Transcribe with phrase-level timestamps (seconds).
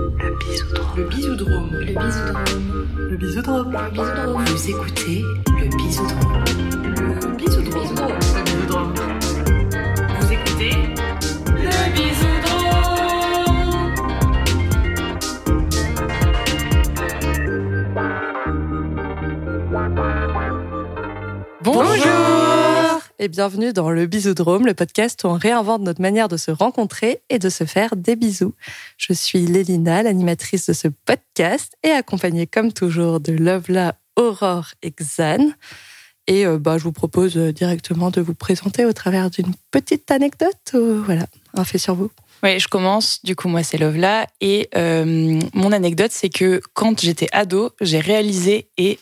[0.00, 0.96] Le bisoudrome.
[0.96, 1.70] Le bisoudrome.
[1.78, 2.52] Le bisoudrome.
[2.96, 3.72] Le bisoudrome.
[3.72, 4.44] Le bisoudrome.
[4.46, 6.44] Vous écoutez le bisoudrome.
[7.26, 7.82] Le bisoudrome.
[7.84, 8.92] Le bisoudrome.
[8.94, 8.99] Vous
[23.22, 27.20] et bienvenue dans le Bisoudrome, le podcast où on réinvente notre manière de se rencontrer
[27.28, 28.54] et de se faire des bisous.
[28.96, 34.90] Je suis Lélina, l'animatrice de ce podcast et accompagnée comme toujours de Lovela, Aurore et
[34.90, 35.50] Xan.
[36.28, 40.10] Et euh, bah, je vous propose euh, directement de vous présenter au travers d'une petite
[40.10, 40.72] anecdote.
[40.72, 42.10] voilà, un fait sur vous.
[42.42, 43.22] Oui, je commence.
[43.22, 44.28] Du coup, moi, c'est Lovela.
[44.40, 48.98] Et euh, mon anecdote, c'est que quand j'étais ado, j'ai réalisé et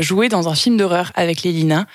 [0.00, 1.86] joué dans un film d'horreur avec Lélina.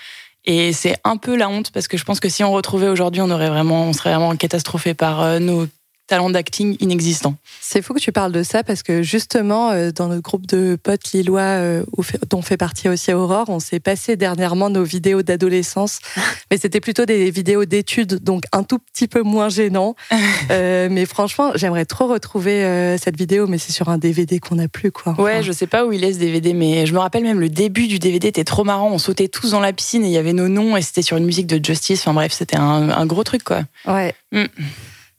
[0.46, 3.22] Et c'est un peu la honte parce que je pense que si on retrouvait aujourd'hui,
[3.22, 5.68] on aurait vraiment, on serait vraiment catastrophé par euh, nos
[6.08, 7.36] talents d'acting inexistants.
[7.62, 10.78] C'est fou que tu parles de ça parce que justement, euh, dans notre groupe de
[10.82, 11.84] potes lillois, euh,
[12.30, 16.00] dont fait partie aussi Aurore, on s'est passé dernièrement nos vidéos d'adolescence.
[16.52, 19.96] mais c'était plutôt des vidéos d'études, donc un tout petit peu moins gênant.
[20.52, 24.68] Euh, mais franchement, j'aimerais trop retrouver cette vidéo, mais c'est sur un DVD qu'on n'a
[24.68, 25.20] plus, quoi.
[25.20, 27.50] Ouais, je sais pas où il est ce DVD, mais je me rappelle même le
[27.50, 28.92] début du DVD était trop marrant.
[28.92, 31.18] On sautait tous dans la piscine et il y avait nos noms et c'était sur
[31.18, 32.02] une musique de Justice.
[32.02, 33.64] Enfin bref, c'était un, un gros truc quoi.
[33.88, 34.14] Ouais.
[34.32, 34.46] Mm.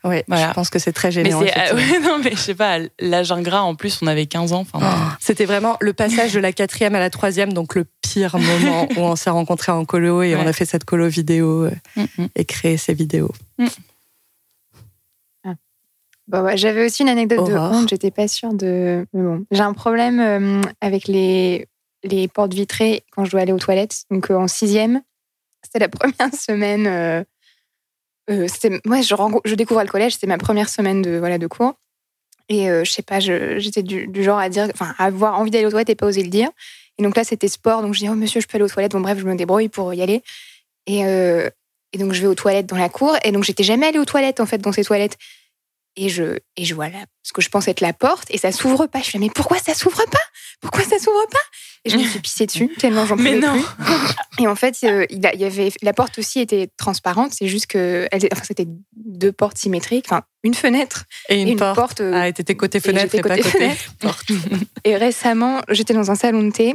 [0.06, 0.48] Ouais, Voilà.
[0.48, 1.40] je pense que c'est très Mais gênant.
[1.40, 1.80] c'est, effectivement.
[1.92, 4.60] ouais, non, mais je sais pas, l'âge ingrat en plus, on avait 15 ans.
[4.72, 8.36] Enfin, Oh, C'était vraiment le passage de la quatrième à la troisième, donc le pire
[8.38, 10.40] moment où on s'est rencontrés en colo et Ouais.
[10.42, 12.26] on a fait cette colo vidéo euh, mm, mm.
[12.36, 13.30] et créé ces vidéos.
[16.28, 17.70] Bon, ouais, J'avais aussi une anecdote Aurore.
[17.70, 19.06] de honte, j'étais pas sûre de.
[19.12, 21.68] Mais bon, j'ai un problème euh, avec les,
[22.02, 24.02] les portes vitrées quand je dois aller aux toilettes.
[24.10, 25.02] Donc euh, en sixième,
[25.62, 27.24] c'était la première semaine.
[28.28, 31.74] Euh, c'était, je, je découvre le collège, c'était ma première semaine de, voilà, de cours.
[32.48, 35.70] Et euh, je sais pas, j'étais du, genre à dire, enfin, avoir envie d'aller aux
[35.70, 36.50] toilettes et pas oser le dire.
[36.98, 38.92] Et donc là, c'était sport, donc je dis, oh monsieur, je peux aller aux toilettes.
[38.92, 40.22] Bon, bref, je me débrouille pour y aller.
[40.86, 41.50] Et, euh,
[41.92, 43.16] et donc, je vais aux toilettes dans la cour.
[43.24, 45.16] Et donc, j'étais jamais allée aux toilettes, en fait, dans ces toilettes.
[45.96, 48.52] Et je, et je vois là, ce que je pense être la porte, et ça
[48.52, 49.00] s'ouvre pas.
[49.00, 50.18] Je fais, mais pourquoi ça s'ouvre pas?
[50.60, 51.38] Pourquoi ça s'ouvre pas?
[51.86, 53.62] Et je me suis pissée dessus, tellement j'en Mais pouvais non.
[53.62, 54.42] plus.
[54.42, 58.06] Et en fait, euh, il, y avait, la porte aussi était transparente, c'est juste que
[58.12, 58.66] elle, enfin, c'était
[58.96, 61.76] deux portes symétriques, enfin, une fenêtre Et et une, porte.
[61.76, 62.00] porte.
[62.00, 63.94] euh, Ah, et t'étais côté fenêtre et, pas côté côté fenêtre.
[64.00, 64.28] porte.
[64.84, 66.74] Et récemment, j'étais dans un salon de thé.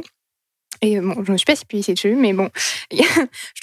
[0.84, 2.48] Et bon, je me suis pas si pissée dessus, mais bon,
[2.90, 3.06] je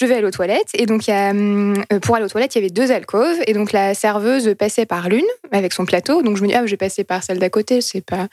[0.00, 0.70] devais aller aux toilettes.
[0.72, 3.36] Et donc, il y a, euh, pour aller aux toilettes, il y avait deux alcôves.
[3.46, 6.22] Et donc, la serveuse passait par l'une avec son plateau.
[6.22, 8.28] Donc, je me dis, ah, je vais passer par celle d'à côté, c'est pas.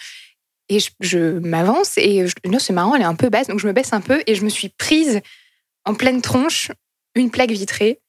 [0.69, 3.47] Et je, je m'avance et je, non, c'est marrant, elle est un peu basse.
[3.47, 5.21] Donc, je me baisse un peu et je me suis prise
[5.85, 6.71] en pleine tronche
[7.15, 8.01] une plaque vitrée.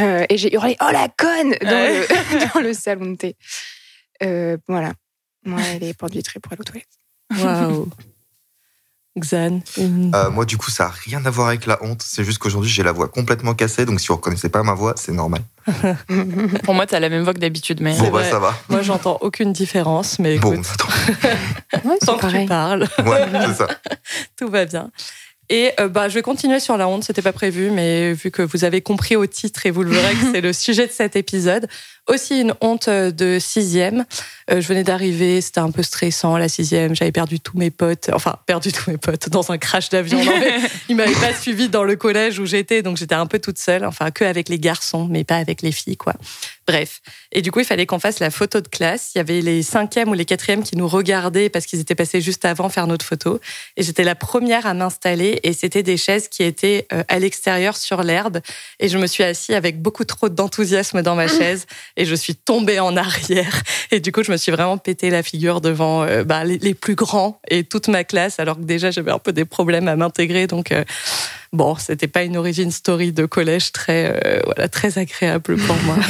[0.00, 2.06] Euh, et j'ai hurlé, oh la conne dans, Ouais.
[2.08, 3.36] le, dans le salon de thé.
[4.22, 4.92] Euh, voilà.
[5.44, 6.86] Moi, les portes vitrées pour aller aux toilettes.
[7.36, 7.88] Waouh.
[9.20, 12.02] Xan, une- Euh, moi, du coup, ça n'a rien à voir avec la honte.
[12.04, 13.84] C'est juste qu'aujourd'hui, j'ai la voix complètement cassée.
[13.84, 15.42] Donc, si vous ne reconnaissez pas ma voix, c'est normal.
[16.64, 17.96] Pour moi, t'as la même voix que d'habitude, mais.
[17.98, 18.54] Bon, bah, ça va.
[18.68, 21.88] moi j'entends aucune différence, mais Bon, écoute, attends.
[21.88, 23.66] Ouais, tant que tu parles, Ouais, c'est ça.
[24.38, 24.90] tout va bien.
[25.50, 28.42] Et euh, bah, je vais continuer sur la honte, c'était pas prévu, mais vu que
[28.42, 31.16] vous avez compris au titre et vous le verrez que c'est le sujet de cet
[31.16, 31.68] épisode,
[32.06, 34.04] aussi une honte euh, de sixième.
[34.50, 38.10] Euh, je venais d'arriver, c'était un peu stressant la sixième, j'avais perdu tous mes potes,
[38.12, 40.20] enfin perdu tous mes potes dans un crash d'avion.
[40.90, 43.86] Ils m'avaient pas suivi dans le collège où j'étais, donc j'étais un peu toute seule,
[43.86, 46.14] enfin que avec les garçons, mais pas avec les filles, quoi.
[46.68, 47.00] Bref.
[47.32, 49.12] Et du coup, il fallait qu'on fasse la photo de classe.
[49.14, 52.20] Il y avait les cinquièmes ou les quatrièmes qui nous regardaient parce qu'ils étaient passés
[52.20, 53.40] juste avant faire notre photo.
[53.78, 57.74] Et j'étais la première à m'installer et c'était des chaises qui étaient euh, à l'extérieur
[57.74, 58.40] sur l'herbe.
[58.80, 61.64] Et je me suis assise avec beaucoup trop d'enthousiasme dans ma chaise
[61.96, 63.62] et je suis tombée en arrière.
[63.90, 66.74] Et du coup, je me suis vraiment pété la figure devant euh, bah, les, les
[66.74, 69.96] plus grands et toute ma classe, alors que déjà j'avais un peu des problèmes à
[69.96, 70.46] m'intégrer.
[70.46, 70.84] Donc, euh,
[71.52, 75.96] bon, c'était pas une origin story de collège très, euh, voilà, très agréable pour moi.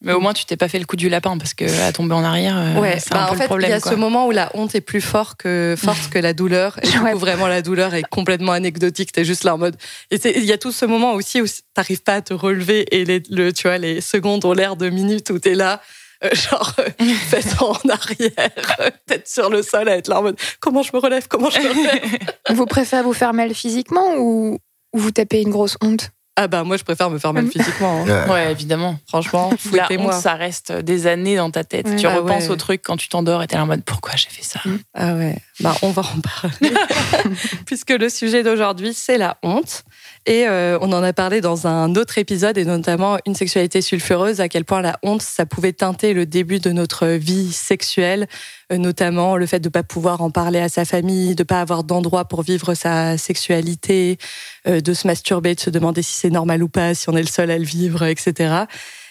[0.00, 2.14] Mais au moins, tu t'es pas fait le coup du lapin parce que à tomber
[2.14, 3.70] en arrière, euh, Ouais, c'est bah, un peu en le fait, problème.
[3.70, 3.90] il y a quoi.
[3.90, 6.78] ce moment où la honte est plus fort que, forte que la douleur.
[6.84, 9.10] Et du coup, vraiment, la douleur est complètement anecdotique.
[9.10, 9.76] T'es juste là en mode.
[10.12, 13.04] Et il y a tout ce moment aussi où t'arrives pas à te relever et
[13.04, 15.82] les, le, tu vois, les secondes ont l'air de minutes où t'es là.
[16.24, 16.88] Euh, genre, euh,
[17.28, 20.90] faites en arrière, euh, tête sur le sol, à être là en mode comment je
[20.94, 22.18] me relève, comment je me relève?
[22.50, 24.58] Vous préférez vous faire mal physiquement ou,
[24.94, 26.10] ou vous tapez une grosse honte?
[26.40, 27.50] Ah bah, moi, je préfère me faire mal Mhm.
[27.50, 28.04] physiquement.
[28.08, 28.28] hein.
[28.30, 28.52] Ouais.
[28.52, 28.96] Évidemment.
[29.08, 31.88] Franchement, La honte, ça reste des années dans ta tête.
[31.88, 31.96] Ouais.
[31.96, 32.50] Tu Ah repenses ouais.
[32.50, 34.60] au truc quand tu t'endors et t'es là en mode pourquoi j'ai fait ça?
[34.94, 36.72] Ah ouais, bah, on va en parler.
[37.66, 39.82] Puisque le sujet d'aujourd'hui, c'est la honte.
[40.28, 44.42] Et euh, on en a parlé dans un autre épisode, et notamment une sexualité sulfureuse,
[44.42, 48.28] à quel point la honte, ça pouvait teinter le début de notre vie sexuelle,
[48.70, 51.62] euh, notamment le fait de ne pas pouvoir en parler à sa famille, de pas
[51.62, 54.18] avoir d'endroit pour vivre sa sexualité,
[54.66, 57.22] euh, de se masturber, de se demander si c'est normal ou pas, si on est
[57.22, 58.64] le seul à le vivre, etc.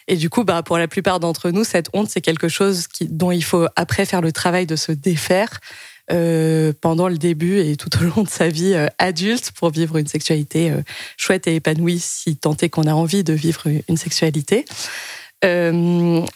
[0.08, 3.08] Et du coup, bah, pour la plupart d'entre nous, cette honte, c'est quelque chose qui,
[3.08, 5.62] dont il faut après faire le travail de se défaire
[6.10, 9.98] euh, pendant le début et tout au long de sa vie euh, adulte pour vivre
[9.98, 10.82] une sexualité euh,
[11.18, 14.64] chouette et épanouie, si tant est qu'on a envie de vivre une sexualité.
[15.44, 15.50] Et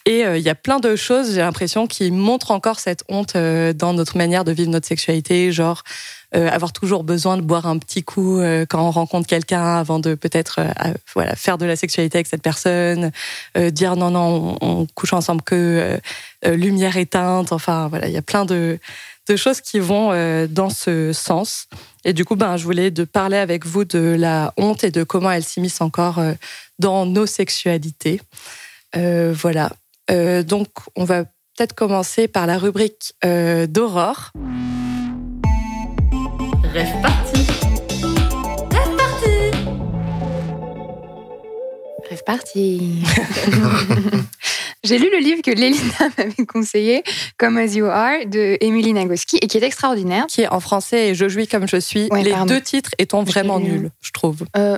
[0.05, 4.15] il y a plein de choses, j'ai l'impression, qui montrent encore cette honte dans notre
[4.15, 5.81] manière de vivre notre sexualité, genre
[6.33, 8.39] avoir toujours besoin de boire un petit coup
[8.69, 10.59] quand on rencontre quelqu'un avant de peut-être
[11.15, 13.11] voilà faire de la sexualité avec cette personne,
[13.71, 15.99] dire non non on, on couche ensemble que
[16.45, 18.77] lumière éteinte, enfin voilà il y a plein de
[19.27, 21.67] de choses qui vont euh, dans ce sens.
[22.03, 25.03] Et du coup, ben, je voulais de parler avec vous de la honte et de
[25.03, 26.33] comment elle s'immisce encore euh,
[26.79, 28.21] dans nos sexualités.
[28.95, 29.71] Euh, voilà.
[30.09, 34.31] donc, on va peut-être commencer par la rubrique d'Aurore.
[36.73, 37.47] Rêve parti.
[38.71, 39.51] Rêve parti.
[42.09, 43.03] Rêve parti.
[44.83, 45.83] J'ai lu le livre que Lélina
[46.17, 47.03] m'avait conseillé,
[47.37, 50.25] Come As You Are, de Emily Nagoski, et qui est extraordinaire.
[50.27, 52.07] Qui est en français et Je jouis comme je suis.
[52.11, 52.45] Ouais, Les pardon.
[52.53, 54.43] deux titres étant vraiment nuls, je trouve.
[54.57, 54.77] Euh,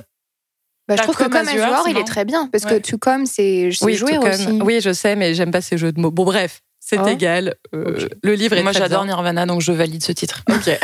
[0.86, 2.26] bah, je trouve que Come Come As As You You Are, Are, il est très
[2.26, 2.80] bien, parce que Ouais.
[2.80, 4.60] To Come, c'est c'est Oui, jouer comme- aussi.
[4.62, 6.10] oui, je sais, mais j'aime pas ces jeux de mots.
[6.10, 7.06] Bon, bref, c'est Oh.
[7.06, 7.54] égal.
[7.74, 8.06] Euh.
[8.22, 9.14] Le livre est Moi, très j'adore bien.
[9.14, 10.42] Nirvana, donc je valide ce titre.
[10.50, 10.68] Ok.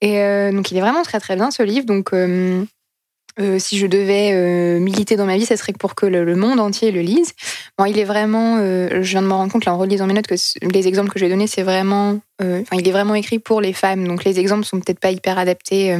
[0.00, 1.84] Et euh, donc, il est vraiment très très bien ce livre.
[1.84, 2.64] Donc, euh,
[3.40, 6.58] euh, si je devais euh, militer dans ma vie, ça serait pour que le, monde
[6.58, 7.32] entier le lise.
[7.78, 8.56] Bon, il est vraiment.
[8.58, 10.34] euh, je viens de me rendre compte là en relisant mes notes que
[10.72, 12.18] les exemples que j'ai donnés, c'est vraiment.
[12.40, 14.06] Enfin, il est vraiment écrit pour les femmes.
[14.06, 15.96] Donc, les exemples sont peut-être pas hyper adaptés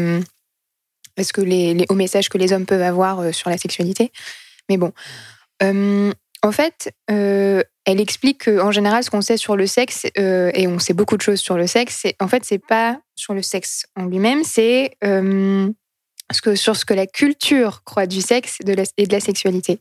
[1.16, 4.12] parce que les, aux messages que les hommes peuvent avoir sur la sexualité.
[4.68, 4.92] Mais bon.
[5.60, 10.94] En fait, elle explique qu'en général, ce qu'on sait sur le sexe, et on sait
[10.94, 14.44] beaucoup de choses sur le sexe, en fait, c'est pas sur le sexe en lui-même,
[14.44, 14.92] c'est
[16.32, 19.80] sur ce que la culture croit du sexe et de la sexualité.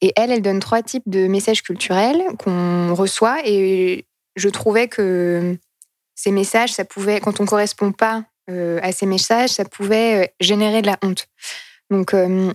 [0.00, 4.04] Et elle, elle donne trois types de messages culturels qu'on reçoit, et
[4.36, 5.56] je trouvais que
[6.14, 10.26] ces messages, ça pouvait, quand on correspond pas euh, à ces messages, ça pouvait euh,
[10.40, 11.26] générer de la honte.
[11.90, 12.52] Donc, euh,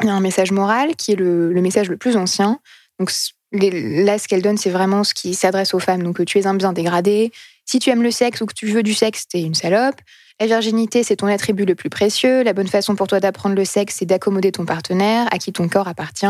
[0.00, 2.58] il y a un message moral qui est le, message le plus ancien.
[2.98, 3.10] Donc
[3.52, 6.02] là, ce qu'elle donne, c'est vraiment ce qui s'adresse aux femmes.
[6.02, 7.32] Donc, tu es un bien dégradé.
[7.64, 10.00] Si tu aimes le sexe ou que tu veux du sexe, t'es une salope.
[10.42, 12.42] La virginité, c'est ton attribut le plus précieux.
[12.42, 15.68] La bonne façon pour toi d'apprendre le sexe, c'est d'accommoder ton partenaire, à qui ton
[15.68, 16.26] corps appartient.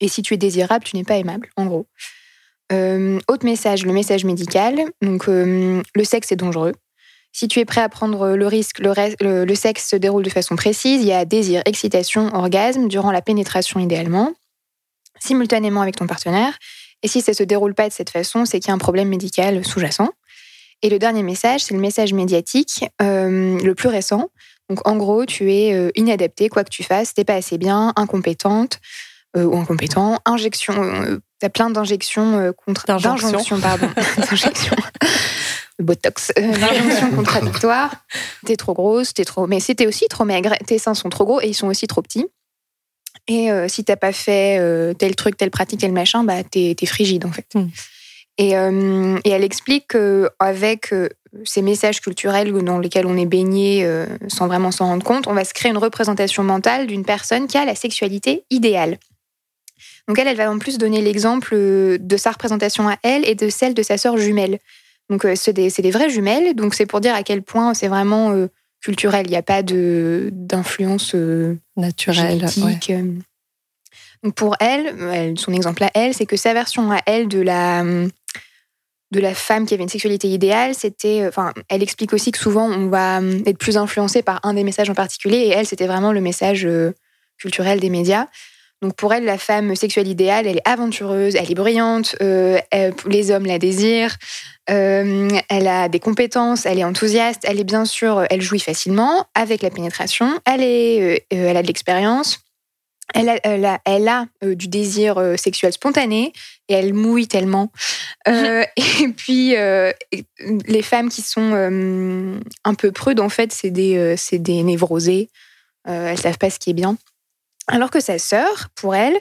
[0.00, 1.86] Et si tu es désirable, tu n'es pas aimable, en gros.
[2.72, 4.84] Euh, autre message, le message médical.
[5.00, 6.74] Donc, euh, le sexe est dangereux.
[7.32, 8.92] Si tu es prêt à prendre le risque, le,
[9.46, 11.00] le- sexe se déroule de façon précise.
[11.00, 14.34] Il y a désir, excitation, orgasme durant la pénétration idéalement,
[15.20, 16.58] simultanément avec ton partenaire.
[17.02, 19.08] Et si ça se déroule pas de cette façon, c'est qu'il y a un problème
[19.08, 20.10] médical sous-jacent.
[20.82, 24.30] Et le dernier message, c'est le message médiatique, euh, le plus récent.
[24.68, 27.92] Donc en gros, tu es euh, inadapté, quoi que tu fasses, t'es pas assez bien,
[27.96, 28.80] incompétente
[29.36, 30.18] euh, ou incompétent.
[30.24, 33.60] Injection, euh, t'as plein d'injections contre D'injonctions.
[33.60, 33.88] pardon,
[34.18, 34.76] d'injections.
[35.78, 37.92] Botox, d'injonctions contradictoires.
[38.44, 40.54] T'es trop grosse, t'es trop, mais c'était aussi trop maigre.
[40.66, 42.26] Tes seins sont trop gros et ils sont aussi trop petits.
[43.28, 47.26] Et si t'as pas fait tel truc, telle pratique, tel machin, bah t'es t'es frigide
[47.26, 47.46] en fait.
[47.54, 47.66] Mm.
[48.38, 50.92] Et, euh, et elle explique qu'avec
[51.44, 55.32] ces messages culturels dans lesquels on est baigné euh, sans vraiment s'en rendre compte, on
[55.32, 58.98] va se créer une représentation mentale d'une personne qui a la sexualité idéale.
[60.08, 63.34] Donc elle, elle va en plus donner l'exemple euh, de sa représentation à elle et
[63.34, 64.58] de celle de sa sœur jumelle.
[65.10, 67.88] Donc euh, c'est des, des vraies jumelles, donc c'est pour dire à quel point c'est
[67.88, 68.48] vraiment euh,
[68.82, 69.26] culturel.
[69.26, 72.42] Il n'y a pas d'influence euh, Naturel.
[72.44, 72.48] ouais.
[72.48, 72.90] génétique.
[72.90, 73.12] euh.
[74.22, 77.84] Donc pour elle- son exemple à elle, c'est que sa version à elle de la
[79.12, 82.38] de la femme qui avait une sexualité idéale, c'était, euh, enfin, elle explique aussi que
[82.38, 85.66] souvent on va euh, être plus influencé par un des messages en particulier, et elle,
[85.66, 86.92] c'était vraiment le message euh,
[87.38, 88.26] culturel des médias.
[88.82, 93.46] Donc pour elle, la femme sexuelle idéale, elle est aventureuse, elle est brillante, les hommes
[93.46, 94.16] la désirent,
[94.66, 99.62] elle a des compétences, elle est enthousiaste, elle est bien sûr, elle jouit facilement avec
[99.62, 102.40] la pénétration, elle, est, elle a de l'expérience,
[103.14, 106.32] elle a, elle a, elle a, euh, du désir euh, sexuel spontané
[106.68, 107.70] et elle mouille tellement.
[108.28, 108.64] Euh,
[109.00, 109.92] et puis, euh,
[110.66, 115.30] les femmes qui sont euh, un peu prudes, en fait, c'est des, euh, névrosées.
[115.88, 116.96] Euh, elles savent pas ce qui est bien.
[117.68, 119.16] Alors que sa sœur, pour elle,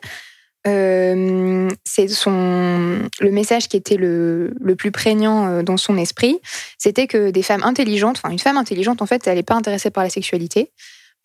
[0.68, 6.40] euh, c'est son le message qui était le, le plus prégnant euh, dans son esprit,
[6.80, 9.92] c'était que des femmes intelligentes, enfin une femme intelligente en fait, elle n'est pas intéressée
[9.92, 10.72] par la sexualité.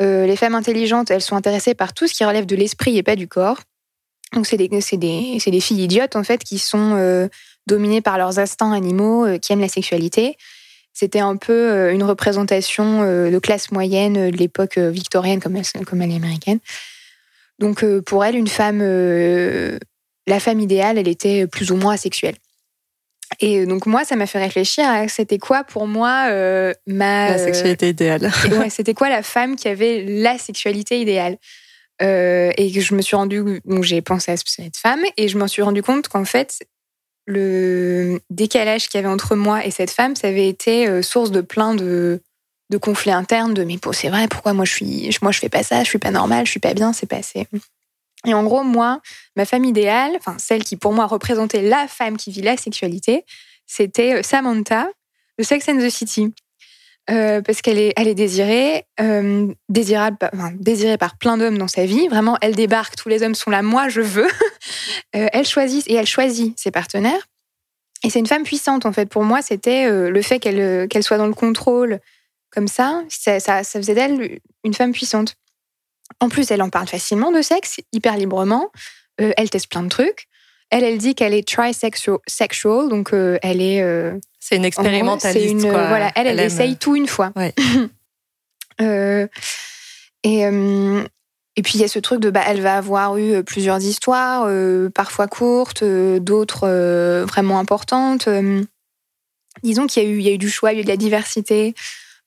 [0.03, 3.03] Euh, les femmes intelligentes, elles sont intéressées par tout ce qui relève de l'esprit et
[3.03, 3.59] pas du corps.
[4.33, 7.29] Donc c'est des, filles idiotes en fait qui sont euh,
[7.67, 10.37] dominées par leurs instincts animaux, euh, qui aiment la sexualité.
[10.93, 16.11] C'était un peu une représentation de classe moyenne de l'époque victorienne comme elle, comme elle
[16.11, 16.59] est américaine.
[17.61, 18.81] Donc pour elle, une femme,
[20.27, 22.35] la femme idéale, elle était plus ou moins asexuelle.
[23.39, 27.31] Et euh, donc moi, ça m'a fait réfléchir à c'était quoi pour moi euh, ma
[27.31, 28.31] La sexualité idéale.
[28.59, 31.39] ouais, c'était quoi la femme qui avait la sexualité idéale
[32.03, 35.39] Euh, Et que je me suis rendu, donc j'ai pensé à cette femme et je
[35.39, 36.59] m'en suis rendu compte qu'en fait
[37.27, 41.43] le décalage qu'il y avait entre moi et cette femme, ça avait été source de
[41.43, 42.21] plein de
[42.71, 45.49] de conflits internes, de mais bon, c'est vrai, pourquoi moi je suis, moi je fais
[45.49, 47.47] pas ça, je suis pas normale, je suis pas bien, c'est pas assez.
[48.27, 49.01] Et en gros, moi,
[49.37, 53.25] ma femme idéale, enfin celle qui pour moi représentait la femme qui vit la sexualité,
[53.67, 54.89] c'était euh, Samantha
[55.39, 56.35] de Sex and the City.
[57.11, 61.67] Euh, parce qu'elle est, elle est désirée, euh, désirable, enfin, désirée par plein d'hommes dans
[61.67, 62.07] sa vie.
[62.09, 64.29] Vraiment, elle débarque, tous les hommes sont là, moi je veux.
[65.13, 67.27] Elle choisit et elle choisit ses partenaires.
[68.05, 69.07] Et c'est une femme puissante en fait.
[69.07, 71.99] Pour moi, c'était le fait qu'elle qu'elle soit dans le contrôle
[72.51, 75.35] comme ça, ça faisait d'elle une femme puissante.
[76.21, 78.71] En plus, elle en parle facilement de sexe, hyper librement.
[79.21, 80.29] Euh, elle teste plein de trucs.
[80.71, 84.69] Elle, elle dit qu'elle est trisexual, sexual, donc euh, elle est euh, C'est une gros,
[84.69, 85.45] expérimentaliste.
[85.47, 85.89] c'est une- quoi.
[85.89, 87.33] Voilà, elle, elle, essaye tout une fois.
[87.37, 87.55] Ouais.
[90.23, 90.41] Et,
[91.57, 94.49] et puis il y a ce truc de, bah, elle va avoir eu plusieurs histoires,
[94.95, 96.69] parfois courtes, d'autres
[97.25, 98.29] vraiment importantes.
[99.63, 100.85] Disons qu'il y, a eu- il y a eu du choix, il y a eu
[100.85, 101.75] de la diversité.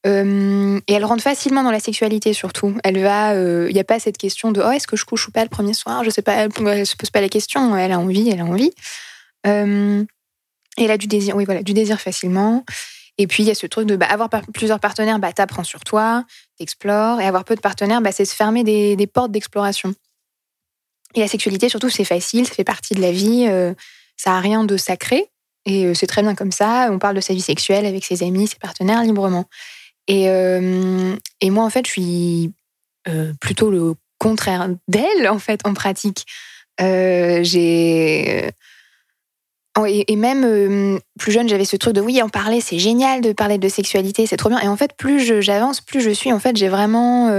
[0.05, 2.75] Euh, et elle rentre facilement dans la sexualité surtout.
[2.83, 5.27] Elle va, euh, il n'y a pas cette question de oh est-ce que je couche
[5.27, 6.03] ou pas le premier soir?
[6.03, 7.75] Je sais pas, elle, elle se pose pas la question.
[7.77, 8.71] Elle a envie, elle a envie.
[9.47, 10.03] Euh,
[10.77, 12.65] et elle a du désir, oui voilà, du désir facilement.
[13.17, 15.81] Et puis il y a ce truc de bah, avoir plusieurs partenaires, bah t'apprends sur
[15.81, 16.25] toi,
[16.57, 17.21] t'explores.
[17.21, 19.93] Et avoir peu de partenaires, bah, c'est se fermer des, portes d'exploration.
[21.15, 23.45] Et la sexualité surtout c'est facile, ça fait partie de la vie.
[23.47, 23.73] euh,
[24.17, 25.29] ça a rien de sacré.
[25.65, 26.89] Et euh, c'est très bien comme ça.
[26.91, 29.45] On parle de sa vie sexuelle avec ses amis, ses partenaires librement.
[30.07, 32.53] Et, euh, et moi, en fait, je suis
[33.07, 36.25] euh, plutôt le contraire d'elle, en fait, en pratique.
[36.81, 38.51] Euh, j'ai.
[39.87, 43.57] Et, même plus jeune, j'avais ce truc de oui, en parler, c'est génial de parler
[43.57, 44.59] de sexualité, c'est trop bien.
[44.59, 47.29] Et en fait, plus j'avance, plus je suis, en fait, j'ai vraiment.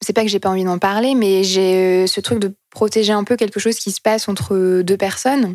[0.00, 3.22] c'est pas que j'ai pas envie d'en parler, mais j'ai ce truc de protéger un
[3.22, 5.54] peu quelque chose qui se passe entre deux personnes.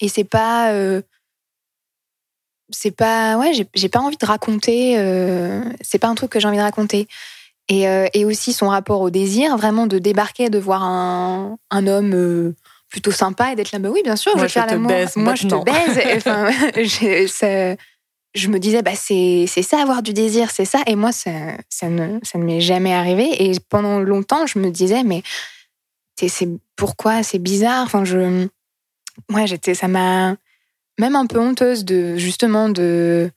[0.00, 0.72] Et c'est pas.
[2.70, 3.36] C'est pas.
[3.38, 4.98] Ouais, j'ai- pas envie de raconter.
[4.98, 7.08] euh, c'est pas un truc que j'ai envie de raconter.
[7.70, 11.86] Et, euh, et aussi son rapport au désir, vraiment de débarquer, de voir un, un
[11.86, 12.54] homme euh,
[12.88, 14.70] plutôt sympa et d'être là, bah oui, bien sûr, Moi, je vais je faire te
[14.72, 14.88] l'amour.
[14.88, 16.00] baise Moi, je te baise.
[16.16, 17.76] Enfin, je, ça-
[18.34, 20.80] je me disais, bah, c'est ça, avoir du désir, c'est ça.
[20.86, 21.30] Et moi, ça,
[21.68, 23.44] ça ne, ça ne m'est jamais arrivé.
[23.50, 25.22] Et pendant longtemps, je me disais, mais
[26.20, 27.22] c'est pourquoi?
[27.22, 28.46] C'est bizarre enfin je
[29.28, 30.34] moi j'étais ça m'a
[30.98, 33.30] même un peu honteuse de justement de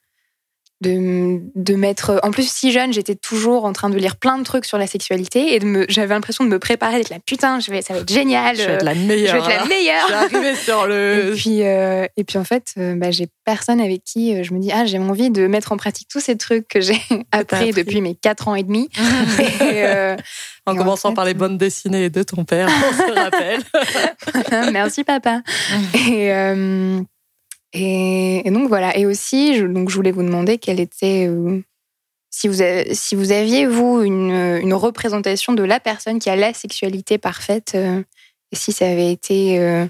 [0.81, 4.43] de, de mettre en plus si jeune j'étais toujours en train de lire plein de
[4.43, 7.59] trucs sur la sexualité et de me j'avais l'impression de me préparer d'être là putain
[7.59, 9.35] je vais ça va être génial Je vais être la je vais meilleure.
[9.47, 11.33] être la meilleure Je vais arriver sur et le.
[11.35, 14.59] puis, euh, et puis en fait, euh, bah, j'ai personne avec qui euh, je me
[14.59, 16.99] dis ah j'ai envie de mettre en pratique tous ces trucs que j'ai
[17.31, 17.71] appris, appris.
[17.73, 18.89] depuis mes 4 ans et demi.
[19.61, 20.15] et, euh,
[20.65, 24.71] En et en commençant fait, par les bandes dessinées de ton père, on se rappelle.
[24.73, 25.41] Merci papa.
[26.09, 26.99] et, euh,
[27.73, 28.97] et, donc voilà.
[28.97, 31.61] Et aussi, je, donc je voulais vous demander quelle était euh,
[32.29, 36.53] si vous si vous aviez vous une, une représentation de la personne qui a la
[36.53, 38.01] sexualité parfaite euh,
[38.51, 39.85] et si ça avait été euh,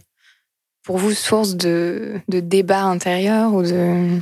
[0.84, 4.20] pour vous source de, de débat intérieur ou de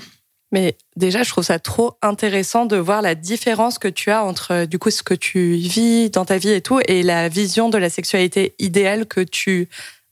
[0.51, 4.65] Mais déjà, je trouve ça trop intéressant de voir la différence que tu as entre
[4.65, 7.77] du coup ce que tu vis dans ta vie et tout et la vision de
[7.77, 9.67] la sexualité idéale que tu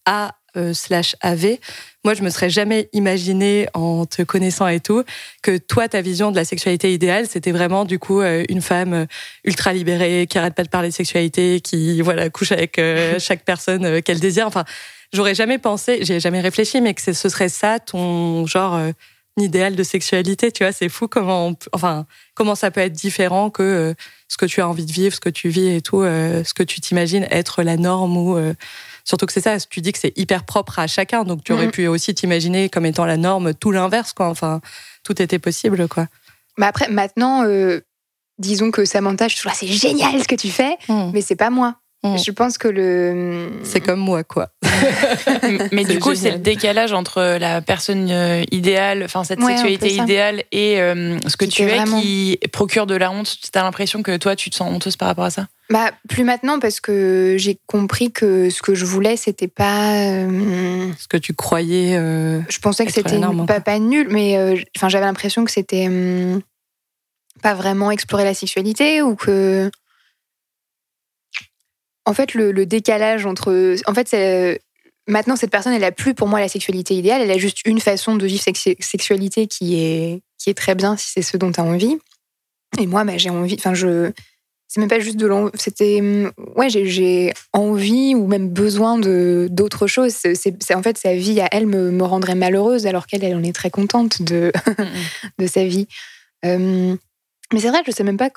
[0.06, 0.36] as
[0.74, 1.60] slash avais.
[2.08, 5.04] Moi, je me serais jamais imaginé en te connaissant et tout
[5.44, 8.94] que toi, ta vision de la sexualité idéale, c'était vraiment du coup euh, une femme
[8.94, 9.06] euh,
[9.44, 13.44] ultra libérée qui arrête pas de parler de sexualité, qui voilà couche avec euh, chaque
[13.44, 14.48] personne euh, qu'elle désire.
[14.48, 14.64] Enfin,
[15.12, 18.92] j'aurais jamais pensé, j'ai jamais réfléchi, mais que ce serait ça ton genre euh,
[19.38, 23.50] idéal de sexualité, tu vois, c'est fou comment, on enfin, comment ça peut être différent
[23.50, 23.94] que euh,
[24.28, 26.54] ce que tu as envie de vivre, ce que tu vis et tout, euh, ce
[26.54, 28.54] que tu t'imagines être la norme ou euh,
[29.08, 31.68] surtout que c'est ça, tu dis que c'est hyper propre à chacun, donc tu aurais
[31.68, 31.72] Mhm.
[31.72, 34.28] pu aussi t'imaginer comme étant la norme, tout l'inverse, quoi.
[34.28, 34.60] Enfin,
[35.04, 36.08] tout était possible, quoi.
[36.58, 37.80] Mais après, maintenant, euh,
[38.38, 41.12] disons que Samantha, je suis toujours là, c'est génial ce que tu fais, Mhm.
[41.14, 41.76] mais c'est pas moi.
[42.14, 42.18] Mm.
[42.20, 43.50] Je pense que le.
[43.64, 44.50] C'est comme moi, quoi.
[45.72, 49.94] Mais du coup, c'est le décalage entre la personne euh, idéale, enfin cette Ouais, sexualité
[49.96, 52.00] idéale et euh, ce que Qui tu es vraiment.
[52.02, 53.38] qui procure de la honte.
[53.52, 55.48] T'as l'impression que toi, tu te sens honteuse par rapport à ça?
[55.70, 59.96] Bah, plus maintenant parce que j'ai compris que ce que je voulais, c'était pas.
[59.96, 61.98] euh, Ce que tu croyais.
[61.98, 65.88] euh, je pensais que c'était pas, pas nul, mais euh, enfin, j'avais l'impression que c'était
[65.88, 66.42] hum,
[67.42, 69.70] pas vraiment explorer la sexualité ou que.
[72.08, 73.76] En fait, le, le décalage entre.
[73.86, 74.62] En fait, c'est.
[75.10, 77.22] Maintenant, cette personne, elle a plus pour moi la sexualité idéale.
[77.22, 80.98] Elle a juste une façon de vivre cette sexualité qui est, qui est très bien
[80.98, 81.98] si c'est ce dont tu as envie.
[82.80, 83.56] Et moi, bah, j'ai envie.
[83.60, 84.12] Enfin, je.
[84.70, 85.52] C'est même pas juste de l'envie.
[85.56, 86.00] C'était.
[86.02, 90.14] hum, Ouais, j'ai- envie ou même besoin de d'autres choses.
[90.14, 93.44] C'est, en fait, sa vie à elle me, me rendrait malheureuse alors qu'elle, elle en
[93.44, 94.52] est très contente de,
[95.40, 95.88] de sa vie.
[96.46, 96.96] Euh,
[97.54, 98.30] mais c'est vrai, je sais même pas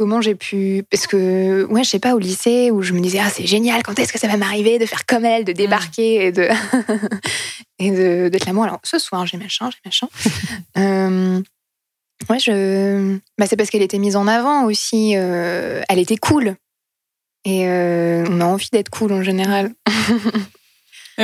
[0.00, 0.82] comment j'ai pu.
[0.90, 3.82] Parce que, ouais, je sais pas, au lycée où je me disais, ah, c'est génial,
[3.82, 6.48] quand est-ce que ça va m'arriver de faire comme elle, de débarquer et de.
[7.78, 7.90] et
[8.30, 10.08] d'être là, moi, alors ce soir, j'ai machin, j'ai machin.
[10.78, 11.40] Euh,
[12.28, 13.16] Ouais, je.
[13.38, 15.14] Bah, c'est parce qu'elle était mise en avant aussi.
[15.16, 16.54] euh, Elle était cool.
[17.46, 19.72] Et euh, on a envie d'être cool en général.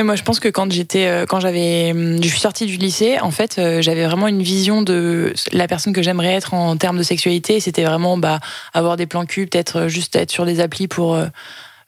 [0.03, 3.19] Moi, je pense que quand j'étais, euh, quand j'avais, hum, je suis sortie du lycée,
[3.19, 6.99] en fait, euh, j'avais vraiment une vision de la personne que j'aimerais être en termes
[6.99, 7.59] de sexualité.
[7.59, 8.39] C'était vraiment, bah,
[8.73, 11.15] avoir des plans cul, peut-être euh, juste être sur des applis pour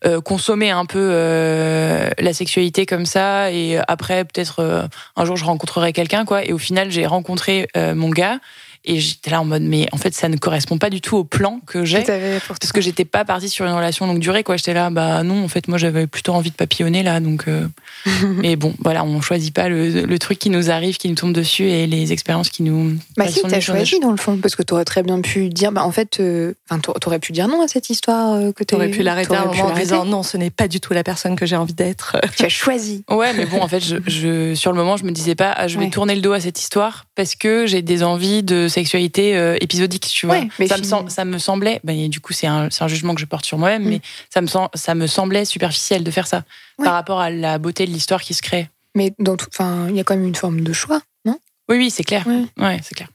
[0.05, 3.51] euh, consommer un peu euh, la sexualité comme ça.
[3.51, 6.43] Et après, peut-être un jour, je rencontrerai quelqu'un, quoi.
[6.43, 8.39] Et au final, j'ai rencontré mon gars.
[8.85, 11.23] Et j'étais là en mode, mais en fait, ça ne correspond pas du tout au
[11.23, 12.03] plan que j'ai.
[12.03, 14.55] Parce que j'étais pas partie sur une relation longue durée, quoi.
[14.57, 17.19] J'étais là, bah non, en fait, moi, j'avais plutôt envie de papillonner, là.
[17.19, 17.67] Donc, euh,
[18.37, 21.33] mais bon, voilà, on choisit pas le, le truc qui nous arrive, qui nous tombe
[21.33, 22.95] dessus et les expériences qui nous.
[23.17, 25.83] Bah si, t'as choisi dans le fond, parce que t'aurais très bien pu dire, bah
[25.83, 28.89] en fait, euh, enfin, t'a- t'aurais pu dire non à cette histoire euh, que T'aurais
[28.89, 31.35] pu l'arrêter à un moment en disant non, ce n'est pas du tout la personne
[31.35, 32.17] que j'ai envie d'être.
[32.37, 33.03] Tu as choisi.
[33.09, 35.67] Ouais, mais bon, en fait, je, je- sur le moment, je me disais pas, ah,
[35.67, 35.89] je vais Ouais.
[35.91, 40.07] tourner le dos à cette histoire parce que j'ai des envies de sexualité euh, épisodique,
[40.07, 40.39] tu vois.
[40.39, 42.83] Ouais, mais ça, me fi- sem- ça me semblait, ben, du coup, c'est un, c'est
[42.83, 43.89] un jugement que je porte sur moi-même, Mm.
[43.89, 46.43] mais ça me, ça me semblait superficiel de faire ça
[46.77, 46.85] Ouais.
[46.85, 48.69] par rapport à la beauté de l'histoire qui se crée.
[48.95, 51.37] Mais dans tout, enfin, il y a quand même une forme de choix, non?
[51.69, 52.25] Oui, oui, c'est clair.
[52.25, 52.45] Ouais.
[52.57, 53.09] Ouais, c'est clair.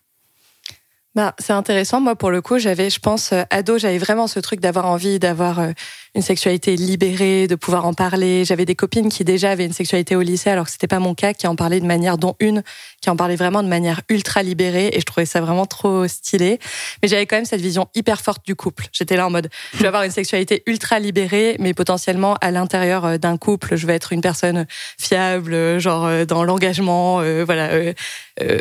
[1.14, 2.00] Bah, c'est intéressant.
[2.00, 5.20] Moi, pour le coup, j'avais, je pense, euh, ado, j'avais vraiment ce truc d'avoir envie
[5.20, 5.70] d'avoir euh,
[6.14, 8.44] une sexualité libérée, de pouvoir en parler.
[8.44, 11.14] J'avais des copines qui déjà avaient une sexualité au lycée, alors que c'était pas mon
[11.14, 12.62] cas, qui en parlaient de manière, dont une
[13.00, 16.58] qui en parlait vraiment de manière ultra libérée, et je trouvais ça vraiment trop stylé.
[17.02, 18.86] Mais j'avais quand même cette vision hyper forte du couple.
[18.92, 23.04] J'étais là en mode, je vais avoir une sexualité ultra libérée, mais potentiellement à l'intérieur
[23.04, 24.66] euh, d'un couple, je vais être une personne
[24.98, 27.92] fiable, euh, genre euh, dans l'engagement, voilà.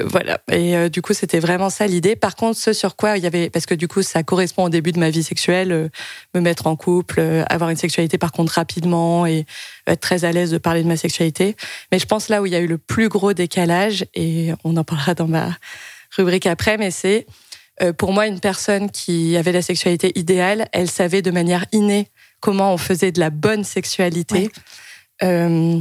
[0.05, 0.39] voilà.
[0.51, 2.15] Et du coup, c'était vraiment ça l'idée.
[2.15, 4.69] Par contre, ce sur quoi il y avait, parce que du coup, ça correspond au
[4.69, 5.89] début de ma vie sexuelle,
[6.33, 9.45] me mettre en couple, avoir une sexualité par contre rapidement et
[9.87, 11.55] être très à l'aise de parler de ma sexualité.
[11.91, 14.75] Mais je pense là où il y a eu le plus gros décalage, et on
[14.77, 15.57] en parlera dans ma
[16.15, 17.25] rubrique après, mais c'est
[17.81, 22.07] euh, pour moi une personne qui avait la sexualité idéale, elle savait de manière innée
[22.39, 24.49] comment on faisait de la bonne sexualité.
[25.23, 25.79] Euh,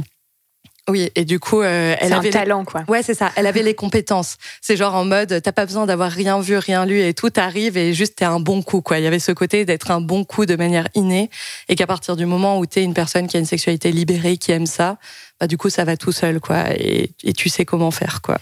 [0.89, 2.83] oui, et du coup, euh, elle un avait les- talent, quoi.
[2.89, 3.31] Ouais, c'est ça.
[3.37, 4.35] Elle avait les compétences.
[4.61, 7.77] C'est genre en mode, t'as pas besoin d'avoir rien vu, rien lu et tout t'arrive
[7.77, 8.99] et juste t'es un bon coup, quoi.
[8.99, 11.29] Il y avait ce côté d'être un bon coup de manière innée
[11.69, 14.51] et qu'à partir du moment où t'es une personne qui a une sexualité libérée, qui
[14.51, 14.97] aime ça,
[15.39, 16.65] bah du coup ça va tout seul, quoi.
[16.75, 18.37] Et, et tu sais comment faire, quoi.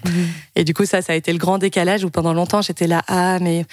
[0.56, 3.04] Et du coup ça, ça a été le grand décalage où pendant longtemps j'étais là,
[3.08, 3.66] ah mais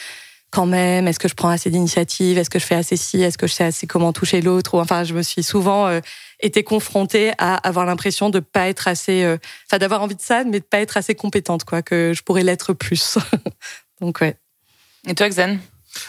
[0.50, 2.38] quand même, est-ce que je prends assez d'initiative?
[2.38, 3.20] Est-ce que je fais assez ci?
[3.22, 4.74] Est-ce que je sais assez comment toucher l'autre?
[4.74, 6.00] Ou enfin, je me suis souvent euh,
[6.40, 10.44] été confrontée à avoir l'impression de pas être assez, euh, enfin d'avoir envie de ça,
[10.44, 13.18] mais de pas être assez compétente, quoi, que je pourrais l'être plus.
[14.01, 14.37] Donc ouais.
[15.07, 15.59] Et toi, Xan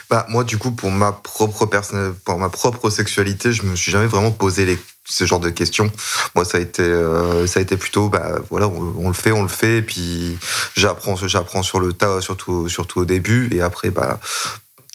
[0.09, 3.91] Bah, moi, du coup, pour ma propre personne, pour ma propre sexualité, je me suis
[3.91, 5.91] jamais vraiment posé les, ce genre de questions.
[6.35, 9.31] Moi, ça a été, euh, ça a été plutôt, bah, voilà, on, on le fait,
[9.31, 10.37] on le fait, et puis
[10.75, 14.19] j'apprends, j'apprends sur le tas, surtout, surtout au début, et après, bah,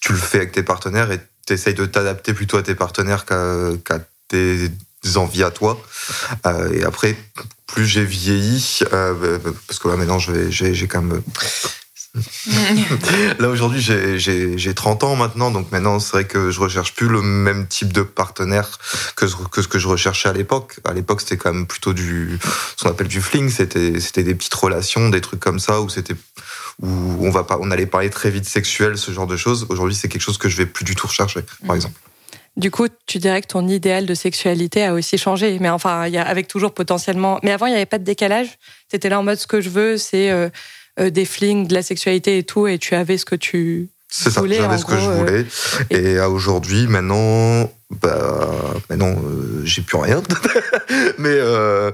[0.01, 3.71] tu le fais avec tes partenaires et t'essayes de t'adapter plutôt à tes partenaires qu'à,
[3.85, 4.71] qu'à tes
[5.17, 5.81] envies à toi.
[6.47, 7.17] Euh, et après,
[7.67, 11.23] plus j'ai vieilli, euh, parce que là, maintenant, j'ai, quand même
[13.41, 16.95] Là aujourd'hui j'ai- j'ai j'ai 30 ans maintenant, donc maintenant c'est vrai que je recherche
[16.95, 18.79] plus le même type de partenaire
[19.17, 20.79] que ce que, ce que je recherchais à l'époque.
[20.85, 22.39] À l'époque c'était quand même plutôt du
[22.77, 25.89] ce qu'on appelle du fling, c'était c'était des petites relations, des trucs comme ça où
[25.89, 26.15] c'était
[26.81, 26.89] où
[27.21, 29.67] on va pas on allait parler très vite sexuel, ce genre de choses.
[29.69, 31.99] Aujourd'hui c'est quelque chose que je vais plus du tout rechercher, par exemple.
[32.57, 36.15] Du coup, tu dirais que ton idéal de sexualité a aussi changé, mais enfin, il
[36.15, 37.41] y a avec toujours potentiellement.
[37.43, 38.59] Mais avant, il n'y avait pas de décalage.
[38.89, 40.49] T'étais là en mode ce que je veux, c'est euh,
[41.01, 44.31] euh, des flings, de la sexualité et tout, et tu avais ce que tu C'est
[44.31, 45.47] ça, j'avais ce que je euh, voulais.
[45.91, 47.69] Et à aujourd'hui, maintenant,
[48.01, 50.23] bah, maintenant, euh, j'ai plus rien.
[51.19, 51.91] mais euh,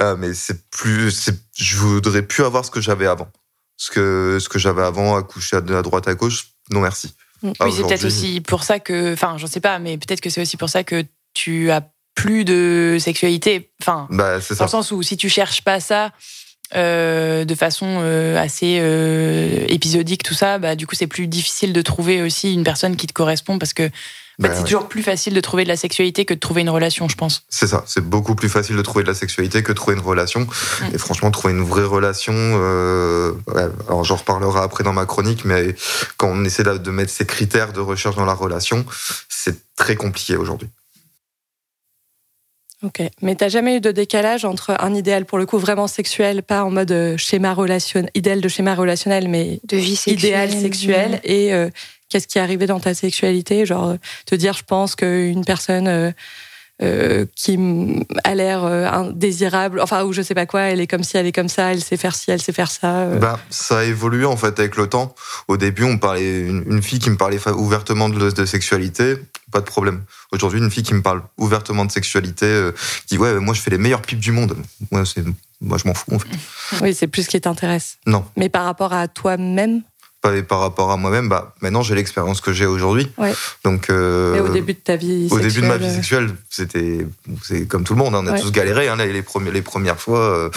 [0.00, 3.28] euh, mais c'est plus, c'est, je voudrais plus avoir ce que j'avais avant.
[3.76, 7.14] Ce que ce que j'avais avant, à coucher à, à droite à gauche, non merci.
[7.60, 10.40] Oui, c'est peut-être aussi pour ça que, enfin, j'en sais pas, mais peut-être que c'est
[10.40, 11.04] aussi pour ça que
[11.34, 11.82] tu as
[12.14, 13.70] plus de sexualité.
[13.82, 14.64] Enfin, Bah, dans ça.
[14.64, 16.12] le sens où si tu cherches pas ça
[16.74, 21.72] euh, de façon euh, assez euh, épisodique, tout ça, bah du coup c'est plus difficile
[21.72, 23.90] de trouver aussi une personne qui te correspond parce que
[24.38, 24.64] bah, Bah, c'est ouais.
[24.64, 27.44] toujours plus facile de trouver de la sexualité que de trouver une relation, je pense.
[27.48, 30.02] C'est ça, c'est beaucoup plus facile de trouver de la sexualité que de trouver une
[30.02, 30.40] relation.
[30.40, 30.94] Mm.
[30.94, 35.44] Et franchement, trouver une vraie relation, euh, ouais, alors j'en reparlerai après dans ma chronique,
[35.44, 35.74] mais
[36.16, 38.84] quand on essaie de mettre ces critères de recherche dans la relation,
[39.28, 40.68] c'est très compliqué aujourd'hui.
[42.82, 43.02] Ok.
[43.22, 46.64] Mais t'as jamais eu de décalage entre un idéal pour le coup vraiment sexuel, pas
[46.64, 50.18] en mode euh, schéma relationnel, idéal de schéma relationnel, mais De vie sexuelle.
[50.18, 51.70] idéal sexuel et euh,
[52.08, 55.88] qu'est-ce qui est arrivé dans ta sexualité Genre, euh, te dire, je pense qu'une personne
[55.88, 56.10] euh,
[56.82, 57.56] euh, qui
[58.24, 61.32] a l'air indésirable, enfin, ou je sais pas quoi, elle est comme ci, elle est
[61.32, 62.96] comme ça, elle sait faire ci, elle sait faire ça.
[63.02, 63.18] euh.
[63.18, 65.14] Bah, ça a évolué en fait avec le temps.
[65.46, 69.16] Au début, on parlait une, une fille qui me parlait ouvertement de, de sexualité,
[69.52, 70.02] pas de problème.
[70.32, 72.72] Aujourd'hui, une fille qui me parle ouvertement de sexualité, euh,
[73.06, 74.56] qui dit ouais, moi je fais les meilleures pipes du monde.
[74.90, 75.22] Moi, c'est,
[75.60, 76.28] moi je m'en fous en fait.
[76.82, 77.98] Oui, c'est plus ce qui t'intéresse.
[78.06, 78.24] Non.
[78.36, 79.82] Mais par rapport à toi-même,
[80.42, 81.28] par rapport à moi-même.
[81.28, 83.10] Bah, maintenant j'ai l'expérience que j'ai aujourd'hui.
[83.18, 83.34] Ouais.
[83.64, 83.90] Donc.
[83.90, 86.30] euh, mais au début de ta vie Au début de ma sexuelle, vie euh, sexuelle,
[86.50, 87.06] c'était
[87.42, 88.40] c'est comme tout le monde, hein, on a Ouais.
[88.40, 88.88] tous galéré.
[88.88, 90.50] Hein, les, les, premiers, les premières fois, euh,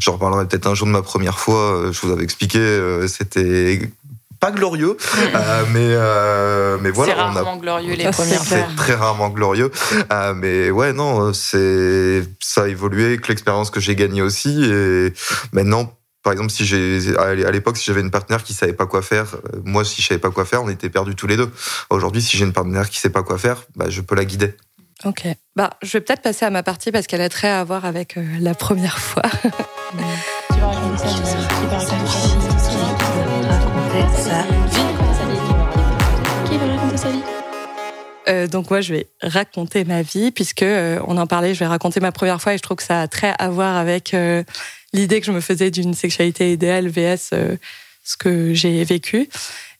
[0.00, 1.76] j'en reparlerai peut-être un jour de ma première fois.
[1.76, 3.80] euh, je vous avais expliqué, euh, c'était
[4.40, 4.96] pas glorieux,
[5.34, 8.66] euh, mais euh, mais voilà, c'est on a rarement glorieux les premières c'est fois.
[8.68, 9.70] c'est très rarement glorieux.
[10.12, 14.64] Euh, mais ouais, non, c'est ça a évolué avec l'expérience que j'ai gagnée aussi.
[14.70, 15.14] Et
[15.52, 19.02] maintenant, par exemple, si j'ai à l'époque, si j'avais une partenaire qui savait pas quoi
[19.02, 21.50] faire, euh, moi, si je savais pas quoi faire, on était perdus tous les deux.
[21.90, 24.54] Aujourd'hui, si j'ai une partenaire qui sait pas quoi faire, bah, je peux la guider.
[25.04, 25.26] Ok.
[25.54, 28.16] Bah, je vais peut-être passer à ma partie parce qu'elle a très à voir avec
[28.16, 29.22] euh, la première fois.
[30.52, 32.76] Tu vas raconter ça, tu vas raconter ça.
[33.48, 34.44] Raconter ça.
[36.48, 37.22] Qui veut raconter sa vie?
[38.28, 41.54] Euh, donc moi, je vais raconter ma vie puisque euh, on en parlait.
[41.54, 43.76] Je vais raconter ma première fois et je trouve que ça a très à voir
[43.76, 44.42] avec euh,
[44.94, 47.56] l'idée que je me faisais d'une sexualité idéale vs euh,
[48.02, 49.28] ce que j'ai vécu.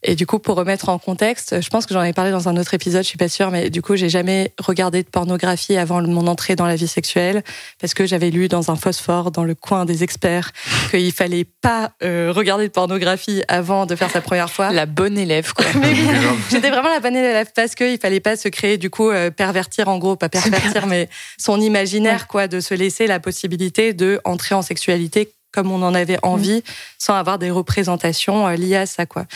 [0.06, 2.56] Et du coup, pour remettre en contexte, je pense que j'en ai parlé dans un
[2.58, 6.02] autre épisode, je suis pas sûre, mais du coup, j'ai jamais regardé de pornographie avant
[6.02, 7.42] mon entrée dans la vie sexuelle
[7.80, 10.52] parce que j'avais lu dans un phosphore dans le coin des experts
[10.90, 14.72] qu'il fallait pas euh, regarder de pornographie avant de faire sa première fois.
[14.72, 15.64] La bonne élève, quoi.
[15.80, 16.06] Mais oui,
[16.50, 19.88] j'étais vraiment la bonne élève parce qu'il fallait pas se créer, du coup, euh, pervertir,
[19.88, 24.54] en gros, pas pervertir, mais son imaginaire, quoi, de se laisser la possibilité de entrer
[24.54, 26.62] en sexualité comme on en avait envie,
[26.98, 29.26] sans avoir des représentations euh, liées à ça, quoi.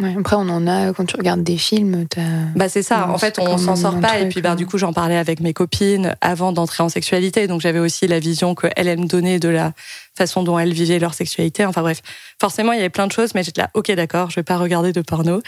[0.00, 2.06] Ouais, après, on en a quand tu regardes des films.
[2.54, 3.06] Bah c'est ça.
[3.06, 4.20] Non, en fait, on s'en sort pas.
[4.20, 4.54] Et puis, bah, hein.
[4.54, 7.48] du coup, j'en parlais avec mes copines avant d'entrer en sexualité.
[7.48, 9.72] Donc, j'avais aussi la vision que elles me donnaient de la
[10.16, 11.64] façon dont elles vivaient leur sexualité.
[11.64, 12.00] Enfin bref,
[12.40, 14.56] forcément, il y avait plein de choses, mais j'étais là, ok, d'accord, je vais pas
[14.56, 15.42] regarder de porno.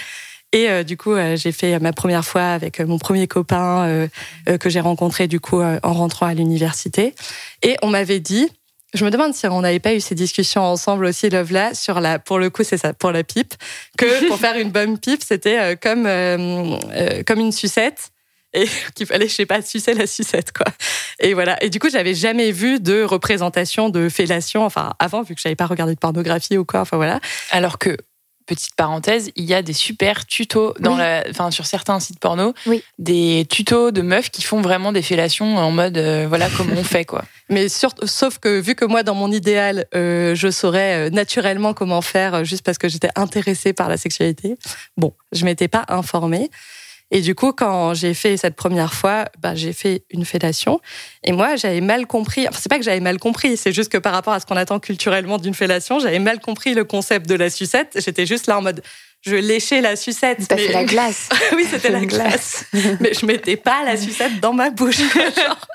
[0.52, 3.85] Et euh, du coup, euh, j'ai fait ma première fois avec euh, mon premier copain
[3.85, 4.09] euh,
[4.48, 7.14] euh, que j'ai rencontré du coup euh, en rentrant à l'université.
[7.62, 8.48] Et on m'avait dit,
[8.94, 12.00] je me demande si on n'avait pas eu ces discussions ensemble aussi, Love là, sur
[12.00, 13.55] la, pour le coup, c'est ça, pour la pipe,
[13.96, 18.11] que pour faire une bonne pipe, c'était euh, comme euh, euh, comme une sucette
[18.53, 20.66] et qu'il fallait, je sais pas, sucer la sucette, quoi.
[21.20, 21.62] Et voilà.
[21.62, 25.57] Et du coup, j'avais jamais vu de représentation de fellation, enfin, avant, vu que j'avais
[25.57, 27.20] pas regardé de pornographie ou quoi, enfin voilà.
[27.50, 27.96] Alors que,
[28.55, 30.99] petite parenthèse, il y a des super tutos dans Oui.
[30.99, 32.83] la, enfin, sur certains sites porno, Oui.
[32.99, 36.85] des tutos de meufs qui font vraiment des fellations en mode euh, voilà comment on
[36.85, 37.25] fait quoi.
[37.49, 41.75] Mais sur- sauf que vu que moi, dans mon idéal, euh, je saurais euh, naturellement
[41.75, 44.57] comment faire juste parce que j'étais intéressée par la sexualité.
[44.97, 46.51] Bon, je m'étais pas informée.
[47.11, 50.81] Et du coup, quand j'ai fait cette première fois, bah, j'ai fait une fellation.
[51.25, 52.46] Et moi, j'avais mal compris.
[52.49, 54.57] Enfin, c'est pas que j'avais mal compris, c'est juste que par rapport à ce qu'on
[54.57, 57.99] attend culturellement d'une fellation, j'avais mal compris le concept de la sucette.
[58.03, 58.83] J'étais juste là en mode,
[59.22, 60.46] je léchais la sucette.
[60.48, 61.28] T'as mais- la glace.
[61.56, 62.64] oui, c'était la glace.
[63.00, 64.98] Mais je mettais pas la sucette dans ma bouche.
[65.14, 65.66] Genre.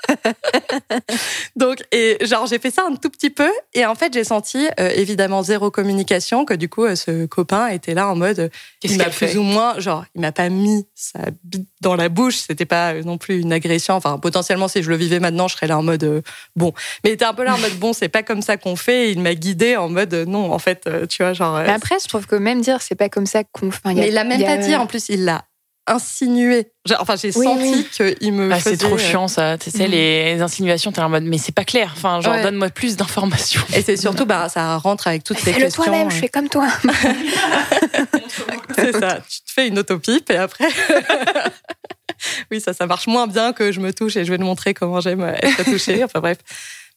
[1.56, 3.50] Donc, et genre, j'ai fait ça un tout petit peu.
[3.74, 7.68] Et en fait, j'ai senti, euh, évidemment, zéro communication, que du coup, euh, ce copain
[7.68, 10.86] était là en mode, Qu'est-ce il m'a plus ou moins, genre, il m'a pas mis
[10.94, 12.36] sa bite dans la bouche.
[12.36, 13.94] C'était pas euh, non plus une agression.
[13.94, 16.20] Enfin, potentiellement, si je le vivais maintenant, je serais là en mode, euh,
[16.56, 16.72] bon.
[17.04, 19.08] Mais il était un peu là en mode, bon, c'est pas comme ça qu'on fait.
[19.08, 21.56] Et il m'a guidé en mode, euh, non, en fait, euh, tu vois, genre.
[21.56, 23.68] euh, Mais après, je trouve que même dire c'est pas comme ça qu'on.
[23.68, 25.44] enfin, mais il l'a même il y a- pas dit, en plus, il l'a
[25.88, 26.72] insinué.
[26.98, 28.14] Enfin, j'ai Oui, senti oui.
[28.18, 29.56] qu'il me Ah, c'est trop euh, chiant ça.
[29.56, 29.90] Tu sais, Mhm.
[29.92, 31.92] les insinuations, t'es en mode, mais c'est pas clair.
[31.96, 32.42] Enfin, genre, Ouais.
[32.42, 33.60] donne-moi plus d'informations.
[33.72, 35.84] Et c'est surtout, bah, ça rentre avec toutes ces Fais-le questions.
[35.84, 36.66] toi-même, euh, je fais comme toi.
[38.76, 39.18] C'est ça.
[39.28, 40.66] Tu te fais une autopipe et après.
[42.50, 44.74] oui, ça, ça marche moins bien que je me touche et je vais te montrer
[44.74, 46.02] comment j'aime être touchée.
[46.04, 46.38] Enfin bref.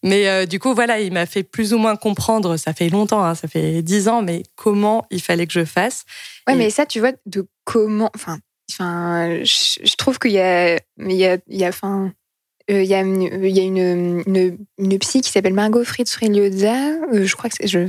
[0.04, 2.56] Mais euh, du coup, voilà, il m'a fait plus ou moins comprendre.
[2.58, 6.06] Ça fait longtemps, hein, ça fait dix ans, mais comment il fallait que je fasse.
[6.48, 8.10] Ouais, Et- mais ça, tu vois, de comment.
[8.16, 8.40] Enfin,
[8.72, 10.76] enfin je, je trouve qu'il y a.
[11.00, 12.14] Il y a, il y a, enfin,
[12.72, 16.14] euh, il y a, une, y a une, une, une psy qui s'appelle Margot Fritz
[16.14, 16.76] Frigliozza.
[17.14, 17.68] Euh, je crois que c'est.
[17.68, 17.88] Je,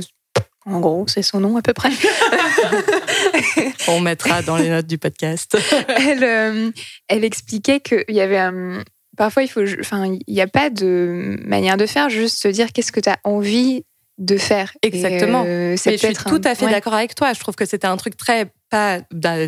[0.65, 1.89] en gros, c'est son nom à peu près.
[3.87, 5.57] On mettra dans les notes du podcast.
[5.97, 6.73] elle,
[7.07, 8.83] elle expliquait qu'il y avait un.
[9.21, 9.61] Parfois, il faut.
[9.79, 13.07] Enfin, il n'y a pas de manière de faire, juste se dire qu'est-ce que tu
[13.07, 13.85] as envie
[14.17, 14.73] de faire.
[14.81, 15.43] Exactement.
[15.45, 16.71] euh, Mais je suis un- tout à fait ouais.
[16.71, 17.31] d'accord avec toi.
[17.33, 18.99] Je trouve que c'était un truc très pas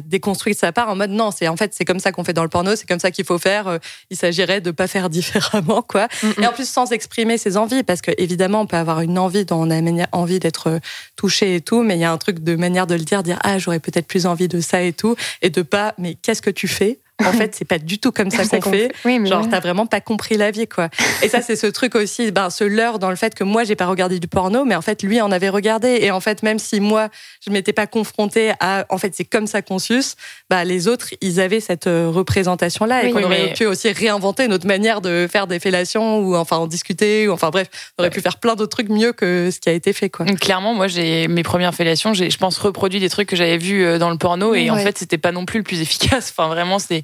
[0.06, 2.34] déconstruit de sa part en mode non, c'est en fait c'est comme ça qu'on fait
[2.34, 3.68] dans le porno, c'est comme ça qu'il faut faire.
[3.68, 3.78] euh,
[4.12, 6.08] Il s'agirait de pas faire différemment quoi.
[6.22, 9.18] Mm, Et en plus sans exprimer ses envies parce que évidemment on peut avoir une
[9.18, 10.80] envie dont on a envie d'être euh,
[11.16, 13.40] touché et tout, mais il y a un truc de manière de le dire, dire
[13.44, 16.50] ah j'aurais peut-être plus envie de ça et tout, et de pas mais qu'est-ce que
[16.52, 17.00] tu fais?
[17.26, 18.92] En fait c'est pas du tout comme ça qu'on fait.
[19.06, 20.90] Oui, mais Genre, t'as vraiment pas compris la vie, quoi.
[21.22, 23.76] Et ça, c'est ce truc aussi, ben, ce leurre dans le fait que moi, j'ai
[23.76, 26.00] pas regardé du porno, mais en fait, lui en avait regardé.
[26.02, 27.10] Et en fait, même si moi,
[27.46, 30.16] je m'étais pas confrontée à, en fait, c'est comme ça qu'on suce,
[30.50, 33.06] bah, les autres, ils avaient cette euh, représentation-là.
[33.06, 36.68] Et qu'on aurait pu aussi réinventer notre manière de faire des fellations, ou enfin, en
[36.68, 39.70] discuter, ou enfin, bref, on aurait pu faire plein d'autres trucs mieux que ce qui
[39.70, 40.26] a été fait, quoi.
[40.26, 43.84] Clairement, moi, j'ai mes premières fellations, j'ai, je pense, reproduit des trucs que j'avais vus
[43.84, 46.34] euh, dans le porno et en fait, c'était pas non plus le plus efficace.
[46.36, 47.04] Enfin, vraiment, c'est,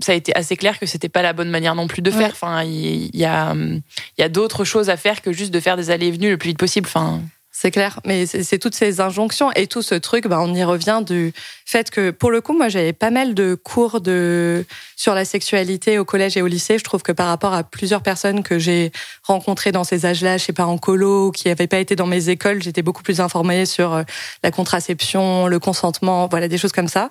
[0.00, 2.20] ça a été assez clair que c'était pas la bonne manière non plus de faire.
[2.20, 2.32] Ouais.
[2.32, 3.82] Enfin, il y, a, il
[4.18, 6.38] y a d'autres choses à faire que juste de faire des allées et venues le
[6.38, 6.86] plus vite possible.
[6.86, 7.20] Enfin,
[7.52, 11.02] C'est clair, mais c'est toutes ces injonctions et tout ce truc, bah, on y revient
[11.04, 11.32] du
[11.66, 14.64] fait que, pour le coup, moi, j'avais pas mal de cours de
[14.96, 16.78] sur la sexualité au collège et au lycée.
[16.78, 18.92] Je trouve que par rapport à plusieurs personnes que j'ai
[19.24, 22.06] rencontrées dans ces âges-là, je sais pas, en colo, ou qui n'avaient pas été dans
[22.06, 24.02] mes écoles, j'étais beaucoup plus informée sur euh,
[24.42, 27.10] la contraception, le consentement, voilà, des choses comme ça.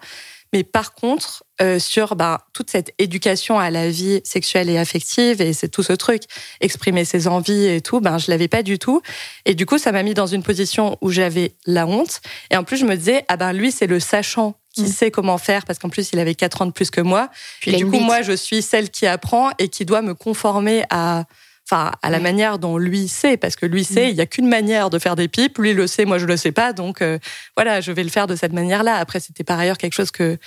[0.54, 5.42] Mais par contre, euh, sur bah, toute cette éducation à la vie sexuelle et affective,
[5.42, 6.24] et c'est tout ce truc,
[6.62, 9.02] exprimer ses envies et tout, ben je l'avais pas du tout.
[9.46, 12.22] Et du coup, ça m'a mis dans une position où j'avais la honte.
[12.50, 14.88] Et en plus, je me disais, ah ben lui, c'est le sachant qui Mm.
[14.88, 17.30] sait comment faire, parce qu'en plus, il avait quatre ans de plus que moi.
[17.60, 18.04] Puis du coup, bite.
[18.04, 21.26] moi, je suis celle qui apprend et qui doit me conformer à,
[21.72, 22.24] enfin, à la Ouais.
[22.24, 24.10] manière dont lui sait, parce que lui sait, Mm.
[24.10, 25.58] il y a qu'une manière de faire des pipes.
[25.60, 26.74] Lui le sait, moi je le sais pas.
[26.74, 27.20] Donc euh,
[27.56, 28.96] voilà, je vais le faire de cette manière-là.
[28.96, 30.38] Après, c'était par ailleurs quelque chose que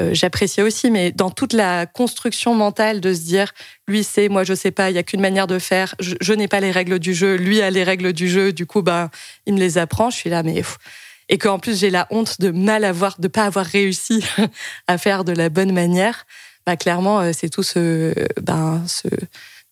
[0.00, 3.52] euh, j'appréciais aussi, mais dans toute la construction mentale de se dire,
[3.86, 5.94] lui sait, moi je sais pas, il y a qu'une manière de faire.
[6.00, 8.52] Je, je n'ai pas les règles du jeu, lui a les règles du jeu.
[8.52, 9.08] Du coup, ben,
[9.46, 10.10] il me les apprend.
[10.10, 10.78] Je suis là, mais pff.
[11.28, 14.24] et qu'en plus j'ai la honte de mal avoir, de pas avoir réussi
[14.88, 16.26] à faire de la bonne manière.
[16.66, 19.06] Bah clairement, euh, c'est tout ce, ben, ce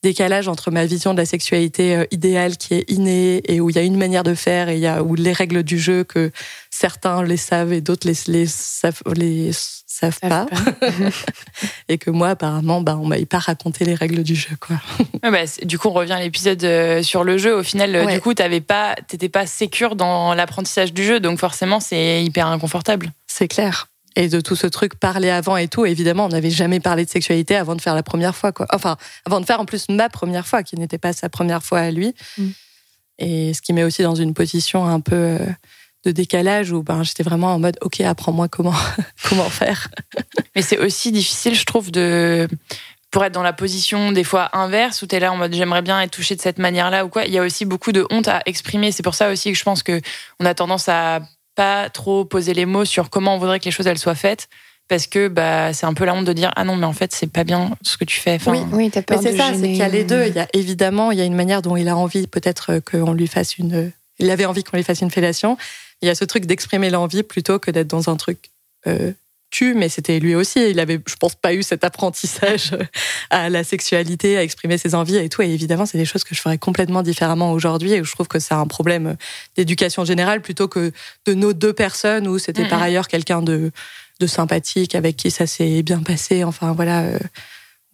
[0.02, 3.76] décalage entre ma vision de la sexualité euh, idéale qui est innée et où il
[3.76, 6.04] y a une manière de faire et il y a où les règles du jeu
[6.04, 6.30] que
[6.70, 9.50] certains les savent et d'autres les les savent, les
[9.86, 10.46] savent pas
[11.88, 14.76] et que moi apparemment bah on m'avait pas raconté les règles du jeu quoi.
[15.22, 17.56] ouais, bah, du coup, on revient à l'épisode euh, sur le jeu.
[17.56, 18.14] Au final, euh, Ouais.
[18.14, 22.46] du coup, t'avais pas, t'étais pas sécure dans l'apprentissage du jeu, donc forcément, c'est hyper
[22.48, 23.12] inconfortable.
[23.28, 23.86] C'est clair.
[24.16, 27.10] Et de tout ce truc parler avant et tout, évidemment, on n'avait jamais parlé de
[27.10, 28.66] sexualité avant de faire la première fois, quoi.
[28.72, 31.80] Enfin, avant de faire en plus ma première fois, qui n'était pas sa première fois
[31.80, 32.14] à lui.
[32.36, 32.48] Mm.
[33.18, 35.38] Et ce qui met aussi dans une position un peu euh,
[36.04, 38.74] de décalage où ben, j'étais vraiment en mode, OK, apprends-moi comment,
[39.28, 39.88] comment faire.
[40.54, 42.48] Mais c'est aussi difficile, je trouve, de
[43.10, 45.82] pour être dans la position des fois inverse où tu es là en mode j'aimerais
[45.82, 47.26] bien être touché de cette manière-là ou quoi.
[47.26, 48.90] Il y a aussi beaucoup de honte à exprimer.
[48.90, 50.00] C'est pour ça aussi que je pense que
[50.40, 51.20] on a tendance à
[51.54, 54.48] pas trop poser les mots sur comment on voudrait que les choses elles soient faites
[54.88, 57.12] parce que bah c'est un peu la honte de dire ah non mais en fait
[57.12, 58.34] c'est pas bien ce que tu fais.
[58.34, 60.26] Enfin, Oui, oui, t'as Mais peur c'est de ça, c'est qu'il y a les deux.
[60.26, 62.80] Il y a évidemment, il y a une manière dont il a envie, peut-être euh,
[62.80, 63.92] qu'on lui fasse une.
[64.18, 65.56] Il avait envie qu'on lui fasse une fellation.
[66.02, 68.50] Il y a ce truc d'exprimer l'envie plutôt que d'être dans un truc
[68.86, 69.12] euh,
[69.52, 70.70] tu, mais c'était lui aussi.
[70.70, 72.76] Il avait, je pense, pas eu cet apprentissage
[73.30, 75.42] à la sexualité, à exprimer ses envies et tout.
[75.42, 77.92] Et évidemment, c'est des choses que je ferais complètement différemment aujourd'hui.
[77.92, 79.16] Et je trouve que c'est un problème
[79.54, 80.90] d'éducation générale plutôt que
[81.26, 83.70] de nos deux personnes où c'était par ailleurs quelqu'un de,
[84.18, 86.42] de sympathique avec qui ça s'est bien passé.
[86.42, 87.18] Enfin voilà, euh,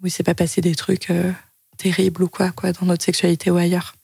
[0.02, 1.32] où il s'est pas passé des trucs euh,
[1.76, 3.94] terribles ou quoi, quoi, dans notre sexualité ou ailleurs.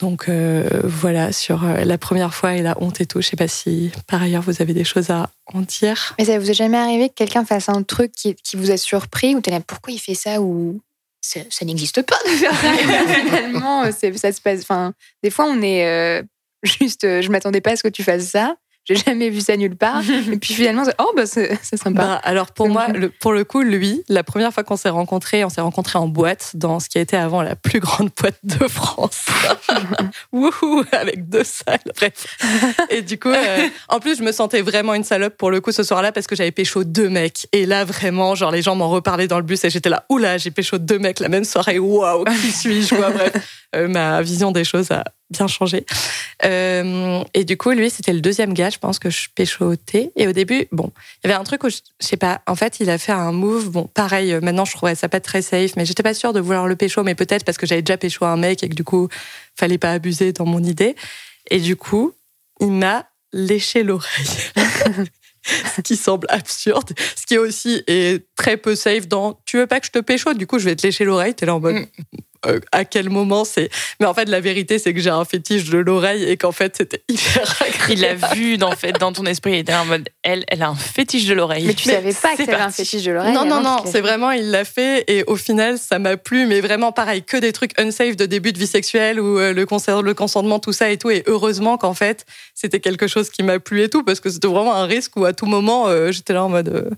[0.00, 3.36] Donc euh, voilà, sur euh, la première fois et la honte et tout, je sais
[3.36, 6.14] pas si par ailleurs vous avez des choses à en dire.
[6.18, 8.76] Mais ça vous est jamais arrivé que quelqu'un fasse un truc qui, qui vous a
[8.76, 10.80] surpris ou t'es là pourquoi il fait ça ou
[11.20, 12.72] ça, ça n'existe pas de faire ça?
[13.24, 16.22] Finalement euh, c'est- ça se passe enfin des fois on est euh,
[16.62, 18.54] juste euh, je m'attendais pas à ce que tu fasses ça
[18.90, 20.02] j'ai jamais vu ça nulle part.
[20.32, 21.90] Et puis finalement, c'est- oh bah c'est sympa.
[22.02, 25.44] Bah, alors pour moi, le- pour le coup, lui, la première fois qu'on s'est rencontrés,
[25.44, 28.38] on s'est rencontrés en boîte dans ce qui a été avant la plus grande boîte
[28.42, 29.24] de France.
[30.32, 32.36] Wouhou, avec deux salles, bref.
[32.90, 35.72] Et du coup, euh, en plus, je me sentais vraiment une salope pour le coup
[35.72, 37.46] ce soir-là parce que j'avais pécho deux mecs.
[37.52, 40.38] Et là, vraiment, genre les gens m'en reparlaient dans le bus et j'étais là, oula,
[40.38, 41.78] j'ai pécho deux mecs la même soirée.
[41.78, 42.94] Waouh, qui suis-je?
[42.94, 43.32] Bref,
[43.76, 45.86] Euh, ma vision des choses a bien changé.
[46.44, 50.10] Euh, et du coup, lui, c'était le deuxième gars, je pense que je péchotais.
[50.16, 52.40] Et au début, bon, il y avait un truc où je, je sais pas.
[52.46, 53.70] En fait, il a fait un move.
[53.70, 54.32] Bon, pareil.
[54.32, 56.76] euh, Maintenant, je trouvais ça pas très safe, mais j'étais pas sûre de vouloir le
[56.76, 59.08] pécho, mais peut-être parce que j'avais déjà pécho un mec et que du coup,
[59.56, 60.96] fallait pas abuser dans mon idée.
[61.50, 62.12] Et du coup,
[62.60, 64.26] il m'a léché l'oreille.
[65.76, 69.80] ce qui semble absurde, ce qui aussi est très peu safe dans tu veux pas
[69.80, 71.76] que je te pécho, du coup je vais te lécher l'oreille, t'es là en mode
[71.76, 71.86] Mm.
[72.46, 73.68] Euh, à quel moment c'est.
[74.00, 76.74] Mais en fait, la vérité, c'est que j'ai un fétiche de l'oreille et qu'en fait,
[76.76, 77.92] c'était hyper agréable.
[77.92, 80.68] Il l'a vu dans, fait, dans ton esprit, il était en mode elle, elle a
[80.68, 81.66] un fétiche de l'oreille.
[81.66, 83.84] mais tu mais savais pas que c'est t'avais un fétiche de l'oreille Non, non, non,
[83.84, 87.36] c'est vraiment, il l'a fait et au final, ça m'a plu, mais vraiment pareil, que
[87.36, 90.72] des trucs unsafe de début de vie sexuelle où euh, le, concert, le consentement, tout
[90.72, 91.10] ça et tout.
[91.10, 92.24] Et heureusement qu'en fait,
[92.54, 95.26] c'était quelque chose qui m'a plu et tout, parce que c'était vraiment un risque où
[95.26, 96.90] à tout moment, euh, j'étais là en mode.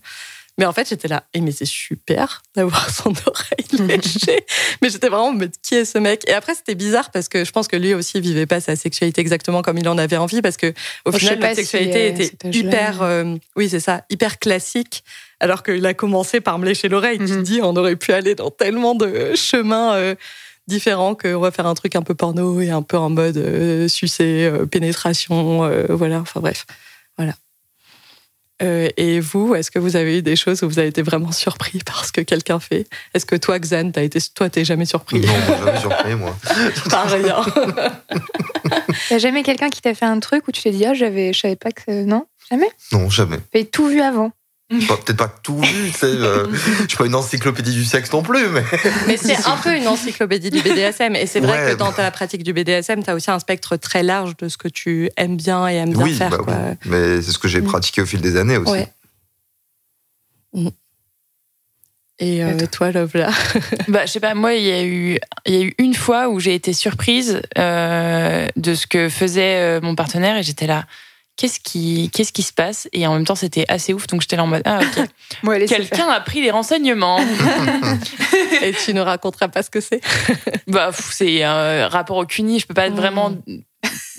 [0.58, 4.44] Mais en fait, j'étais là, et mais c'est super d'avoir son oreille léchée.
[4.82, 6.28] mais j'étais vraiment, en mode, qui est ce mec?
[6.28, 9.20] Et après, c'était bizarre parce que je pense que lui aussi vivait pas sa sexualité
[9.22, 10.72] exactement comme il en avait envie, parce que
[11.06, 15.04] au sais final, si, sexualité était hyper, euh, oui, c'est ça, hyper classique.
[15.40, 17.18] Alors qu'il a commencé par me lécher l'oreille.
[17.18, 17.42] Tu te Mhm.
[17.42, 20.14] dis, on aurait pu aller dans tellement de chemins euh,
[20.68, 23.88] différents qu'on va faire un truc un peu porno et un peu en mode euh,
[23.88, 26.20] sucer, euh, pénétration, voilà.
[26.20, 26.64] Enfin bref.
[28.62, 31.32] Euh, et vous, est-ce que vous avez eu des choses où vous avez été vraiment
[31.32, 32.86] surpris par ce que quelqu'un fait?
[33.14, 35.20] Est-ce que toi, Xan, t'as été, toi, t'es jamais surpris?
[35.20, 36.36] Non, jamais surpris, moi.
[36.90, 37.44] par rien
[39.08, 41.40] T'as jamais quelqu'un qui t'a fait un truc où tu t'es dit, ah, j'avais, je
[41.40, 42.04] savais pas que.
[42.04, 42.26] Non?
[42.50, 42.70] Jamais?
[42.92, 43.38] Non, jamais.
[43.52, 44.32] T'avais tout vu avant.
[44.70, 46.06] Peut-être pas tout vu, tu sais.
[46.06, 48.64] euh, je suis pas une encyclopédie du sexe non plus, mais.
[49.06, 51.14] Mais c'est un peu une encyclopédie du BDSM.
[51.14, 51.72] Et c'est vrai Ouais.
[51.72, 54.56] que dans ta pratique du BDSM, tu as aussi un spectre très large de ce
[54.56, 56.30] que tu aimes bien et aimes bien oui, faire.
[56.30, 56.54] bah quoi.
[56.70, 56.76] oui.
[56.86, 57.66] mais c'est ce que j'ai Mm.
[57.66, 58.72] pratiqué au fil des années aussi.
[58.72, 58.88] Ouais.
[60.54, 60.68] Mm.
[62.18, 63.30] Et euh, Et toi, Love, là?
[63.88, 66.28] Bah, je sais pas, moi, il y a eu, il y a eu une fois
[66.28, 70.86] où j'ai été surprise euh, de ce que faisait euh, mon partenaire et j'étais là.
[71.36, 72.88] Qu'est-ce qui, qu'est-ce qui se passe?
[72.92, 75.66] Et en même temps, c'était assez ouf, donc j'étais là en mode ah ok.
[75.68, 77.18] Quelqu'un a pris les renseignements.
[78.62, 80.00] Et tu nous raconteras pas ce que c'est
[80.68, 82.60] bah, c'est un rapport au CUNY.
[82.60, 82.94] Je peux pas Mm.
[82.94, 83.32] vraiment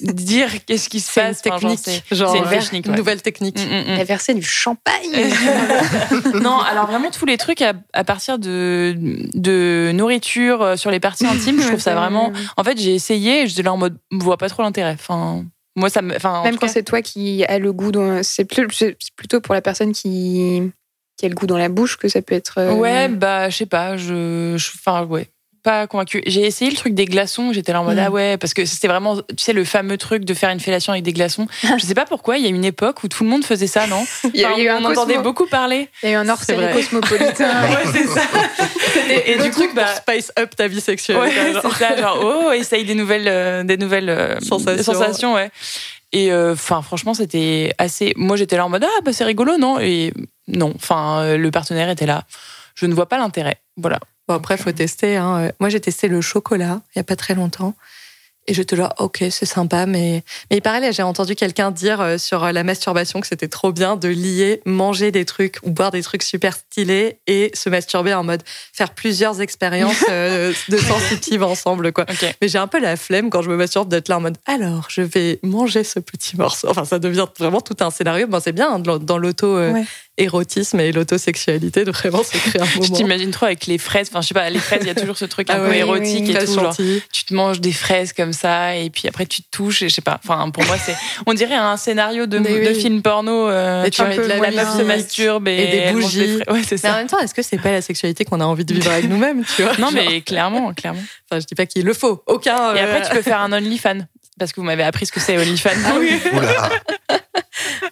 [0.01, 1.41] dire qu'est-ce qui se C'est une passe.
[1.45, 2.03] Enfin, genre, technique.
[2.09, 2.95] c'est- genre, c'est une euh, technique, ouais.
[2.97, 3.59] nouvelle technique.
[3.59, 4.03] Mm, mm, mm.
[4.03, 5.33] Versé du champagne.
[6.41, 8.95] non, alors vraiment tous les trucs à, à partir de,
[9.33, 12.33] de nourriture euh, sur les parties intimes, je trouve ça vraiment.
[12.57, 14.97] En fait, j'ai essayé et j'étais là en mode, je vois pas trop l'intérêt.
[14.99, 16.09] Enfin, moi, ça me.
[16.43, 18.21] Même quand cas- c'est toi qui as le goût, dans...
[18.23, 20.71] c'est plutôt pour la personne qui...
[21.17, 22.59] qui a le goût dans la bouche que ça peut être.
[22.59, 24.55] euh, Ouais, bah, je sais pas, je.
[24.57, 25.27] je- Enfin, ouais.
[25.63, 26.21] Pas convaincu.
[26.27, 28.03] J'ai essayé le truc des glaçons, j'étais là en mode Mm.
[28.07, 30.91] ah ouais, parce que c'était vraiment, tu sais, le fameux truc de faire une fellation
[30.91, 31.47] avec des glaçons.
[31.77, 33.87] je sais pas pourquoi, il y a une époque où tout le monde faisait ça,
[33.87, 34.05] non?
[34.33, 35.87] Il y a, Enfin, eu On un entendait cosmo- beaucoup parler.
[36.03, 37.49] Il y a eu un hors cosmopolitain.
[37.63, 38.21] Ouais, c'est ça.
[39.25, 39.87] Et du coup, truc bah.
[39.95, 41.17] spice up ta vie sexuelle.
[41.17, 44.93] Ouais, c'est ça, genre, oh, essaye des nouvelles, euh, des nouvelles euh, Sensations.
[44.93, 45.49] sensations, ouais.
[46.11, 48.13] Et euh, enfin, franchement, c'était assez.
[48.17, 49.79] Moi, j'étais là en mode ah bah c'est rigolo, non?
[49.79, 50.13] Et
[50.47, 52.23] non, enfin, le partenaire était là.
[52.75, 53.55] Je ne vois pas l'intérêt.
[53.77, 53.99] Voilà.
[54.27, 55.17] Bon, après, faut tester.
[55.17, 55.37] Hein.
[55.37, 57.75] Euh, Moi, j'ai testé le chocolat il y a pas très longtemps.
[58.45, 62.17] Et j'étais là, ok, c'est sympa, mais mais il là, j'ai entendu quelqu'un dire euh,
[62.17, 66.01] sur la masturbation que c'était trop bien de lier manger des trucs ou boire des
[66.01, 71.93] trucs super stylés et se masturber en mode faire plusieurs expériences euh, de sensitives ensemble,
[71.93, 72.05] quoi.
[72.41, 74.87] Mais j'ai un peu la flemme quand je me masturbe d'être là en mode alors
[74.89, 76.67] je vais manger ce petit morceau.
[76.69, 78.27] Enfin, ça devient vraiment tout un scénario.
[78.27, 79.17] Bon, c'est bien hein, dans dans
[80.17, 82.95] l'auto-érotisme et l'auto-sexualité de vraiment se créer un Je moment.
[82.95, 84.09] t'imagine trop avec les fraises.
[84.09, 85.73] Enfin, je sais pas, les fraises, il y a toujours ce truc un Ah peu
[85.73, 86.53] érotique oui, et tout.
[86.53, 86.75] Genre,
[87.11, 89.95] tu te manges des fraises comme ça et puis après tu te touches et je
[89.95, 90.19] sais pas.
[90.23, 90.95] Enfin, pour moi, c'est.
[91.25, 92.41] On dirait un scénario de,
[92.73, 93.49] film porno.
[93.49, 95.91] Euh, Et tu tu vois, mets de la la meuf se masturbe et, et des
[95.93, 96.37] bougies.
[96.41, 96.43] fraises.
[96.49, 98.65] Ouais, c'est Mais en même temps, est-ce que c'est pas la sexualité qu'on a envie
[98.65, 101.01] de vivre avec nous-mêmes, tu vois Non, Genre, mais clairement, clairement.
[101.31, 102.23] enfin, je dis pas qu'il le faut.
[102.27, 102.75] Aucun.
[102.75, 103.99] Et euh, après, tu peux faire un OnlyFans.
[104.39, 105.69] Parce que vous m'avez appris ce que c'est OnlyFans.
[105.85, 106.19] Ah oui.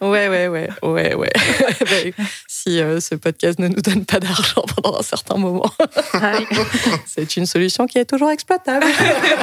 [0.01, 1.31] Ouais, ouais, ouais, ouais, ouais.
[1.81, 5.69] Bah, si euh, ce podcast ne nous donne pas d'argent pendant un certain moment,
[6.13, 6.39] Ah
[7.05, 8.85] c'est une solution qui est toujours exploitable.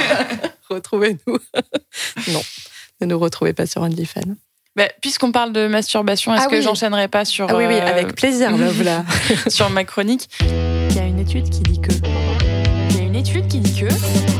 [0.71, 1.39] Retrouvez-nous.
[2.29, 2.43] non,
[3.01, 4.35] ne nous retrouvez pas sur OnlyFans.
[4.77, 6.63] Bah, Puisqu'on parle de masturbation, est-ce Ah que oui.
[6.63, 9.05] j'enchaînerai pas sur, Ah oui, oui, euh, avec plaisir, Love, là.
[9.49, 10.29] sur ma chronique?
[10.43, 11.91] Il y a une étude qui dit que.
[12.91, 14.38] Il y a une étude qui dit que.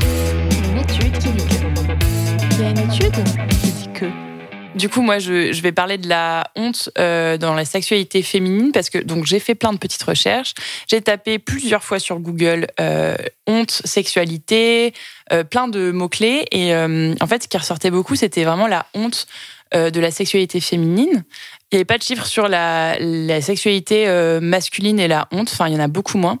[4.79, 8.89] Du coup, moi, je, vais parler de la honte euh, dans la sexualité féminine parce
[8.89, 10.53] que donc j'ai fait plein de petites recherches.
[10.87, 14.93] J'ai tapé plusieurs fois sur Google euh, honte, sexualité,
[15.33, 18.85] euh, plein de mots clés et en fait, ce qui ressortait beaucoup, c'était vraiment la
[18.93, 19.27] honte
[19.73, 21.25] de la sexualité féminine.
[21.71, 24.07] Il n'y avait pas de chiffres sur la, la sexualité
[24.41, 25.49] masculine et la honte.
[25.51, 26.39] Enfin, il y en a beaucoup moins.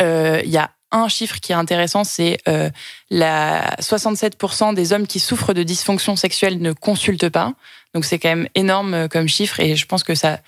[0.00, 2.70] Il y a un chiffre qui est intéressant, c'est euh,
[3.10, 7.52] la 67% des hommes qui souffrent de dysfonction sexuelle ne consultent pas.
[7.94, 10.40] Donc c'est quand même énorme euh, comme chiffre et je pense que ça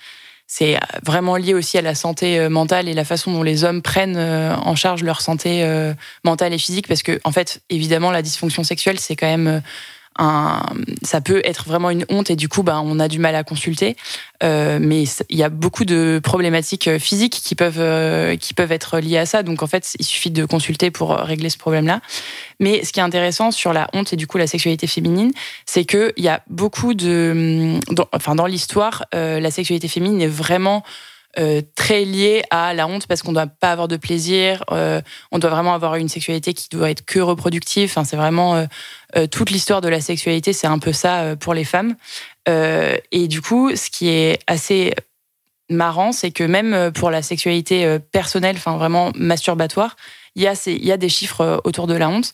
[0.53, 3.81] c'est vraiment lié aussi à la santé euh, mentale et la façon dont les hommes
[3.81, 5.93] prennent euh, en charge leur santé euh,
[6.25, 9.59] mentale et physique parce que en fait évidemment la dysfonction sexuelle c'est quand même euh,
[10.17, 10.61] un,
[11.03, 13.43] ça peut être vraiment une honte et du coup ben on a du mal à
[13.43, 13.95] consulter.
[14.43, 18.71] Euh, mais il y a beaucoup de problématiques euh, physiques qui peuvent euh, qui peuvent
[18.71, 19.43] être liées à ça.
[19.43, 22.01] Donc en fait il suffit de consulter pour euh, régler ce problème là
[22.59, 25.31] mais ce qui est intéressant sur la honte et du coup la sexualité féminine
[25.65, 30.21] c'est que il y a beaucoup de hum, enfin dans l'histoire euh, la sexualité féminine
[30.21, 30.83] est vraiment
[31.39, 35.01] euh, très liée à la honte parce qu'on doit pas avoir de plaisir, euh,
[35.31, 37.89] on doit vraiment avoir une sexualité qui doit être que reproductive.
[37.89, 38.67] Enfin, c'est vraiment
[39.15, 41.95] euh, toute l'histoire de la sexualité, c'est un peu ça pour les femmes.
[42.47, 44.93] Et du coup, ce qui est assez
[45.69, 49.95] marrant, c'est que même pour la sexualité personnelle, enfin vraiment masturbatoire,
[50.35, 52.33] il y a des chiffres autour de la honte.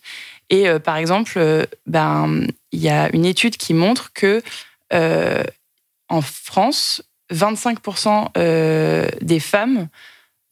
[0.49, 4.41] Et par exemple, ben il y a une étude qui montre que
[6.09, 7.01] en France,
[7.31, 9.87] 25% euh, des femmes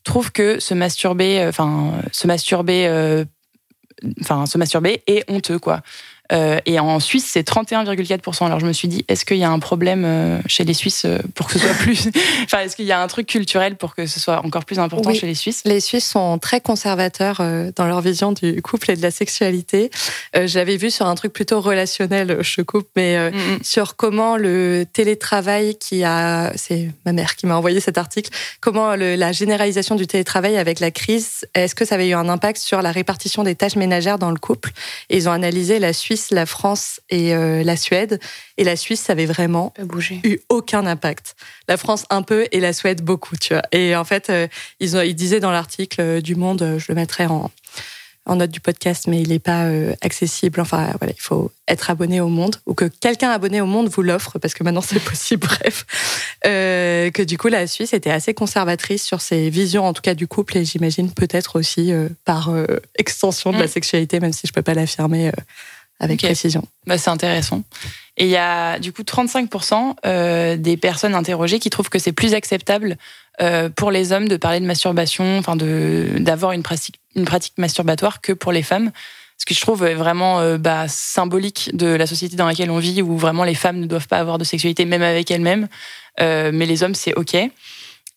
[0.04, 3.26] trouvent que se masturber, euh, enfin se masturber, euh,
[4.22, 5.82] enfin se masturber est honteux quoi.
[6.32, 8.46] Euh, et en Suisse, c'est 31,4%.
[8.46, 11.06] Alors je me suis dit, est-ce qu'il y a un problème euh, chez les Suisses
[11.06, 12.10] euh, pour que ce soit plus,
[12.46, 15.10] enfin est-ce qu'il y a un truc culturel pour que ce soit encore plus important
[15.10, 15.16] Oui.
[15.20, 15.62] chez les Suisses?
[15.66, 19.92] Les Suisses sont très conservateurs euh, dans leur vision du couple et de la sexualité.
[20.36, 23.60] Euh, je l'avais vu sur un truc plutôt relationnel, je coupe, mais euh, Mm, mm.
[23.64, 28.30] sur comment le télétravail qui a, c'est ma mère qui m'a envoyé cet article,
[28.62, 32.30] comment le- la généralisation du télétravail avec la crise, est-ce que ça avait eu un
[32.30, 34.72] impact sur la répartition des tâches ménagères dans le couple?
[35.10, 38.20] Et ils ont analysé la Suisse, la France et euh, la Suède,
[38.58, 39.74] et la Suisse, ça avait vraiment
[40.24, 41.36] eu aucun impact.
[41.68, 43.64] La France un peu et la Suède beaucoup, tu vois.
[43.72, 44.48] Et en fait, euh,
[44.80, 47.52] ils, ont, ils disaient dans l'article euh, du Monde, je le mettrai en,
[48.28, 50.60] en note du podcast, mais il n'est pas euh, accessible.
[50.60, 54.02] Enfin, voilà, il faut être abonné au Monde ou que quelqu'un abonné au Monde vous
[54.02, 55.46] l'offre parce que maintenant c'est possible.
[55.48, 55.86] Bref,
[56.46, 60.16] euh, que du coup la Suisse était assez conservatrice sur ses visions, en tout cas
[60.16, 62.52] du couple, et j'imagine peut-être aussi euh, par
[62.98, 63.70] extension de la Mm.
[63.70, 65.32] sexualité, même si je peux pas l'affirmer
[66.00, 66.64] avec précision.
[66.88, 67.64] Bah, c'est intéressant.
[68.18, 72.14] Et il y a du coup 35% euh, des personnes interrogées qui trouvent que c'est
[72.14, 72.98] plus acceptable
[73.42, 77.58] euh, pour les hommes de parler de masturbation, enfin de d'avoir une pratique une pratique
[77.58, 78.92] masturbatoire que pour les femmes.
[79.38, 83.02] Ce que je trouve vraiment euh, bah, symbolique de la société dans laquelle on vit,
[83.02, 85.68] où vraiment les femmes ne doivent pas avoir de sexualité, même avec elles-mêmes,
[86.22, 87.36] euh, mais les hommes c'est ok.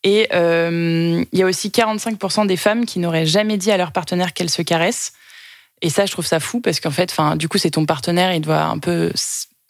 [0.05, 4.33] Et il y a aussi 45% des femmes qui n'auraient jamais dit à leur partenaire
[4.33, 5.13] qu'elles se caressent.
[5.83, 8.41] Et ça, je trouve ça fou parce qu'en fait, du coup, c'est ton partenaire, il
[8.41, 9.13] doit un peu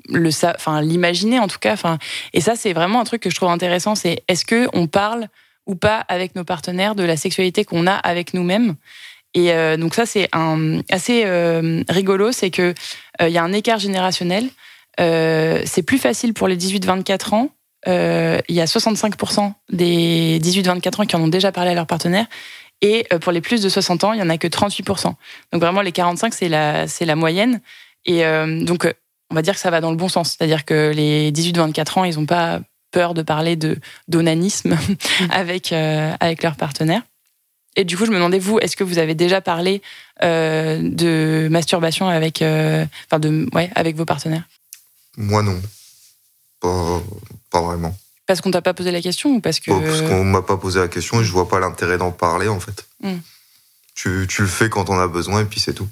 [0.08, 1.72] le, enfin, l'imaginer en tout cas.
[1.72, 1.98] Enfin,
[2.32, 3.94] et ça, c'est vraiment un truc que je trouve intéressant.
[3.94, 5.28] C'est est-ce que on parle
[5.66, 8.76] ou pas avec nos partenaires de la sexualité qu'on a avec nous-mêmes?
[9.34, 10.28] Et euh, donc ça, c'est
[10.90, 12.74] assez euh, rigolo, c'est que
[13.20, 14.48] euh, il y a un écart générationnel.
[14.98, 17.50] C'est plus facile pour les 18-24 ans.
[17.86, 22.26] Il y a 65% des 18-24 ans qui en ont déjà parlé à leur partenaire.
[22.80, 25.14] Et euh, pour les plus de 60 ans, il y en a que 38%.
[25.52, 27.60] Donc vraiment, les 45, c'est la, c'est la moyenne.
[28.04, 28.92] Et euh, donc, euh,
[29.30, 30.36] on va dire que ça va dans le bon sens.
[30.36, 32.60] C'est-à-dire que les 18-24 ans, ils n'ont pas
[32.90, 34.76] peur de parler de d'onanisme
[35.30, 37.02] avec, euh, avec leur partenaire.
[37.76, 39.82] Et du coup, je me demandais, vous, est-ce que vous avez déjà parlé
[40.22, 44.48] euh, de masturbation avec, euh, enfin de, ouais, avec vos partenaires?
[45.16, 45.60] Moi, non.
[46.60, 47.00] Pas,
[47.50, 47.96] pas vraiment.
[48.28, 49.70] Parce qu'on t'a pas posé la question ou parce que...
[49.70, 52.46] Pas Parce qu'on m'a pas posé la question et je vois pas l'intérêt d'en parler,
[52.46, 52.84] en fait.
[53.02, 53.14] Mm.
[53.94, 55.88] Tu, tu le fais quand on a besoin et puis c'est tout.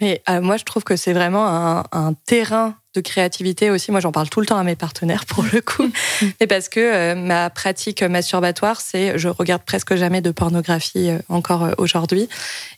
[0.00, 3.90] Mais euh, moi, je trouve que c'est vraiment un, un terrain de créativité aussi.
[3.90, 5.90] Moi, j'en parle tout le temps à mes partenaires pour le coup.
[6.40, 11.18] Mais parce que euh, ma pratique masturbatoire, c'est je regarde presque jamais de pornographie euh,
[11.28, 12.28] encore euh, aujourd'hui.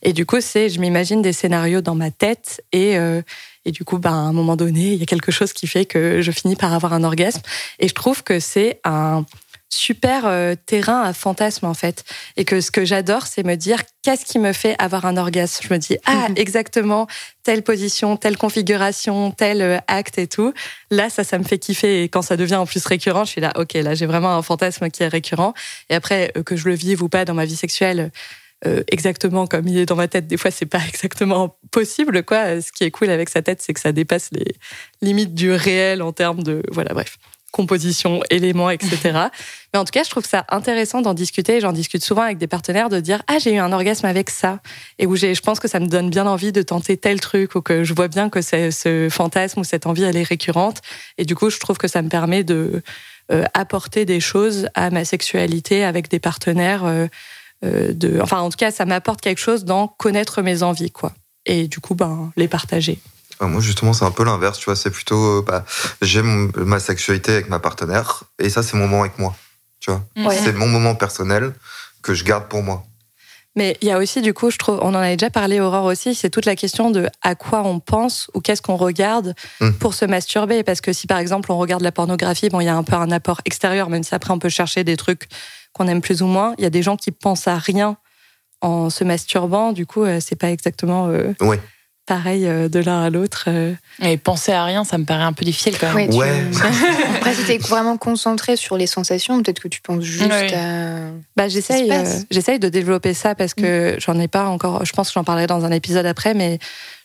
[0.01, 3.21] Et du coup, c'est je m'imagine des scénarios dans ma tête et euh,
[3.67, 5.85] et du coup, bah, à un moment donné, il y a quelque chose qui fait
[5.85, 7.41] que je finis par avoir un orgasme.
[7.79, 9.25] Et je trouve que c'est un
[9.69, 12.05] super euh, terrain à fantasme en fait.
[12.37, 15.65] Et que ce que j'adore, c'est me dire qu'est-ce qui me fait avoir un orgasme?
[15.67, 17.07] Je me dis ah exactement
[17.43, 20.53] telle position, telle configuration, tel euh, acte et tout.
[20.89, 22.03] Là, ça, ça me fait kiffer.
[22.03, 24.41] Et quand ça devient en plus récurrent, je suis là ok, là j'ai vraiment un
[24.41, 25.53] fantasme qui est récurrent.
[25.89, 28.11] Et après euh, que je le vive ou pas dans ma vie sexuelle.
[28.65, 30.27] Euh, exactement comme il est dans ma tête.
[30.27, 32.61] Des fois, c'est pas exactement possible, quoi.
[32.61, 34.55] Ce qui est cool avec sa tête, c'est que ça dépasse les
[35.01, 37.17] limites du réel en termes de, voilà, bref,
[37.51, 38.97] composition, éléments, etc.
[39.73, 41.59] Mais en tout cas, je trouve ça intéressant d'en discuter.
[41.59, 44.59] J'en discute souvent avec des partenaires de dire ah j'ai eu un orgasme avec ça
[44.99, 47.55] et où j'ai, je pense que ça me donne bien envie de tenter tel truc
[47.55, 50.81] ou que je vois bien que ce fantasme ou cette envie elle est récurrente
[51.17, 52.81] et du coup je trouve que ça me permet de
[53.29, 56.85] euh, apporter des choses à ma sexualité avec des partenaires.
[56.85, 57.07] Euh, euh,
[57.63, 61.11] de, enfin en tout cas ça m'apporte quelque chose dans connaître mes envies quoi
[61.45, 62.99] et du coup ben les partager.
[63.39, 64.75] Ah, Moi, justement, c'est un peu l'inverse, tu vois.
[64.75, 65.63] C'est plutôt, euh, bah,
[66.01, 69.35] j'ai mon- ma sexualité avec ma partenaire, et ça, c'est mon moment avec moi,
[69.79, 70.03] tu vois.
[70.17, 70.35] Ouais.
[70.43, 71.53] C'est mon moment personnel
[72.01, 72.83] que je garde pour moi.
[73.55, 75.85] Mais il y a aussi, du coup, je trouve, on en avait déjà parlé, Aurore
[75.85, 79.71] aussi, c'est toute la question de à quoi on pense ou qu'est-ce qu'on regarde Mm.
[79.73, 80.63] pour se masturber.
[80.63, 82.95] Parce que si, par exemple, on regarde la pornographie, bon, il y a un peu
[82.95, 85.27] un apport extérieur, même si après on peut chercher des trucs
[85.77, 86.53] qu'on aime plus ou moins.
[86.57, 87.95] Il y a des gens qui pensent à rien
[88.61, 89.71] en se masturbant.
[89.71, 91.59] Du coup, euh, c'est pas exactement euh, Ouais.
[92.07, 93.47] pareil euh, de l'un à l'autre.
[94.01, 96.09] Et penser à rien, ça me paraît un peu difficile quand même.
[96.09, 96.67] Ouais, tu- Ouais.
[97.17, 101.09] Après, si t'es vraiment concentré sur les sensations, peut-être que tu penses juste à.
[101.35, 104.83] Bah, j'essaye, euh, j'essaye de développer ça parce que j'en ai pas encore.
[104.85, 106.57] Je pense que j'en parlerai dans un épisode après, mais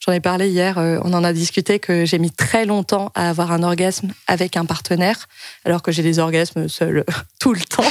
[0.05, 0.78] j'en ai parlé hier.
[0.78, 4.57] euh, on en a discuté que j'ai mis très longtemps à avoir un orgasme avec
[4.57, 5.28] un partenaire,
[5.64, 7.05] alors que j'ai des orgasmes seuls
[7.38, 7.82] tout le temps.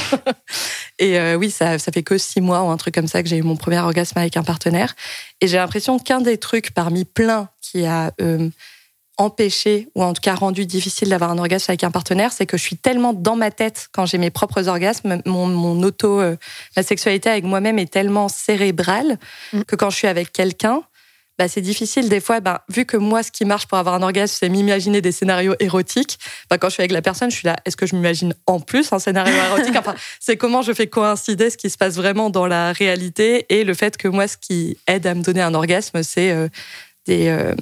[0.98, 3.28] Et euh, oui, ça, ça fait que six mois ou un truc comme ça que
[3.28, 4.94] j'ai eu mon premier orgasme avec un partenaire.
[5.40, 8.48] Et j'ai l'impression qu'un des trucs parmi plein qui a euh,
[9.18, 12.56] empêché ou en tout cas rendu difficile d'avoir un orgasme avec un partenaire, c'est que
[12.56, 16.36] je suis tellement dans ma tête quand j'ai mes propres orgasmes, mon, mon auto, euh,
[16.76, 19.18] ma sexualité avec moi-même est tellement cérébrale
[19.52, 19.62] Mm.
[19.62, 20.82] que quand je suis avec quelqu'un,
[21.38, 24.02] bah, c'est difficile des fois, bah, vu que moi, ce qui marche pour avoir un
[24.02, 26.18] orgasme, c'est m'imaginer des scénarios érotiques.
[26.50, 28.60] Bah, quand je suis avec la personne, je suis là, est-ce que je m'imagine en
[28.60, 29.76] plus un scénario érotique?
[29.76, 33.64] Enfin, c'est comment je fais coïncider ce qui se passe vraiment dans la réalité et
[33.64, 36.48] le fait que moi, ce qui aide à me donner un orgasme, c'est euh,
[37.06, 37.54] des, euh,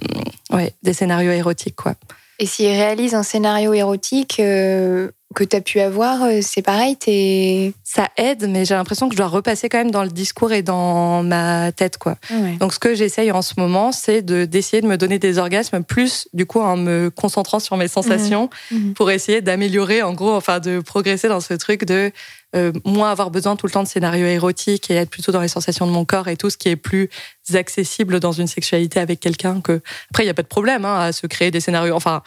[0.52, 1.94] ouais, des scénarios érotiques, quoi.
[2.40, 6.96] Et s'il réalise un scénario érotique euh, que tu as pu avoir, euh, c'est pareil,
[6.96, 7.72] t'es.
[7.84, 10.62] Ça aide, mais j'ai l'impression que je dois repasser quand même dans le discours et
[10.62, 12.16] dans ma tête, quoi.
[12.32, 12.56] Ouais.
[12.58, 15.84] Donc, ce que j'essaye en ce moment, c'est de d'essayer de me donner des orgasmes
[15.84, 18.94] plus, du coup, en me concentrant sur mes sensations, Mhm.
[18.94, 22.10] pour essayer d'améliorer, en gros, enfin, de progresser dans ce truc de
[22.56, 25.46] euh, moins avoir besoin tout le temps de scénarios érotiques et être plutôt dans les
[25.46, 27.08] sensations de mon corps et tout ce qui est plus
[27.54, 29.60] accessible dans une sexualité avec quelqu'un.
[29.60, 31.94] Que après, il y a pas de problème hein, à se créer des scénarios.
[31.94, 32.22] Enfin.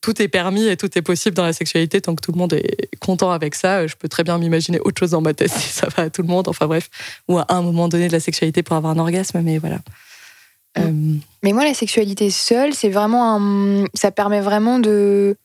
[0.00, 2.54] Tout est permis et tout est possible dans la sexualité tant que tout le monde
[2.54, 3.86] est content avec ça.
[3.86, 6.22] Je peux très bien m'imaginer autre chose dans ma tête si ça va à tout
[6.22, 6.48] le monde.
[6.48, 6.88] Enfin bref,
[7.28, 9.78] ou à un moment donné de la sexualité pour avoir un orgasme, mais voilà.
[10.78, 10.90] Euh,
[11.42, 13.84] Mais moi, la sexualité seule, c'est vraiment un.
[13.94, 15.36] Ça permet vraiment de.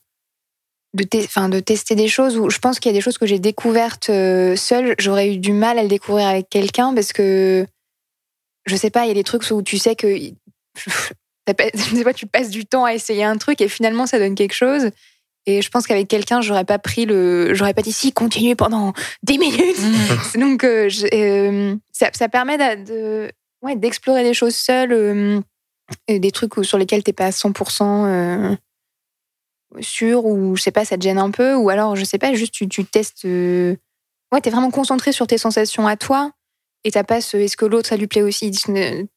[0.95, 3.19] De, te- enfin, de tester des choses où je pense qu'il y a des choses
[3.19, 7.13] que j'ai découvertes euh, seule, j'aurais eu du mal à le découvrir avec quelqu'un parce
[7.13, 7.67] que
[8.65, 10.07] je sais pas, il y a des trucs où tu sais que
[11.93, 14.53] des fois tu passes du temps à essayer un truc et finalement ça donne quelque
[14.53, 14.89] chose.
[15.45, 18.93] Et je pense qu'avec quelqu'un, j'aurais pas pris le, j'aurais pas dit si continuer pendant
[19.23, 19.79] 10 minutes.
[20.37, 23.31] Donc, euh, je- euh, ça, ça permet de,
[23.63, 25.39] ouais, d'explorer des choses seules, euh,
[26.09, 28.53] des trucs où- sur lesquels t'es pas à 100% euh,
[29.79, 32.33] sûr, ou je sais pas, ça te gêne un peu, ou alors, je sais pas,
[32.33, 33.23] juste tu, tu testes.
[33.23, 36.31] ouais, t'es vraiment concentré sur tes sensations à toi,
[36.83, 38.51] et t'as pas ce est-ce que l'autre ça lui plaît aussi?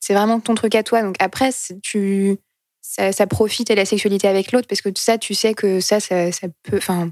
[0.00, 1.02] C'est vraiment ton truc à toi.
[1.02, 1.50] Donc après,
[1.82, 2.38] tu.
[2.84, 6.00] Ça, ça profite à la sexualité avec l'autre parce que ça, tu sais que ça,
[6.00, 6.78] ça, ça peut.
[6.78, 7.10] Enfin,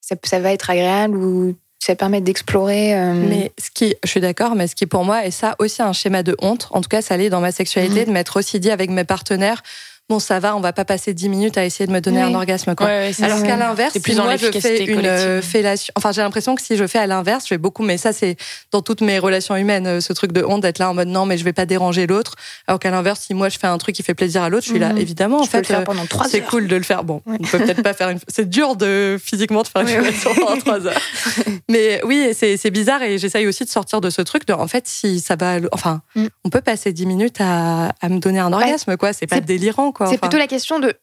[0.00, 2.94] ça, ça va être agréable ou ça permet d'explorer.
[2.94, 5.82] euh, Mais ce qui, je suis d'accord, mais ce qui pour moi est ça aussi
[5.82, 6.68] un schéma de honte.
[6.70, 9.62] En tout cas, ça l'est dans ma sexualité de m'être aussi dit avec mes partenaires.
[10.10, 12.30] Bon, ça va, on va pas passer 10 minutes à essayer de me donner Oui.
[12.30, 12.86] un orgasme, quoi.
[12.86, 15.06] Ouais, ouais, c'est Alors qu'à l'inverse, si moi je fais une collective.
[15.06, 17.96] euh, fellation, enfin j'ai l'impression que si je fais à l'inverse, je vais beaucoup, mais
[17.96, 18.36] ça c'est
[18.72, 21.26] dans toutes mes relations humaines, euh, ce truc de honte d'être là en mode non
[21.26, 22.34] mais je vais pas déranger l'autre.
[22.66, 24.70] Alors qu'à l'inverse, si moi je fais un truc qui fait plaisir à l'autre, je
[24.70, 24.98] suis là Mhm.
[24.98, 25.74] évidemment en peux le fait.
[25.74, 25.84] euh,
[26.28, 27.04] c'est cool de le faire.
[27.04, 28.18] Bon, on peut peut-être pas faire une.
[28.26, 31.00] C'est dur de physiquement de faire une fellation pendant trois heures.
[31.70, 34.44] Mais oui, c'est c'est bizarre et j'essaye aussi de sortir de ce truc.
[34.48, 36.26] De, en fait, si ça va, enfin, Mm.
[36.44, 39.12] on peut passer 10 minutes à, à me donner un orgasme, quoi.
[39.12, 39.99] C'est pas délirant, quoi.
[40.08, 40.94] C'est Enfin, plutôt la question de.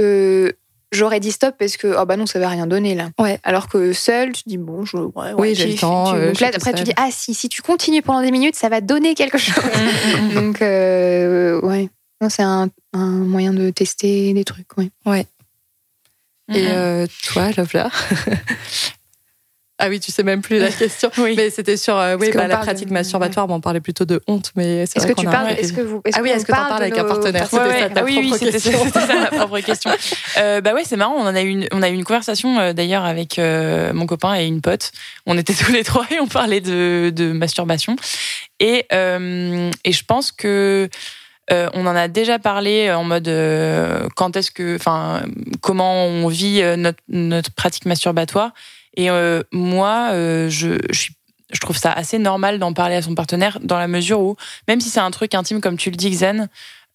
[0.00, 0.52] euh,
[0.92, 3.10] J'aurais dit stop parce que oh bah non ça va rien donner là.
[3.20, 3.38] Ouais.
[3.44, 6.26] Alors que seul tu dis bon je ouais, ouais, Oui, j'ai le temps, tu- euh,
[6.28, 8.80] donc là après tu dis ah si si tu continues pendant des minutes ça va
[8.80, 9.54] donner quelque chose.
[9.64, 11.88] Mm, donc euh, ouais
[12.20, 14.90] non c'est un, un moyen de tester des trucs ouais.
[16.52, 16.68] Et Mhm.
[16.72, 17.90] euh, toi, Lovela
[19.82, 21.10] Ah oui, tu sais même plus la question.
[21.18, 21.34] Oui.
[21.36, 23.46] Mais c'était sur euh, oui, bah, la pratique de- masturbatoire.
[23.48, 25.72] Bon, on parlait plutôt de honte, mais Est-ce vrai que tu qu'on a- parles est-ce
[25.72, 27.46] que vous est-ce Ah oui, qu'on est-ce que t'en parle parles avec un partenaire?
[27.48, 27.58] Ça,
[27.92, 28.84] ta ah oui, oui, propre c'était question.
[28.84, 29.90] c'était ça ma propre question.
[30.38, 31.14] Euh, bah ouais, c'est marrant.
[31.16, 34.06] On en a eu une, on a eu une conversation euh, d'ailleurs avec euh, mon
[34.06, 34.92] copain et une pote.
[35.26, 37.96] On était tous les trois et on parlait de, de masturbation.
[38.60, 40.88] Et, et je pense que
[41.50, 45.22] euh, on en a déjà parlé en mode euh, quand est-ce que, enfin,
[45.62, 48.52] comment on vit notre, notre pratique masturbatoire.
[48.96, 51.14] Et euh, moi, euh, je, je, suis,
[51.52, 54.36] je trouve ça assez normal d'en parler à son partenaire dans la mesure où,
[54.68, 56.48] même si c'est un truc intime comme tu le dis, Xen,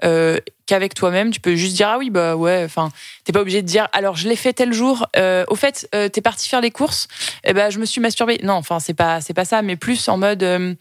[0.03, 2.63] euh, qu'avec toi-même, tu peux juste dire ah oui bah ouais.
[2.65, 2.91] Enfin,
[3.23, 5.07] t'es pas obligé de dire alors je l'ai fait tel jour.
[5.15, 7.07] Euh, au fait, euh, t'es parti faire les courses.
[7.43, 8.39] Et ben je me suis masturbée.
[8.43, 10.73] Non, enfin c'est pas c'est pas ça, mais plus en mode euh,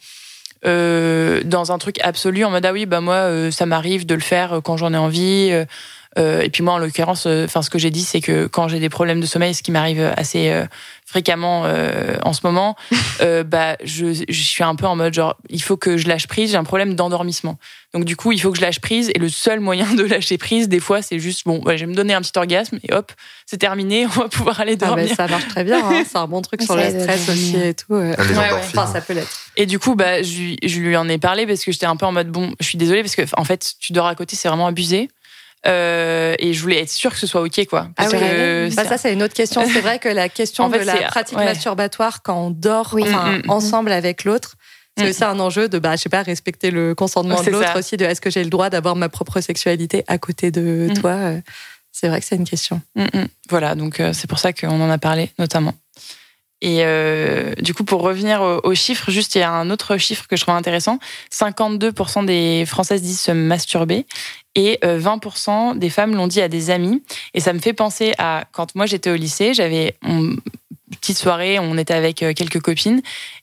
[0.66, 4.14] euh, dans un truc absolu en mode ah oui bah moi euh, ça m'arrive de
[4.14, 5.52] le faire quand j'en ai envie
[6.16, 8.88] et puis moi en l'occurrence enfin ce que j'ai dit c'est que quand j'ai des
[8.88, 10.64] problèmes de sommeil ce qui m'arrive assez euh,
[11.06, 12.76] fréquemment euh, en ce moment
[13.20, 16.26] euh, bah je, je suis un peu en mode genre il faut que je lâche
[16.26, 17.58] prise j'ai un problème d'endormissement
[17.94, 20.38] donc du coup il faut que je lâche prise et le seul moyen de lâcher
[20.38, 22.92] prise des fois c'est juste bon ouais, je vais me donner un petit orgasme et
[22.94, 23.10] hop
[23.46, 26.04] c'est terminé on va pouvoir aller Ah, dormir ben, ça marche très bien, hein.
[26.08, 27.94] c'est un bon truc sur le stress aussi et tout.
[27.94, 28.14] euh.
[28.16, 28.50] Ouais, ouais.
[28.52, 29.28] Enfin, ça peut l'être.
[29.56, 31.96] Et du coup, bah, je, lui- je lui en ai parlé parce que j'étais un
[31.96, 34.34] peu en mode bon, je suis désolée parce que en fait, tu dors à côté,
[34.36, 35.08] c'est vraiment abusé.
[35.66, 37.88] Euh, et je voulais être sûre que ce soit ok, quoi.
[37.96, 39.64] Parce Ah oui, que Bah, c'est- ça, c'est une autre question.
[39.66, 41.44] C'est vrai que la question En fait, de la pratique ouais.
[41.46, 43.02] masturbatoire quand on dort Oui.
[43.06, 43.50] enfin, Mm, mm, mm.
[43.50, 44.56] ensemble avec l'autre,
[44.98, 47.96] c'est aussi un enjeu de, bah, je sais pas, respecter le consentement de l'autre aussi,
[47.96, 51.10] de est-ce que j'ai le droit d'avoir ma propre sexualité à côté de toi.
[51.12, 51.40] euh,
[51.92, 52.80] C'est vrai que c'est une question.
[53.50, 55.72] Voilà, donc euh, c'est pour ça qu'on en a parlé notamment.
[56.66, 59.98] Et euh, du coup, pour revenir au- aux chiffres, juste il y a un autre
[59.98, 60.98] chiffre que je trouve intéressant.
[61.30, 64.06] 52% des Françaises disent se masturber
[64.54, 67.02] et euh, 20% des femmes l'ont dit à des amis.
[67.34, 70.38] Et ça me fait penser à quand moi j'étais au lycée, j'avais une
[71.00, 73.02] petite soirée, on était avec euh, quelques copines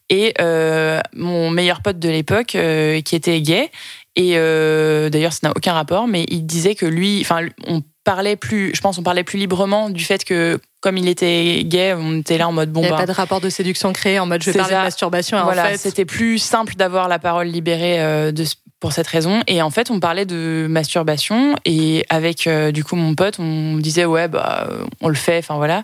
[0.10, 3.70] et euh, mon meilleur pote de l'époque euh, qui était gay.
[4.16, 8.36] Et euh, d'ailleurs, ça n'a aucun rapport, mais il disait que lui, enfin, on parlait
[8.36, 12.20] plus, je pense, on parlait plus librement du fait que comme il était gay, on
[12.20, 14.20] était là en mode bon Il n'y a bah, pas de rapport de séduction créé
[14.20, 14.80] en mode je vais parler ça.
[14.80, 15.38] de masturbation.
[15.40, 18.44] et voilà, en fait, c'était plus simple d'avoir la parole libérée euh, de,
[18.80, 19.42] pour cette raison.
[19.48, 23.78] Et en fait, on parlait de masturbation et avec euh, du coup mon pote, on
[23.78, 24.68] disait ouais bah
[25.02, 25.84] on le fait, enfin voilà.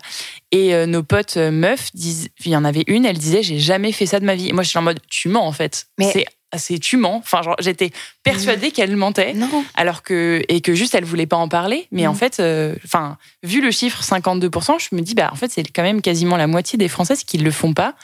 [0.50, 3.92] Et euh, nos potes meufs, disent, il y en avait une, elle disait j'ai jamais
[3.92, 4.48] fait ça de ma vie.
[4.48, 5.86] Et moi, je suis en mode tu mens en fait.
[5.98, 6.26] Mais- C'est
[6.56, 7.16] c'est tu mens.
[7.16, 7.90] Enfin, j'étais
[8.22, 9.64] persuadée qu'elle mentait Non.
[9.74, 12.10] alors que et que juste elle voulait pas en parler mais Mm.
[12.10, 15.62] en fait euh, enfin vu le chiffre 52% je me dis bah en fait c'est
[15.64, 17.94] quand même quasiment la moitié des françaises qui le font pas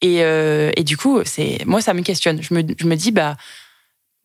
[0.00, 3.10] et, euh, et du coup c'est moi ça me questionne je me, je me dis
[3.10, 3.36] bah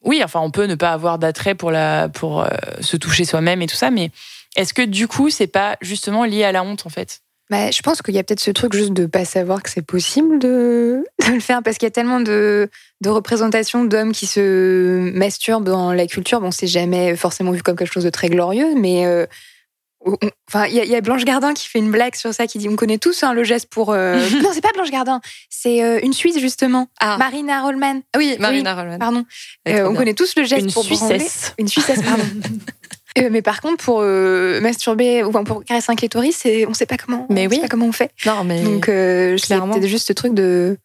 [0.03, 2.47] oui enfin on peut ne pas avoir d'attrait pour la pour euh,
[2.81, 4.11] se toucher soi-même et tout ça mais
[4.55, 7.21] est-ce que du coup c'est pas justement lié à la honte en fait?
[7.53, 9.85] Bah, je pense qu'il y a peut-être ce truc juste de pas savoir que c'est
[9.85, 12.67] possible de, de le faire parce qu'il y a tellement de,
[13.01, 16.41] de représentations d'hommes qui se masturbent dans la culture.
[16.41, 19.27] Bon, c'est jamais forcément vu comme quelque chose de très glorieux, mais euh,
[20.49, 22.47] enfin, il y, a- il y a Blanche Gardin qui fait une blague sur ça,
[22.47, 23.91] qui dit on connaît tous hein, le geste pour.
[23.91, 27.17] euh, non, c'est pas Blanche Gardin, c'est euh, une Suisse justement, Ah.
[27.19, 28.01] Marina Rollman.
[28.13, 28.97] Ah oui, Marina Rollman.
[28.97, 29.25] Pardon.
[29.67, 29.99] Euh, on bien.
[29.99, 31.19] connaît tous le geste une pour branler.
[31.19, 32.23] Suissesse Une Suissesse, pardon.
[33.19, 36.97] Euh, mais par contre, pour euh, masturber ou pour caresser un clitoris, on sait pas
[36.97, 37.27] comment.
[37.29, 38.11] Mais on sait pas comment on fait.
[38.25, 40.77] Non, mais Donc, euh, c'est juste ce truc de.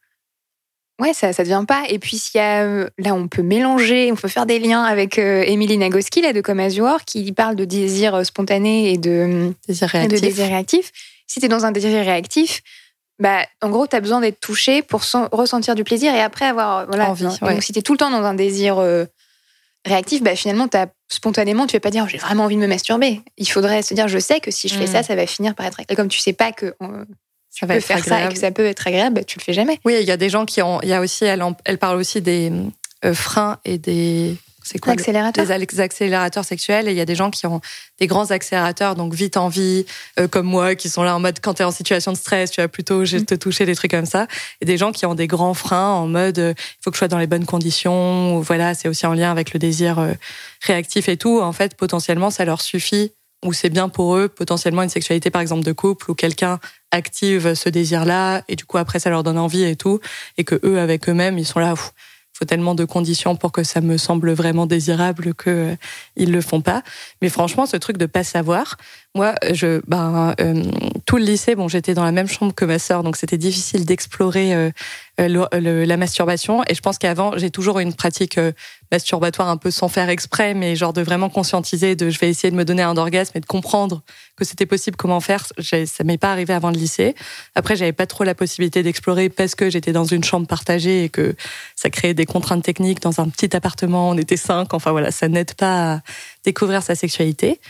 [1.01, 1.85] Ouais, ça, ça devient pas.
[1.89, 2.65] Et puis, s'il y a.
[2.65, 6.33] euh, Là, on peut mélanger, on peut faire des liens avec euh, Émilie Nagoski, là,
[6.33, 10.21] de Comme Are, qui parle de désir spontané et de, désir et de réactif.
[10.21, 10.91] désir réactif.
[11.29, 12.63] Si tu es dans un désir réactif,
[13.21, 16.47] bah, en gros, tu as besoin d'être touché pour sen- ressentir du plaisir et après
[16.47, 16.87] avoir.
[16.87, 17.55] Voilà, Envie, ouais.
[17.55, 19.05] Donc, si tu es tout le temps dans un désir euh,
[19.87, 23.21] réactif, bah, finalement, as, spontanément, tu vas pas dire j'ai vraiment envie de me masturber.
[23.37, 24.93] Il faudrait se dire je sais que si je fais Mm.
[24.93, 25.81] ça, ça va finir par être.
[25.89, 26.75] Et comme tu sais pas que.
[27.51, 29.53] Ça tu peux faire ça et que ça peut être agréable, bah, tu le fais
[29.55, 29.81] jamais.
[29.85, 30.81] Oui, il y a des gens qui ont.
[30.83, 32.53] Il y a aussi, elle, en- elle parle aussi des
[33.05, 34.37] euh, freins et des.
[34.71, 35.45] C'est quoi le- L'accélérateur.
[35.47, 37.61] des al- accélérateurs sexuels et il y a des gens qui ont
[37.99, 39.87] des grands accélérateurs donc vite envie
[40.21, 42.51] euh, comme moi qui sont là en mode quand tu es en situation de stress
[42.51, 44.27] tu vas plutôt juste te toucher des trucs comme ça
[44.61, 46.99] et des gens qui ont des grands freins en mode euh, il faut que je
[46.99, 50.13] sois dans les bonnes conditions ou voilà c'est aussi en lien avec le désir euh,
[50.63, 53.13] réactif et tout en fait potentiellement ça leur suffit
[53.45, 56.59] ou c'est bien pour eux potentiellement une sexualité par exemple de couple où quelqu'un
[56.91, 60.01] active ce désir là et du coup après ça leur donne envie et tout
[60.39, 61.75] et que eux avec eux-mêmes ils sont là
[62.39, 65.77] faut tellement de conditions pour que ça me semble vraiment désirable que euh,
[66.15, 66.83] ils le font pas.
[67.21, 68.77] Mais franchement, ce truc de pas savoir,
[69.17, 70.63] moi, je, ben, euh,
[71.05, 73.85] tout le lycée, bon, j'étais dans la même chambre que ma sœur, donc c'était difficile
[73.85, 74.71] d'explorer euh,
[75.27, 76.63] le- le- la masturbation.
[76.69, 78.53] Et je pense qu'avant, j'ai toujours eu une pratique euh,
[78.93, 82.51] masturbatoire un peu sans faire exprès, mais genre de vraiment conscientiser, de je vais essayer
[82.51, 84.03] de me donner un orgasme et de comprendre
[84.37, 85.45] que c'était possible, comment faire.
[85.59, 87.15] Ça m'est pas arrivé avant le lycée.
[87.57, 91.09] Après, j'avais pas trop la possibilité d'explorer parce que j'étais dans une chambre partagée et
[91.09, 91.35] que
[91.75, 94.11] ça créait des contraintes techniques dans un petit appartement.
[94.11, 94.73] On était cinq.
[94.75, 96.01] Enfin voilà, ça n'aide pas à
[96.45, 97.61] découvrir sa sexualité.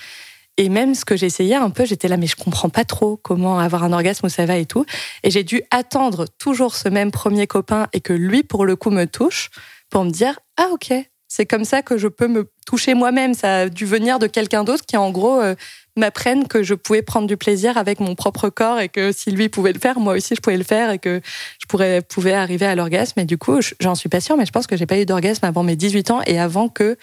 [0.59, 3.59] Et même ce que j'essayais un peu, j'étais là, mais je comprends pas trop comment
[3.61, 4.85] avoir un orgasme où ça va et tout.
[5.23, 8.91] Et j'ai dû attendre toujours ce même premier copain et que lui, pour le coup,
[8.91, 9.51] me touche
[9.89, 10.93] pour me dire ah ok,
[11.29, 13.35] c'est comme ça que je peux me toucher moi-même.
[13.35, 15.55] Ça a dû venir de quelqu'un d'autre qui en gros euh,
[15.97, 19.49] m'apprenne que je pouvais prendre du plaisir avec mon propre corps et que si lui
[19.49, 21.21] pouvait le faire, moi aussi je pouvais le faire et que
[21.61, 23.21] je pourrais pouvais arriver à l'orgasme.
[23.21, 25.07] Et du coup, je- j'en suis pas sûre, mais je pense que j'ai pas eu
[25.07, 26.97] d'orgasme avant mes 18 ans et avant que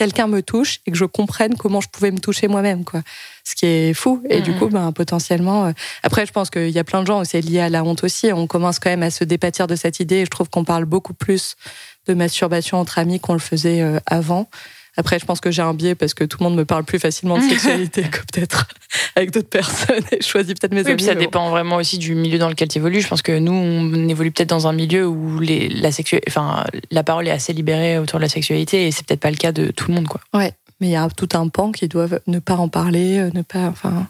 [0.00, 3.02] quelqu'un me touche et que je comprenne comment je pouvais me toucher moi-même, quoi.
[3.44, 4.22] Ce qui est fou.
[4.30, 4.58] Et du Mhm.
[4.58, 5.66] coup, ben, potentiellement.
[5.66, 5.72] euh,
[6.02, 8.32] Après, je pense qu'il y a plein de gens c'est lié à la honte aussi.
[8.32, 10.20] On commence quand même à se dépatir de cette idée.
[10.20, 11.54] Et je trouve qu'on parle beaucoup plus
[12.06, 14.48] de masturbation entre amis qu'on le faisait euh, avant.
[15.00, 16.98] Après, je pense que j'ai un biais parce que tout le monde me parle plus
[16.98, 18.68] facilement de sexualité que peut-être
[19.16, 20.96] avec d'autres personnes et je choisis peut-être mes Oui, amis.
[20.96, 21.20] puis ça bon.
[21.20, 23.00] dépend vraiment aussi du milieu dans lequel tu évolues.
[23.00, 26.20] Je pense que nous, on évolue peut-être dans un milieu où les, la, sexu...
[26.28, 29.38] enfin, la parole est assez libérée autour de la sexualité et c'est peut-être pas le
[29.38, 30.06] cas de tout le monde.
[30.06, 30.20] Quoi.
[30.34, 33.40] Mais il y a tout un pan qui doivent ne pas en parler, euh, ne
[33.40, 34.06] pas, enfin,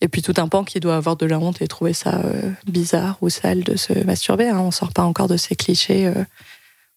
[0.00, 2.50] et puis tout un pan qui doit avoir de la honte et trouver ça euh,
[2.66, 4.48] bizarre ou sale de se masturber.
[4.48, 4.58] Hein.
[4.58, 6.24] On sort pas encore de ces clichés euh,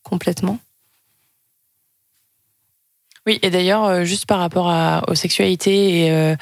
[0.03, 0.57] complètement.
[3.27, 6.35] Oui, et d'ailleurs, euh, juste par rapport à, aux sexualités et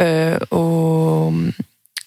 [0.00, 1.50] euh, euh,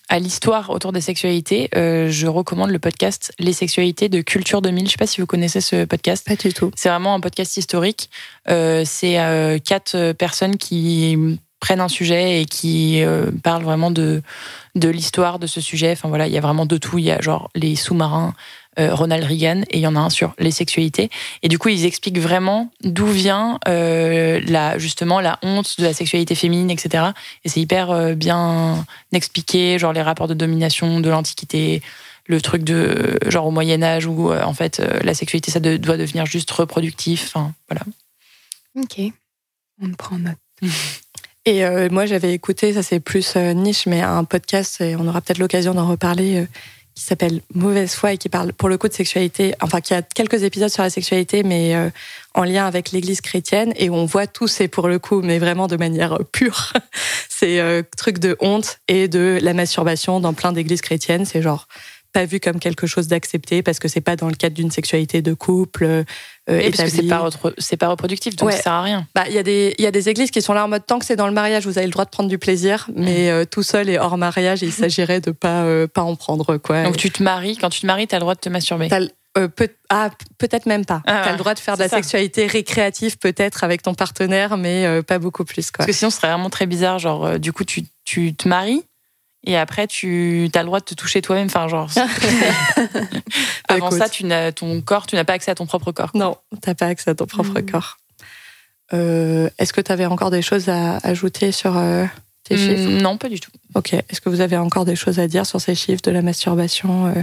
[0.09, 4.85] à l'histoire autour des sexualités, euh, je recommande le podcast Les sexualités de Culture 2000.
[4.85, 6.27] Je sais pas si vous connaissez ce podcast.
[6.27, 6.71] Pas du tout.
[6.75, 8.09] C'est vraiment un podcast historique.
[8.47, 13.01] C'est quatre personnes qui prennent un sujet et qui
[13.43, 14.21] parlent vraiment de
[14.75, 15.91] de l'histoire de ce sujet.
[15.91, 16.97] Enfin voilà, il y a vraiment de tout.
[16.97, 18.33] Il y a genre les sous-marins,
[18.89, 21.09] Ronald Reagan, et il y en a un sur les sexualités.
[21.43, 25.93] Et du coup, ils expliquent vraiment d'où vient euh, la justement la honte de la
[25.93, 27.05] sexualité féminine, etc.
[27.43, 31.81] Et c'est hyper euh, bien expliqué, genre les rapports de domination de l'Antiquité,
[32.27, 35.59] le truc de genre au Moyen Âge où euh, en fait euh, la sexualité ça
[35.59, 37.25] de- doit devenir juste reproductif.
[37.27, 37.81] Enfin voilà.
[38.79, 39.11] Ok.
[39.83, 40.37] On prend note.
[41.45, 45.07] Et euh, moi, j'avais écouté, ça c'est plus euh, niche, mais un podcast, et on
[45.07, 46.45] aura peut-être l'occasion d'en reparler, euh,
[46.95, 50.01] qui s'appelle Mauvaise foi et qui parle pour le coup de sexualité, enfin qui a
[50.01, 51.89] quelques épisodes sur la sexualité, mais euh,
[52.33, 55.67] en lien avec l'Église chrétienne, et on voit tout, c'est pour le coup, mais vraiment
[55.67, 56.73] de manière euh, pure,
[57.29, 61.67] c'est euh, truc de honte et de la masturbation dans plein d'églises chrétiennes, c'est genre
[62.11, 65.21] pas vu comme quelque chose d'accepté parce que c'est pas dans le cadre d'une sexualité
[65.21, 65.83] de couple.
[65.85, 66.03] euh,
[66.47, 67.07] Et parce que c'est établie.
[67.09, 68.55] pas repro- c'est pas reproductif donc Ouais.
[68.57, 69.07] ça sert à rien.
[69.15, 70.85] Bah, il y a des, il y a des églises qui sont là en mode
[70.85, 73.29] tant que c'est dans le mariage, vous avez le droit de prendre du plaisir, mais
[73.29, 76.83] euh, tout seul et hors mariage, il s'agirait de pas, euh, pas en prendre, quoi.
[76.83, 78.89] Donc tu te maries, quand tu te maries, t'as le droit de te masturber.
[79.37, 80.09] Euh, peut, ah,
[80.39, 81.01] peut-être même pas.
[81.07, 81.95] Ah, T'as le droit de faire de la ça.
[81.95, 85.85] sexualité récréative, peut-être avec ton partenaire, mais euh, pas beaucoup plus, quoi.
[85.85, 86.99] Parce que sinon, ce serait vraiment très bizarre.
[86.99, 88.83] Genre, euh, du coup, tu, tu te maries
[89.43, 91.47] et après, tu as le droit de te toucher toi-même.
[91.47, 91.89] Enfin, genre.
[93.67, 93.97] Avant Écoute.
[93.99, 96.11] ça, tu n'as ton corps, tu n'as pas accès à ton propre corps.
[96.13, 97.65] Non, t'as pas accès à ton propre Mm.
[97.71, 97.97] corps.
[98.93, 102.05] Euh, Est-ce que tu avais encore des choses à ajouter sur euh,
[102.43, 102.89] tes chiffres?
[102.89, 103.51] Mm, non, pas du tout.
[103.73, 103.93] Ok.
[103.93, 107.07] Est-ce que vous avez encore des choses à dire sur ces chiffres de la masturbation
[107.07, 107.13] euh?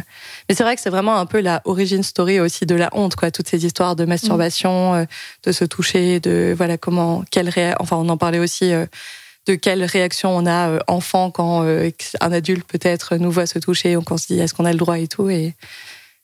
[0.48, 3.16] Mais c'est vrai que c'est vraiment un peu la origin story aussi de la honte,
[3.16, 3.30] quoi.
[3.30, 5.04] Toutes ces histoires de masturbation, euh,
[5.44, 8.72] de se toucher, de voilà comment, quelle réa- enfin on en parlait aussi.
[9.48, 11.90] De quelle réaction on a euh, enfant quand euh,
[12.20, 14.78] un adulte peut-être nous voit se toucher, ou qu'on se dit est-ce qu'on a le
[14.78, 15.54] droit et tout, et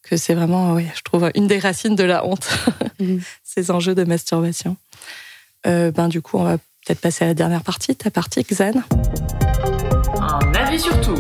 [0.03, 2.49] que c'est vraiment, oui, je trouve une des racines de la honte,
[3.01, 3.20] Mhm.
[3.43, 4.77] ces enjeux de masturbation.
[5.66, 8.72] Euh, ben du coup, on va peut-être passer à la dernière partie, ta partie, Xan.
[10.20, 11.16] Un avis sur tout.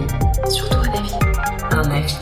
[0.50, 1.14] Surtout un avis.
[1.70, 2.14] Un avis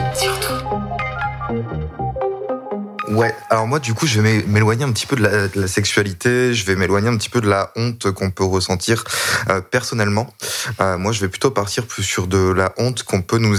[3.12, 6.54] Ouais, alors moi du coup je vais m'é- m'éloigner un petit peu de la, sexualité,
[6.54, 9.04] je vais m'éloigner un petit peu de la honte qu'on peut ressentir
[9.50, 10.32] euh, personnellement.
[10.80, 13.54] Euh, moi je vais plutôt partir plus sur de la honte qu'on peut nous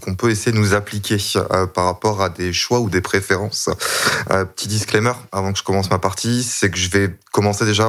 [0.00, 3.68] qu'on peut essayer de nous appliquer euh, par rapport à des choix ou des préférences.
[4.28, 7.88] Petit disclaimer avant que je commence ma partie, c'est que je vais commencer déjà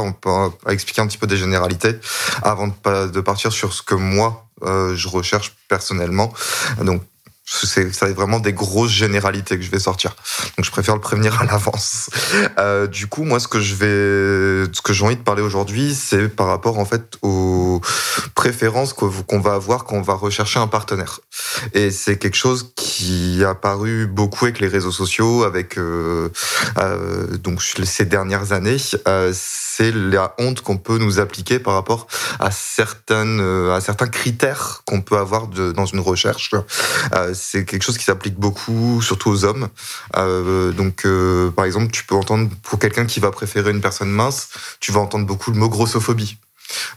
[0.66, 1.96] à expliquer un petit peu des généralités
[2.42, 6.34] avant de, partir sur ce que moi je recherche personnellement.
[6.82, 7.04] Donc
[7.46, 10.16] c'est ça être vraiment des grosses généralités que je vais sortir.
[10.58, 12.10] Donc je préfère le prévenir à l'avance.
[12.60, 15.96] Euh, du coup, moi, ce que je vais, ce que j'ai envie de parler aujourd'hui,
[15.96, 17.82] c'est par rapport en fait aux
[18.36, 21.20] préférences qu'on va avoir quand on va rechercher un partenaire.
[21.74, 26.30] Et c'est quelque chose qui a apparu beaucoup avec les réseaux sociaux, avec euh,
[26.78, 28.78] euh, donc ces dernières années.
[29.34, 32.08] C'est la honte qu'on peut nous appliquer par rapport
[32.40, 33.42] à certaines,
[33.72, 36.52] à certains critères qu'on peut avoir dans une recherche.
[37.34, 39.70] C'est quelque chose qui s'applique beaucoup, surtout aux hommes.
[40.16, 44.10] Euh, donc, euh, par exemple, tu peux entendre pour quelqu'un qui va préférer une personne
[44.10, 46.38] mince, tu vas entendre beaucoup le mot grossophobie.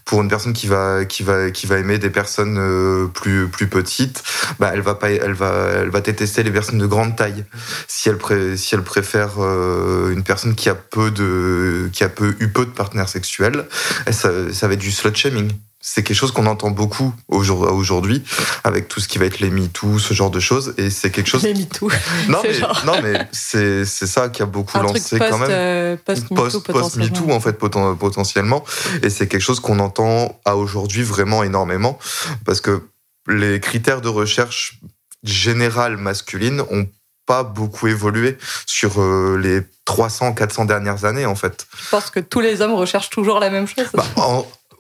[0.05, 3.66] Pour une personne qui va qui va qui va aimer des personnes euh, plus plus
[3.66, 4.22] petites,
[4.59, 7.45] bah elle va pas elle va elle va détester les personnes de grande taille.
[7.89, 12.37] Si elle pré- si elle préfère une personne qui a peu de qui a peu
[12.39, 13.66] eu peu de partenaires sexuels,
[14.11, 15.51] ça, ça va être du slut shaming.
[15.89, 18.24] C'est quelque chose qu'on entend beaucoup aujourd'hui
[18.64, 20.74] avec tout ce qui va être les MeToo, ce genre de choses.
[20.78, 21.45] Et c'est quelque chose.
[21.45, 21.89] Les MeToo.
[22.28, 25.49] Non, mais, non, mais c'est, ça qui a beaucoup lancé quand même.
[25.49, 28.64] Euh, post-MeToo, post, MeToo, en fait, potentiellement.
[29.05, 32.01] Et c'est quelque chose qu'on entend à aujourd'hui vraiment énormément.
[32.45, 32.82] Parce que
[33.28, 34.80] les critères de recherche
[35.22, 36.89] générale masculine ont
[37.26, 41.68] pas beaucoup évolué sur euh, les 300, 400 dernières années, en fait.
[41.78, 43.87] Je pense que tous les hommes recherchent toujours la même chose.
[43.95, 44.05] Bah,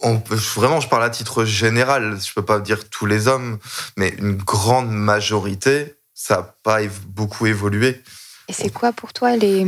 [0.06, 0.22] on,
[0.54, 2.18] vraiment, je parle à titre général.
[2.24, 3.58] Je peux pas dire tous les hommes,
[3.96, 6.78] mais une grande majorité, ça n'a pas
[7.08, 8.00] beaucoup évolué.
[8.48, 9.64] Et c'est quoi pour toi les,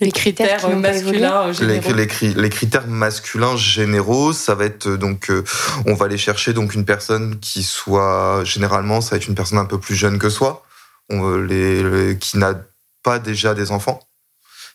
[0.00, 1.94] les critères, masculins généraux.
[1.94, 5.44] Les, critères masculins généraux, ça va être donc, euh,
[5.86, 9.58] on va aller chercher donc une personne qui soit généralement, ça va être une personne
[9.58, 10.62] un peu plus jeune que soi,
[11.10, 12.54] les, qui n'a
[13.02, 14.00] pas déjà des enfants.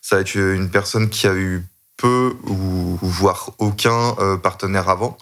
[0.02, 1.64] Ça va être une personne qui a eu
[1.98, 5.18] peu ou voire aucun euh, partenaire avant.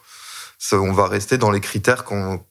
[0.72, 2.44] on va rester dans les critères qu'on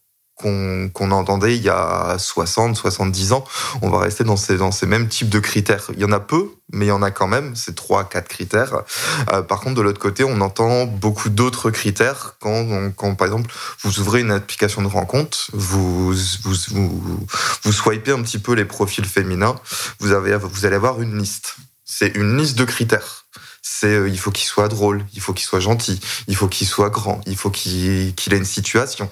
[0.42, 3.44] qu'on entendait il y a 60, 70 ans.
[3.80, 5.90] On va rester dans ces, dans ces mêmes types de critères.
[5.94, 8.28] Il y en a peu, mais il y en a quand même, c'est trois, quatre
[8.28, 8.82] critères.
[9.32, 13.52] Euh, par contre, de l'autre côté, on entend beaucoup d'autres critères quand, quand, par exemple,
[13.82, 17.26] vous ouvrez une application de rencontre, vous, vous, vous,
[17.62, 19.54] vous swipez un petit peu les profils féminins,
[20.00, 21.56] vous, avez, vous allez avoir une liste.
[21.84, 23.21] C'est une liste de critères
[23.62, 26.66] c'est euh, il faut qu'il soit drôle, il faut qu'il soit gentil, il faut qu'il
[26.66, 29.08] soit grand, il faut qu'il ait une situation,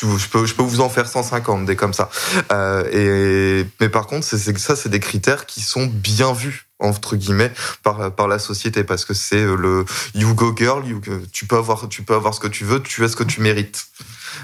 [0.00, 2.10] je peux, vous en faire 150 des comme ça.
[2.52, 7.52] Euh, mais par contre, ça, c'est des critères qui sont bien vus entre guillemets
[7.82, 11.00] par la société parce que c'est euh, le you go girl, you,
[11.32, 13.40] tu peux avoir tu peux avoir ce que tu veux, tu as ce que tu
[13.40, 13.86] mérites.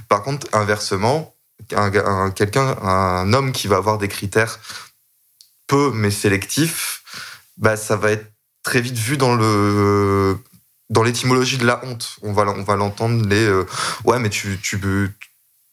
[0.09, 1.35] Par contre, inversement,
[1.77, 4.59] un, quelqu'un, un homme qui va avoir des critères
[5.69, 7.03] peu mais sélectifs,
[7.57, 8.34] bah ça va être
[8.65, 10.37] très vite vu dans le
[10.91, 12.17] dans l'étymologie de la honte.
[12.23, 13.65] On va on va l'entendre les euh,
[14.05, 15.09] ouais mais tu tu peux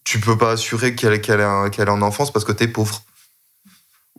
[0.04, 3.04] tu peux pas assurer qu'elle qu'elle est en enfance parce que t'es pauvre.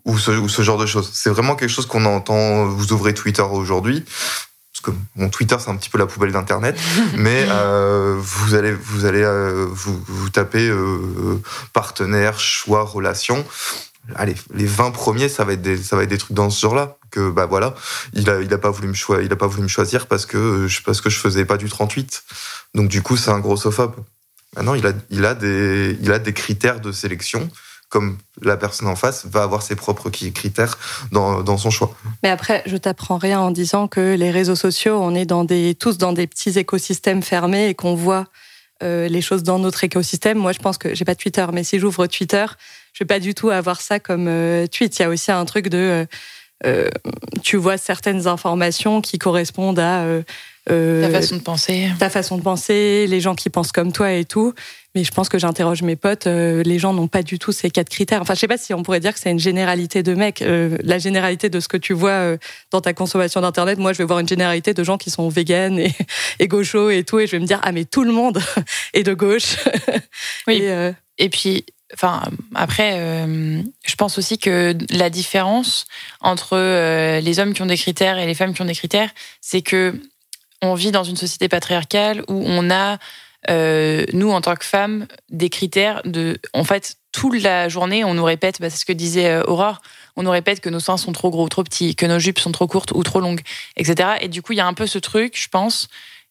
[0.05, 1.11] Ou ce, ou ce genre de choses.
[1.12, 2.66] C'est vraiment quelque chose qu'on entend.
[2.66, 4.05] Vous ouvrez Twitter aujourd'hui.
[4.73, 6.77] Parce que mon Twitter, c'est un petit peu la poubelle d'Internet.
[7.16, 11.41] mais euh, vous allez, vous, allez euh, vous, vous tapez euh,
[11.73, 13.45] partenaire, choix, relation.
[14.16, 16.61] Allez, les 20 premiers, ça va être des, ça va être des trucs dans ce
[16.61, 16.96] genre-là.
[17.11, 17.74] Que, bah voilà,
[18.14, 20.26] il a, il a pas voulu me choisir, il a pas voulu me choisir parce
[20.26, 22.24] que, parce que je faisais pas du 38.
[22.74, 23.94] Donc, du coup, c'est un grossophobe.
[24.57, 27.48] Maintenant, il a, il, a des, il a des critères de sélection,
[27.88, 30.78] comme la personne en face va avoir ses propres critères
[31.11, 31.94] dans, dans son choix.
[32.22, 35.74] Mais après, je t'apprends rien en disant que les réseaux sociaux, on est dans des,
[35.74, 38.26] tous dans des petits écosystèmes fermés et qu'on voit
[38.83, 40.39] euh, les choses dans notre écosystème.
[40.39, 42.47] Moi, je pense que j'ai pas Twitter, mais si j'ouvre Twitter,
[42.93, 44.99] je vais pas du tout avoir ça comme euh, tweet.
[44.99, 46.07] Il y a aussi un truc de,
[46.66, 46.89] euh,
[47.43, 50.05] tu vois certaines informations qui correspondent à
[50.70, 51.88] euh, ta façon de penser.
[51.98, 54.54] Ta façon de penser, les gens qui pensent comme toi et tout.
[54.94, 57.70] Mais je pense que j'interroge mes potes, euh, les gens n'ont pas du tout ces
[57.70, 58.20] quatre critères.
[58.20, 60.42] Enfin, je sais pas si on pourrait dire que c'est une généralité de mecs.
[60.42, 62.36] Euh, la généralité de ce que tu vois
[62.70, 65.78] dans ta consommation d'internet, moi, je vais voir une généralité de gens qui sont véganes
[65.78, 65.92] et,
[66.38, 68.40] et gauchos et tout, et je vais me dire ah mais tout le monde
[68.92, 69.56] est de gauche.
[70.46, 70.62] oui.
[70.62, 72.22] et, et puis Enfin,
[72.54, 73.26] après,
[73.86, 75.84] je pense aussi que la différence
[76.22, 79.10] entre les hommes qui ont des critères et les femmes qui ont des critères,
[79.42, 80.00] c'est que
[80.62, 82.98] on vit dans une société patriarcale où on a,
[83.50, 86.38] euh, nous, en tant que femmes, des critères de.
[86.54, 89.82] En fait, toute la journée, on nous répète, bah, c'est ce que disait euh, Aurore,
[90.16, 92.52] on nous répète que nos seins sont trop gros trop petits, que nos jupes sont
[92.52, 93.42] trop courtes ou trop longues,
[93.76, 94.10] etc.
[94.20, 95.88] Et du coup, il y a un peu ce truc, je pense,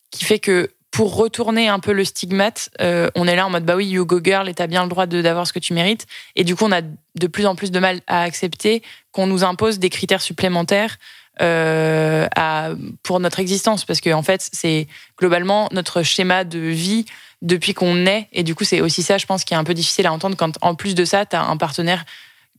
[0.10, 3.64] qui fait que pour retourner un peu le stigmate, euh, on est là en mode
[3.64, 6.06] bah oui, you go girl et t'as bien le droit d'avoir ce que tu mérites.
[6.36, 9.44] Et du coup, on a de plus en plus de mal à accepter qu'on nous
[9.44, 10.98] impose des critères supplémentaires
[11.40, 12.72] euh, à,
[13.04, 17.06] pour notre existence, parce que en fait, c'est globalement notre schéma de vie
[17.42, 19.74] depuis qu'on naît, et du coup, c'est aussi ça, je pense, qui est un peu
[19.74, 22.06] difficile à entendre quand, en plus de ça, tu as un partenaire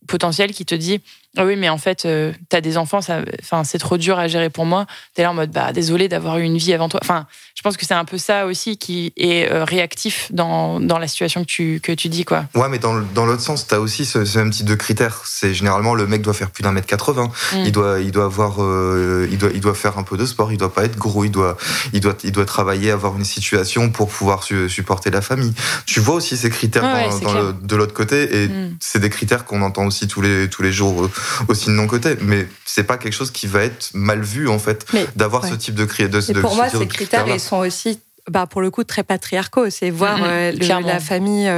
[0.07, 1.01] potentiel qui te dit
[1.37, 4.19] ah oui mais en fait euh, tu as des enfants ça enfin c'est trop dur
[4.19, 4.87] à gérer pour moi.
[5.15, 7.01] T'es là en mode bah désolé d'avoir eu une vie avant toi.
[7.03, 10.99] Enfin je pense que c'est un peu ça aussi qui est euh, réactif dans, dans
[10.99, 12.45] la situation que tu que tu dis quoi.
[12.55, 15.95] Ouais mais dans, dans l'autre sens t'as aussi ce, même type de critères c'est généralement
[15.95, 17.57] le mec doit faire plus d'un mètre 80 mm.
[17.65, 20.53] il doit il doit avoir euh, il doit il doit faire un peu de sport.
[20.53, 21.25] Il doit pas être gros.
[21.25, 21.57] Il doit
[21.93, 25.55] il doit il doit travailler avoir une situation pour pouvoir supporter la famille.
[25.87, 28.43] Tu vois aussi ces critères dans, de l'autre côté.
[28.43, 28.77] Et mm.
[28.81, 31.09] c'est des critères qu'on entend aussi tous les tous les jours
[31.49, 32.17] aussi de non côté.
[32.21, 35.75] Mais c'est pas quelque chose qui va être mal vu en fait d'avoir ce type
[35.75, 36.23] de, critères.
[36.23, 38.01] de, pour moi, ces critères, ils sont aussi
[38.31, 39.69] bah, pour le coup, très patriarcaux.
[39.69, 40.87] C'est voir mm-hmm.
[40.87, 41.51] la famille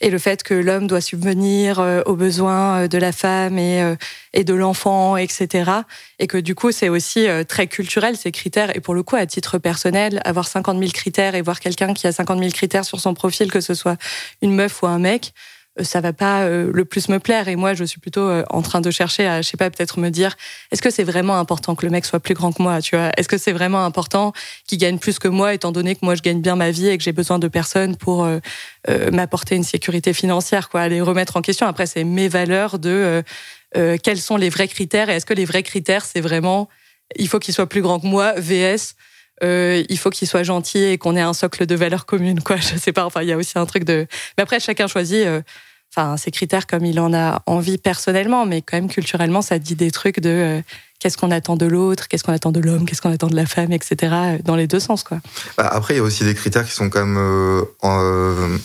[0.00, 3.94] et le fait que l'homme doit subvenir aux besoins de la femme et,
[4.32, 5.70] et de l'enfant, etc.
[6.18, 8.74] Et que du coup, c'est aussi très culturel, ces critères.
[8.74, 12.06] Et pour le coup, à titre personnel, avoir 50 000 critères et voir quelqu'un qui
[12.06, 13.98] a 50 000 critères sur son profil, que ce soit
[14.40, 17.48] une meuf ou un mec, euh, ça va pas euh, le plus me plaire.
[17.48, 19.98] Et moi, je suis plutôt euh, en train de chercher à, je sais pas, peut-être
[19.98, 20.36] me dire,
[20.72, 23.10] est-ce que c'est vraiment important que le mec soit plus grand que moi, tu vois?
[23.16, 24.32] Est-ce que c'est vraiment important
[24.66, 26.96] qu'il gagne plus que moi, étant donné que moi je gagne bien ma vie et
[26.98, 28.26] que j'ai besoin de personnes pour
[29.12, 30.88] m'apporter une sécurité financière, quoi?
[30.88, 31.66] Les remettre en question.
[31.66, 33.22] Après, c'est mes valeurs de
[33.74, 36.68] quels sont les vrais critères et est-ce que les vrais critères, c'est vraiment
[37.16, 38.94] il faut qu'il soit plus grand que moi, VS.
[39.42, 42.56] il faut qu'il soit gentil et qu'on ait un socle de valeurs communes, quoi?
[42.56, 43.04] Je sais pas.
[43.04, 44.06] Enfin, il y a aussi un truc de.
[44.36, 45.26] Mais après, chacun choisit
[45.96, 49.74] enfin ces critères comme il en a envie personnellement, mais quand même culturellement, ça dit
[49.74, 50.62] des trucs de euh,
[50.98, 53.46] qu'est-ce qu'on attend de l'autre, qu'est-ce qu'on attend de l'homme, qu'est-ce qu'on attend de la
[53.46, 54.38] femme, etc.
[54.44, 55.18] Dans les deux sens, quoi.
[55.56, 58.58] Bah, après, il y a aussi des critères qui sont quand même euh, euh,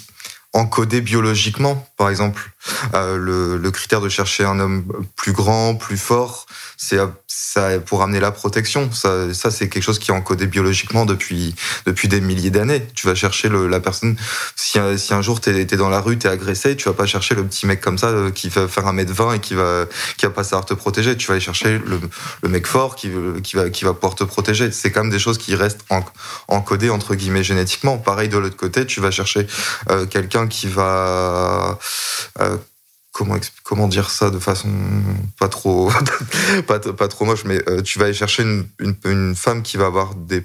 [0.54, 1.88] encodés biologiquement.
[1.98, 2.52] Par exemple,
[2.94, 6.46] le, le, critère de chercher un homme plus grand, plus fort,
[6.78, 7.00] c'est
[7.34, 8.92] ça pour amener la protection.
[8.92, 11.56] Ça, ça c'est quelque chose qui est encodé biologiquement depuis
[11.86, 12.86] depuis des milliers d'années.
[12.94, 14.16] Tu vas chercher le, la personne.
[14.56, 17.36] Si, si un jour t'es es dans la rue, t'es agressé, tu vas pas chercher
[17.36, 19.86] le petit mec comme ça euh, qui va faire un mètre vingt et qui va
[20.18, 21.16] qui va pas savoir te protéger.
[21.16, 22.00] Tu vas aller chercher le,
[22.44, 23.10] le mec fort qui
[23.44, 24.72] qui va qui va pouvoir te protéger.
[24.72, 26.04] C'est quand même des choses qui restent en,
[26.48, 27.98] encodées entre guillemets génétiquement.
[27.98, 29.48] Pareil de l'autre côté, tu vas chercher
[29.90, 31.80] euh, quelqu'un qui va
[32.40, 32.58] euh,
[33.12, 34.70] comment dire ça de façon
[35.40, 35.92] pas trop
[36.68, 40.44] pas, trop moche mais euh, tu vas aller chercher une, femme qui va avoir des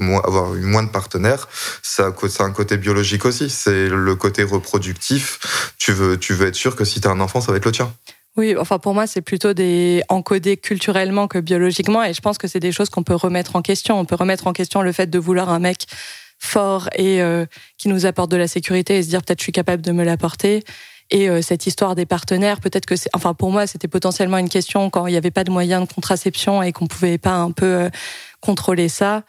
[0.00, 1.48] moins avoir moins de partenaires.
[1.82, 3.50] Ça c'est un côté biologique aussi.
[3.50, 5.72] C'est le côté reproductif.
[5.78, 7.66] Tu veux tu veux être sûr que si tu as un enfant ça va être
[7.66, 7.92] le tien.
[8.36, 12.04] Oui, enfin pour moi c'est plutôt des encodés culturellement que biologiquement.
[12.04, 13.98] Et je pense que c'est des choses qu'on peut remettre en question.
[13.98, 15.86] On peut remettre en question le fait de vouloir un mec
[16.38, 17.46] fort et euh,
[17.76, 20.04] qui nous apporte de la sécurité et se dire peut-être je suis capable de me
[20.04, 20.62] l'apporter
[21.10, 24.48] et euh, cette histoire des partenaires, peut-être que c'est, enfin pour moi, c'était potentiellement une
[24.48, 27.50] question quand il n'y avait pas de moyens de contraception et qu'on pouvait pas un
[27.50, 27.90] peu euh,
[28.40, 29.22] contrôler ça.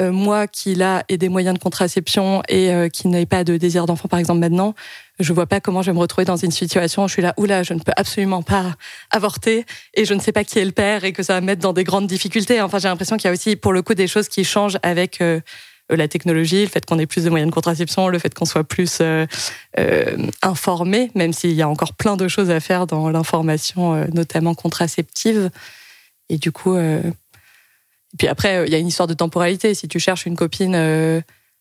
[0.00, 3.84] Euh, moi qui là ai des moyens de contraception et qui n'ai pas de désir
[3.84, 4.74] d'enfant par exemple maintenant,
[5.20, 7.34] je vois pas comment je vais me retrouver dans une situation où je suis là,
[7.36, 8.74] oula, je ne peux absolument pas
[9.10, 11.46] avorter et je ne sais pas qui est le père et que ça va me
[11.46, 12.62] mettre dans des grandes difficultés.
[12.62, 15.20] Enfin, j'ai l'impression qu'il y a aussi pour le coup des choses qui changent avec
[15.20, 15.40] euh,
[15.96, 18.64] la technologie, le fait qu'on ait plus de moyens de contraception, le fait qu'on soit
[18.64, 19.26] plus euh,
[19.78, 24.54] euh, informé, même s'il y a encore plein de choses à faire dans l'information, notamment
[24.54, 25.50] contraceptive.
[26.28, 26.76] Et du coup,
[28.18, 29.74] puis après, il y a une histoire de temporalité.
[29.74, 30.74] Si tu cherches une copine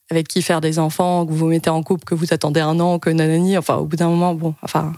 [0.10, 2.80] avec qui faire des enfants, que vous vous mettez en couple, que vous attendez un
[2.80, 4.94] an, que nanani, enfin, au bout d'un moment, bon, enfin,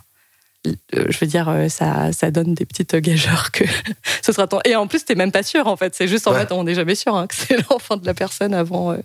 [0.65, 3.63] je veux dire, ça, ça donne des petites gageurs que
[4.21, 4.59] ce sera ton.
[4.65, 5.93] Et en plus, t'es même pas sûr, en fait.
[5.95, 8.53] C'est juste, en fait, on n'est jamais sûr hein, que c'est l'enfant de la personne
[8.53, 8.97] avant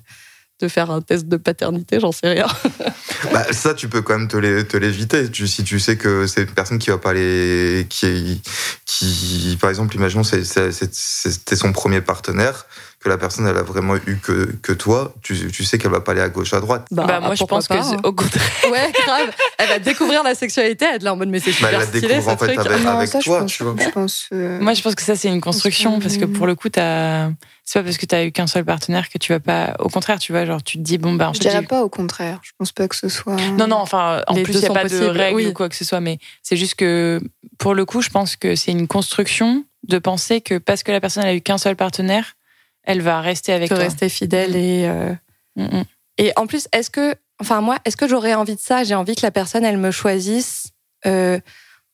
[0.61, 2.46] de faire un test de paternité, j'en sais rien.
[3.32, 5.28] bah, ça, tu peux quand même te l'éviter.
[5.46, 7.86] Si tu sais que c'est une personne qui va pas les.
[7.88, 8.42] qui,
[8.84, 12.66] qui par exemple, imaginons, c'était son premier partenaire
[13.01, 16.01] que la personne elle a vraiment eu que, que toi, tu, tu sais qu'elle va
[16.01, 16.86] pas aller à gauche à droite.
[16.90, 17.96] Bah, bah moi je pense que hein.
[18.03, 18.42] au contraire.
[18.68, 19.30] Ouais, grave.
[19.57, 21.86] Elle va découvrir la sexualité, elle est là en mode mais c'est super bah, elle
[21.86, 23.76] stylé, découvre en fait avec, toi, tu vois.
[23.78, 26.55] Je pense, euh, Moi je pense que ça c'est une construction parce que pour le
[26.55, 27.30] coup t'as
[27.64, 29.76] c'est pas parce que tu as eu qu'un seul partenaire que tu vas pas.
[29.78, 31.28] Au contraire, tu vois, genre tu te dis bon bah.
[31.28, 32.40] En je dirais pas au contraire.
[32.42, 33.36] Je pense pas que ce soit.
[33.59, 35.84] Non non, enfin en plus il y a pas de règles ou quoi que ce
[35.84, 37.20] soit, mais c'est juste que
[37.59, 41.01] pour le coup, je pense que c'est une construction de penser que parce que la
[41.01, 42.36] personne a eu qu'un seul partenaire,
[42.89, 43.78] elle va rester avec toi.
[43.78, 44.89] rester fidèle et.
[44.89, 45.12] Euh,
[45.57, 45.84] mm, mm.
[46.20, 48.82] Et en plus, est-ce que, enfin moi, est-ce que j'aurais envie de ça?
[48.82, 50.70] J'ai envie que la personne, elle me choisisse
[51.07, 51.39] euh,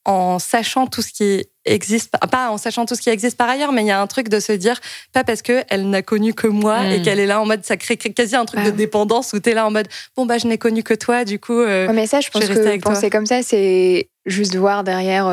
[0.06, 3.72] en sachant tout ce qui existe, pas en sachant tout ce qui existe par ailleurs,
[3.72, 4.80] mais il y a un truc de se dire,
[5.12, 7.02] pas parce que elle n'a connu que moi et mm.
[7.02, 9.54] qu'elle est là en mode, ça crée quasi un truc de dépendance où tu es
[9.54, 11.60] là en mode, bon bah je n'ai connu que toi, du coup.
[11.60, 15.26] Euh, mais ça, je pense que penser comme ça, c'est juste voir derrière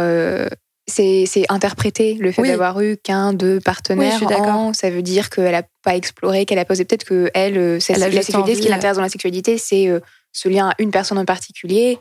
[0.87, 4.19] c'est interpréter le fait d'avoir eu qu'un, deux partenaires.
[4.21, 6.85] Oui, ça veut dire qu'elle n'a pas exploré, qu'elle a posé.
[6.85, 8.55] Peut-être que elle, euh, c'est la sexualité.
[8.55, 9.99] ce qui l'intéresse dans la sexualité, c'est euh,
[10.31, 11.99] ce lien à une personne en particulier.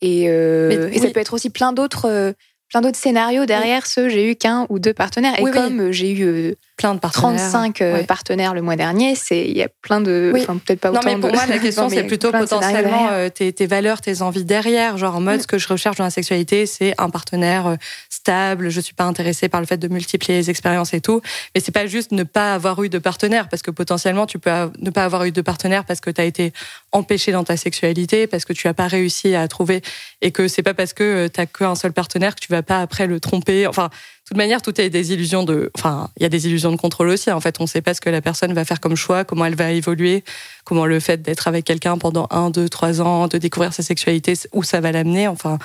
[0.00, 2.34] Et, euh, et ça peut être aussi plein d'autres
[2.68, 5.38] plein d'autres scénarios derrière ce j'ai eu qu'un ou deux partenaires.
[5.38, 7.50] Et comme j'ai eu plein de partenaires.
[7.50, 9.16] 35 euh, partenaires le mois dernier.
[9.16, 10.46] C'est il y a plein de, oui.
[10.64, 11.08] peut-être pas non, autant.
[11.08, 14.96] mais pour moi la question c'est plutôt potentiellement euh, tes, tes, valeurs, tes envies derrière.
[14.96, 15.42] Genre en mode mm.
[15.42, 17.76] ce que je recherche dans la sexualité, c'est un partenaire euh,
[18.08, 18.70] stable.
[18.70, 21.20] Je suis pas intéressée par le fait de multiplier les expériences et tout.
[21.54, 24.50] Mais c'est pas juste ne pas avoir eu de partenaire parce que potentiellement tu peux
[24.78, 26.52] ne pas avoir eu de partenaire parce que tu as été
[26.92, 29.82] empêché dans ta sexualité, parce que tu as pas réussi à trouver
[30.22, 32.80] et que c'est pas parce que tu as qu'un seul partenaire que tu vas pas
[32.80, 33.66] après le tromper.
[33.66, 33.90] Enfin
[34.28, 35.70] toute manière, tout est des illusions de.
[35.76, 37.30] Enfin, il y a des illusions de contrôle aussi.
[37.30, 39.44] En fait, on ne sait pas ce que la personne va faire comme choix, comment
[39.46, 40.22] elle va évoluer,
[40.64, 44.34] comment le fait d'être avec quelqu'un pendant un, deux, trois ans, de découvrir sa sexualité,
[44.52, 45.28] où ça va l'amener.
[45.28, 45.58] Enfin,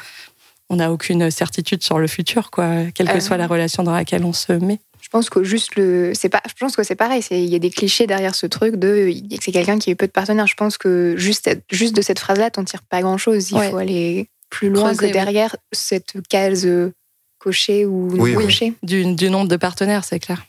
[0.69, 3.19] on n'a aucune certitude sur le futur, quoi, quelle que Euh.
[3.19, 4.79] soit la relation dans laquelle on se met.
[5.01, 7.21] Je pense que juste le, c'est pas, je pense que c'est pareil.
[7.29, 10.07] Il y a des clichés derrière ce truc de, c'est quelqu'un qui a eu peu
[10.07, 10.47] de partenaires.
[10.47, 13.51] Je pense que juste, juste de cette phrase-là, t'en tires pas grand-chose.
[13.51, 13.69] Il Ouais.
[13.69, 16.65] faut aller plus loin Creuser, que derrière cette case
[17.43, 18.73] cochée ou non Oui.
[18.83, 20.43] Du, du nombre de partenaires, c'est clair.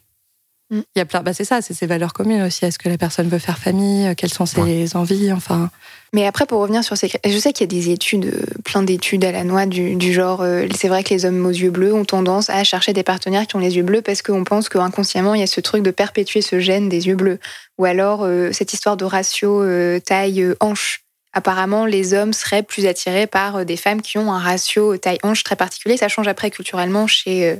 [0.70, 0.80] Mm.
[0.96, 1.22] Il y a plein.
[1.22, 2.64] Bah, c'est ça, c'est ses valeurs communes aussi.
[2.64, 4.06] Est-ce que la personne veut faire famille?
[4.06, 5.30] Euh, Quelles sont ses envies?
[5.30, 5.70] Enfin,
[6.14, 8.82] Mais après, pour revenir sur ces, je sais qu'il y a des études, euh, plein
[8.82, 10.40] d'études à la noix du, du genre.
[10.40, 13.46] euh, c'est vrai que les hommes aux yeux bleus ont tendance à chercher des partenaires
[13.46, 15.90] qui ont les yeux bleus parce qu'on pense qu'inconsciemment il y a ce truc de
[15.90, 17.38] perpétuer ce gène des yeux bleus.
[17.76, 21.03] Ou alors euh, cette histoire de ratio euh, taille euh, hanche.
[21.34, 25.18] Apparemment, les hommes seraient plus attirés par euh, des femmes qui ont un ratio taille
[25.22, 25.96] hanche très particulier.
[25.96, 27.56] Ça change après culturellement chez euh,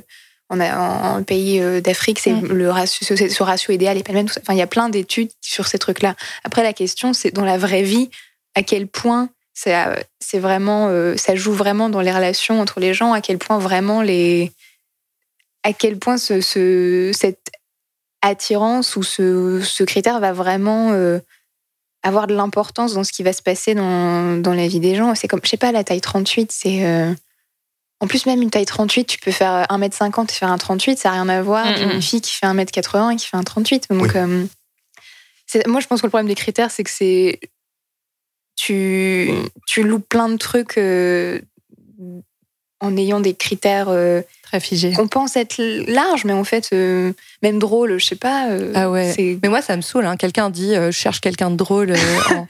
[0.49, 4.13] en, en, en pays euh, d'Afrique, c'est le ratio, ce, ce ratio idéal est pas
[4.13, 4.27] le même.
[4.41, 6.15] Enfin, il y a plein d'études sur ces trucs-là.
[6.43, 8.09] Après, la question, c'est dans la vraie vie,
[8.55, 12.93] à quel point ça, c'est vraiment, euh, ça joue vraiment dans les relations entre les
[12.93, 14.51] gens, à quel point vraiment les,
[15.63, 17.39] à quel point ce, ce- cette
[18.21, 21.19] attirance ou ce, ce critère va vraiment euh,
[22.05, 25.15] avoir de l'importance dans ce qui va se passer dans, dans la vie des gens.
[25.15, 26.85] C'est comme, je sais pas, la taille 38, c'est.
[26.85, 27.13] euh,
[27.99, 31.09] En plus, même une taille 38, tu peux faire 1m50 et faire un 38, ça
[31.09, 32.01] n'a rien à voir Mm, d'une mm.
[32.01, 33.87] fille qui fait 1m80 et qui fait un 38.
[33.89, 34.09] Donc, Oui.
[34.15, 34.45] euh,
[35.67, 37.39] moi, je pense que le problème des critères, c'est que c'est.
[38.57, 39.29] Tu,
[39.67, 41.41] tu loupes plein de trucs euh,
[42.81, 44.91] en ayant des critères euh, très figé.
[44.93, 48.49] qu'on pense être larges, mais en fait, euh, même drôle, je sais pas.
[48.49, 49.13] euh, Ah ouais.
[49.15, 50.05] c'est- Mais moi, ça me saoule.
[50.05, 50.17] Hein.
[50.17, 51.95] Quelqu'un dit, euh, je cherche quelqu'un de drôle euh,
[52.35, 52.47] en,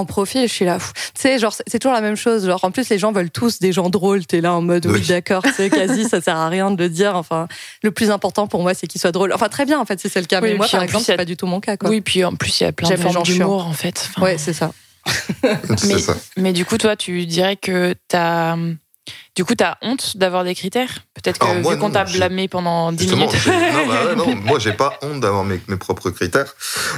[0.00, 0.48] en profil.
[0.48, 0.78] Je suis là.
[0.78, 2.46] Tu sais, genre, c'est- c'est toujours la même chose.
[2.46, 4.24] Genre, en plus, les gens veulent tous des gens drôles.
[4.26, 5.06] T'es là en mode, oui, Oui.
[5.06, 5.42] d'accord.
[5.42, 7.14] Tu sais, quasi, ça sert à rien de le dire.
[7.14, 7.46] Enfin,
[7.82, 9.32] le plus important pour moi, c'est qu'il soit drôle.
[9.34, 10.40] Enfin, très bien, en fait, si c'est le cas.
[10.40, 11.76] Oui, mais moi, par en exemple, a- c'est pas du tout mon cas.
[11.76, 11.90] Quoi.
[11.90, 14.08] Oui, puis en plus, il y a plein de formes d'humour, en fait.
[14.16, 14.72] Enfin, Ouais, c'est ça.
[15.76, 16.16] C'est Mais- ça.
[16.36, 18.56] Mais du coup, toi, tu dirais que t'as.
[19.34, 21.04] Du coup, t'as honte d'avoir des critères?
[21.14, 23.46] Peut-être que moi, vu qu'on t'a blâmé pendant 10 Justement, minutes.
[23.46, 26.54] non, bah ouais, non, moi j'ai pas honte d'avoir mes, mes propres critères.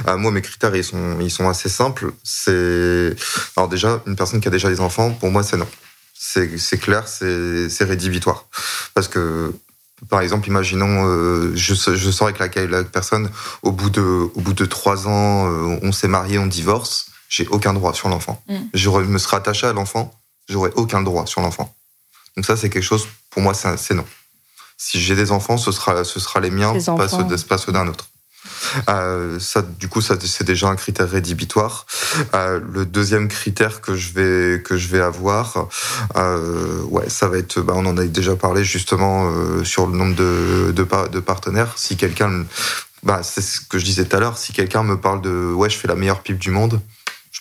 [0.07, 2.11] Euh, moi mes critères ils sont ils sont assez simples.
[2.23, 3.15] C'est
[3.57, 5.67] alors déjà une personne qui a déjà des enfants pour moi c'est non.
[6.13, 8.45] C'est clair c'est rédhibitoire
[8.93, 9.53] parce que
[10.07, 13.29] par exemple, imaginons, euh, je, je sors avec la, la personne,
[13.63, 17.47] au bout de, au bout de trois ans, euh, on s'est marié, on divorce, j'ai
[17.47, 18.41] aucun droit sur l'enfant.
[18.47, 18.55] Mm.
[18.73, 20.13] Je me serais attaché à l'enfant,
[20.47, 21.75] j'aurais aucun droit sur l'enfant.
[22.39, 24.05] Donc ça, c'est quelque chose, pour moi, c'est non.
[24.77, 27.85] Si j'ai des enfants, ce sera, ce sera les miens, pas ceux, pas ceux d'un
[27.85, 28.07] autre.
[28.87, 31.85] Euh, ça, du coup, ça, c'est déjà un critère rédhibitoire.
[32.33, 35.67] Euh, le deuxième critère que je vais que je vais avoir,
[36.15, 39.29] euh, ouais, ça va être, bah, on en a déjà parlé justement
[39.65, 41.73] sur le nombre de de, de partenaires.
[41.75, 42.45] Si quelqu'un,
[43.03, 45.69] bah, c'est ce que je disais tout à l'heure, si quelqu'un me parle de, ouais,
[45.69, 46.79] je fais la meilleure pipe du monde,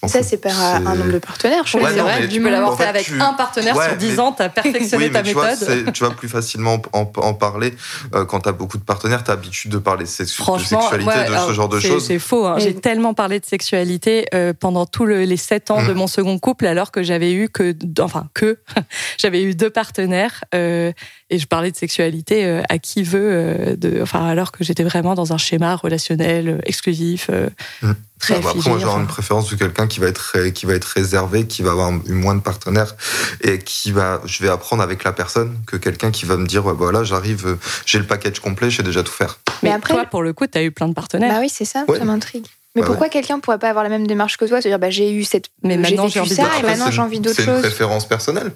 [0.07, 1.67] Ça, c'est par un nombre de partenaires.
[1.67, 1.97] Je Oui, Ouais, pense.
[1.97, 3.97] c'est vrai, mais tu peux l'avoir en fait fait, avec tu- un partenaire Ouais, sur
[3.97, 5.93] 10 mais- ans, t'as perfectionné Oui, ta tu méthode.
[5.93, 7.75] tu vas plus facilement en, en parler
[8.15, 11.03] euh, quand tu as beaucoup de partenaires, tu as l'habitude de parler de, sexualité, ouais,
[11.03, 12.07] de alors, ce genre de choses.
[12.07, 12.47] C'est faux.
[12.47, 12.57] hein.
[12.59, 15.97] J'ai tellement parlé de sexualité euh, pendant tous le- les sept ans de Mm.
[15.97, 18.59] mon second couple, alors que j'avais eu que, enfin que,
[19.19, 20.93] j'avais eu deux partenaires euh,
[21.31, 24.83] et je parlais de sexualité euh, à qui veut, euh, de, enfin alors que j'étais
[24.85, 27.49] vraiment dans un schéma relationnel euh, exclusif, euh,
[27.83, 27.93] Mm.
[28.19, 28.59] très Ah, bah, figé.
[28.59, 29.01] après, moi, j'aurais enfin.
[29.01, 32.13] une préférence de quelqu'un qui va être qui va être réservé, qui va avoir eu
[32.13, 32.97] moins de partenaires
[33.43, 36.65] et qui va, je vais apprendre avec la personne que quelqu'un qui va me dire,
[36.67, 37.57] ouais, voilà, j'arrive, euh,
[37.87, 39.39] j'ai le package complet, je sais déjà tout faire.
[39.63, 41.33] Mais après- toi, pour le coup, t'as eu plein de partenaires.
[41.35, 41.99] Bah oui, c'est ça, Ouais.
[41.99, 42.47] ça m'intrigue.
[42.75, 44.91] Mais Ouais, pourquoi quelqu'un pourrait pas avoir la même démarche que toi, se dire bah
[44.91, 46.69] j'ai eu cette, Mais j'ai maintenant, j'ai envie ça d'autre et chose.
[46.71, 47.61] maintenant C'est j'ai une- envie d'autre C'est une chose.
[47.63, 48.53] préférence personnelle.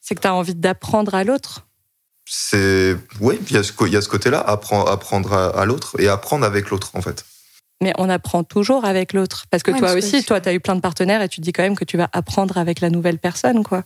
[0.00, 1.66] C'est que t'as envie d'apprendre à l'autre.
[2.32, 3.72] C'est, oui, il y a ce,
[4.08, 7.24] côté-là, apprendre, apprendre à, à l'autre et apprendre avec l'autre, en fait.
[7.82, 9.46] Mais on apprend toujours avec l'autre.
[9.50, 11.52] Parce que Ouais, toi que aussi, toi, t'as eu plein de partenaires et tu dis
[11.52, 13.82] quand même que tu vas apprendre avec la nouvelle personne, quoi.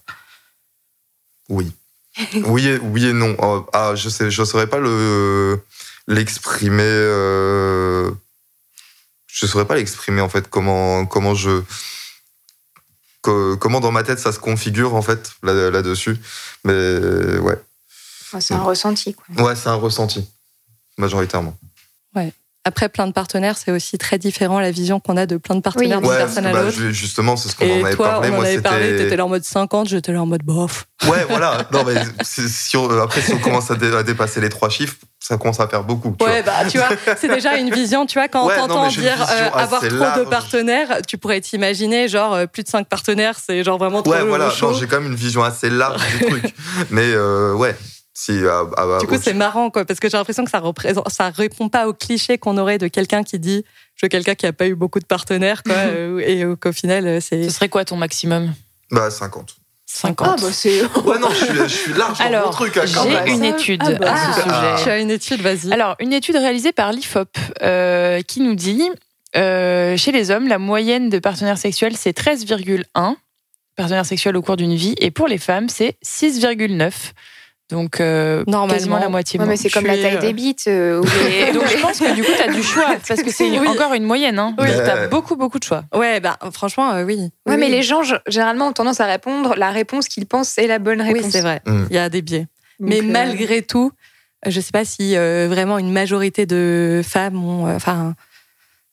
[1.49, 1.73] Oui.
[2.45, 3.35] oui, et, oui et non.
[3.41, 5.59] Euh, Ah, je sais, je saurais pas le
[6.07, 6.83] l'exprimer.
[6.85, 8.11] euh,
[9.27, 10.49] je saurais pas l'exprimer en fait.
[10.51, 11.63] Comment comment je
[13.23, 16.17] co- comment dans ma tête ça se configure en fait là là dessus.
[16.65, 17.59] Mais ouais,
[18.35, 19.15] Ouais, c'est un ressenti.
[19.15, 19.45] Quoi.
[19.47, 20.29] ouais, c'est un ressenti
[20.99, 21.55] majoritairement.
[22.67, 25.61] Après, plein de partenaires, c'est aussi très différent la vision qu'on a de plein de
[25.61, 26.05] partenaires Oui.
[26.05, 26.79] d'une Ouais, personne à bah, l'autre.
[26.93, 28.31] justement, c'est ce qu'on en avait toi, parlé.
[28.31, 30.87] on en Moi, avait parlé, t'étais là en mode 50, j'étais là en mode bof.
[31.07, 31.59] Ouais, voilà.
[31.73, 31.95] Non, mais
[32.25, 35.61] si on- après, si on commence à, dé- à dépasser les trois chiffres, ça commence
[35.61, 36.17] à faire beaucoup.
[36.19, 36.89] tu Ouais, bah tu vois,
[37.19, 38.07] c'est déjà une vision.
[38.07, 40.31] Tu vois, quand Ouais, on t'entend dire euh, avoir trop de large.
[40.31, 44.25] partenaires, tu pourrais t'imaginer genre euh, plus de 5 partenaires, c'est genre vraiment trop Ouais,
[44.25, 44.49] voilà.
[44.49, 46.55] j'ai quand même une vision assez large du truc.
[46.91, 47.77] Mais euh, ouais,
[48.17, 50.61] Si, ah, ah, bah, Du coup, c'est marrant, quoi, parce que j'ai l'impression que ça
[50.61, 53.65] représente, ça répond pas au cliché qu'on aurait de quelqu'un qui dit
[53.97, 56.73] je veux quelqu'un qui a pas eu beaucoup de partenaires, quoi, euh, et euh, qu'au
[56.73, 57.43] final, euh, c'est.
[57.45, 58.55] Ce serait quoi ton maximum?
[58.91, 59.57] Bah 50.
[59.87, 60.29] 50.
[60.29, 60.83] Ah, bah c'est.
[61.05, 62.77] Ouais, non, je suis, je suis large dans mon Alors, truc.
[62.77, 64.13] hein, j'ai une étude ah bah.
[64.13, 64.77] à ce Ah.
[64.77, 64.85] sujet.
[64.85, 65.73] Tu as une étude, vas-y.
[65.73, 67.29] Alors, une étude réalisée par l'IFOP
[67.63, 68.89] euh, qui nous dit
[69.37, 73.17] euh, chez les hommes, la moyenne de partenaires sexuels, c'est 13,1
[73.77, 76.93] partenaires sexuels au cours d'une vie, et pour les femmes, c'est 6,9.
[77.71, 78.75] Donc, euh, Normalement.
[78.75, 79.41] quasiment la moitié.
[79.41, 80.65] Ouais, mais c'est comme la taille euh, des bites.
[80.69, 83.31] euh, les- Et donc, je pense que du coup, tu as du choix, parce que
[83.31, 83.67] c'est Oui.
[83.67, 84.39] encore une moyenne.
[84.39, 84.55] Hein.
[84.59, 84.67] Oui.
[84.67, 85.83] Tu as beaucoup, beaucoup de choix.
[85.95, 87.17] Ouais, bah franchement, euh, oui.
[87.17, 87.73] Ouais, Oui, mais oui.
[87.73, 91.15] les gens, généralement, ont tendance à répondre la réponse qu'ils pensent est la bonne Oui,
[91.15, 91.31] réponse.
[91.33, 91.63] c'est vrai.
[91.67, 91.85] Mm.
[91.91, 92.47] Il y a des biais.
[92.81, 93.93] Donc, mais euh, malgré tout,
[94.47, 97.67] je sais pas si euh, vraiment une majorité de femmes ont.
[97.67, 98.15] euh, Enfin.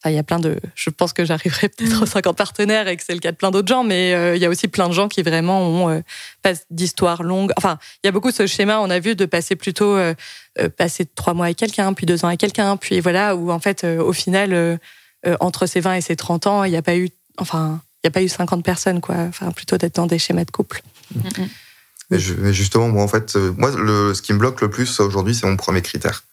[0.04, 0.58] Enfin, il y a plein de.
[0.74, 3.52] Je pense que j'arriverai peut-être aux 50 partenaires et que c'est le cas de plein
[3.52, 6.02] d'autres gens, mais euh, il y a aussi plein de gens qui vraiment ont euh,
[6.42, 7.52] pas d'histoire longue.
[7.58, 10.16] Enfin, il y a beaucoup ce schéma, on a vu, de passer plutôt euh,
[10.60, 13.60] euh, passer trois mois avec quelqu'un, puis deux ans avec quelqu'un, puis voilà, où en
[13.60, 14.78] fait, euh, au final, euh,
[15.28, 17.10] euh, entre ses 20 et ses 30 ans, il n'y a pas eu.
[17.38, 19.16] Enfin, il n'y a pas eu 50 personnes, quoi.
[19.30, 20.82] Enfin, plutôt d'être dans des schémas de couple.
[22.10, 25.00] Mais, je- mais justement, moi, en fait, moi, le, ce qui me bloque le plus
[25.00, 26.24] aujourd'hui, c'est mon premier critère.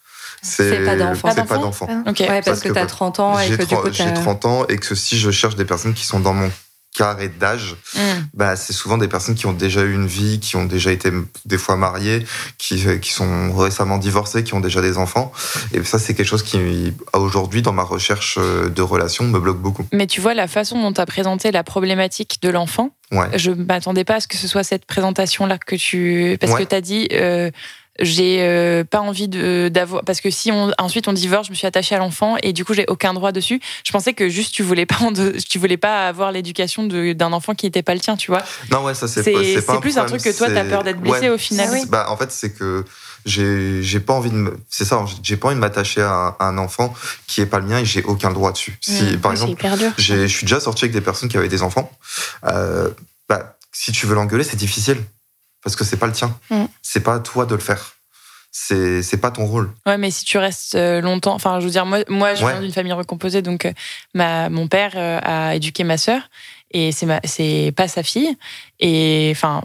[0.42, 1.30] C'est pas d'enfant.
[1.34, 1.86] C'est Pas d'enfant.
[1.86, 4.04] Ouais, parce, Parce que, que t'as bah, 30 ans et que du 30, coup, j'ai
[4.04, 6.50] t'as- 30 ans et que si je cherche des personnes qui sont dans mon
[6.96, 8.00] carré d'âge, Mm.
[8.34, 11.12] bah, c'est souvent des personnes qui ont déjà eu une vie, qui ont déjà été
[11.44, 12.24] des fois mariées,
[12.56, 15.30] qui, qui sont récemment divorcées, qui ont déjà des enfants.
[15.72, 19.58] Et ça, c'est quelque chose qui, aujourd'hui, dans ma recherche euh, de relations, me bloque
[19.60, 19.86] beaucoup.
[19.92, 23.28] Mais tu vois, la façon dont tu as présenté la problématique de l'enfant, Ouais.
[23.38, 26.36] je m'attendais pas à ce que ce soit cette présentation-là que tu.
[26.40, 26.64] Parce Ouais.
[26.64, 27.06] que tu as dit.
[27.12, 27.50] euh,
[28.00, 31.56] j'ai euh, pas envie de d'avoir parce que si on ensuite on divorce je me
[31.56, 34.54] suis attachée à l'enfant et du coup j'ai aucun droit dessus je pensais que juste
[34.54, 34.96] tu voulais pas
[35.48, 38.42] tu voulais pas avoir l'éducation de- d'un enfant qui n'était pas le tien tu vois
[38.70, 40.84] Non, ouais, ça, c'est c'est pas, c'est pas plus un truc que toi t'as peur
[40.84, 41.28] d'être blessé Ouais.
[41.30, 41.82] au final oui.
[41.88, 42.84] Bah, en fait, c'est que
[43.26, 44.56] j'ai j'ai pas envie de me...
[44.70, 46.94] c'est ça j'ai pas envie de m'attacher à, à un enfant
[47.26, 49.90] qui est pas le mien et j'ai aucun droit dessus si par exemple hyper dur.
[49.98, 51.90] j'ai- je suis déjà sorti avec des personnes qui avaient des enfants
[52.44, 52.90] euh,
[53.28, 54.98] bah, si tu veux l'engueuler c'est difficile
[55.62, 56.64] parce que c'est pas le tien Mm.
[56.82, 57.94] c'est pas à toi de le faire
[58.50, 61.70] c'est c'est pas ton rôle Ouais, mais si tu restes euh, longtemps, enfin, je veux
[61.70, 62.52] dire, moi, moi je Ouais.
[62.52, 63.72] viens d'une famille recomposée, donc euh,
[64.14, 66.22] ma, mon père euh, a éduqué ma sœur
[66.70, 68.36] et c'est ma, c'est pas sa fille.
[68.80, 69.62] Et enfin,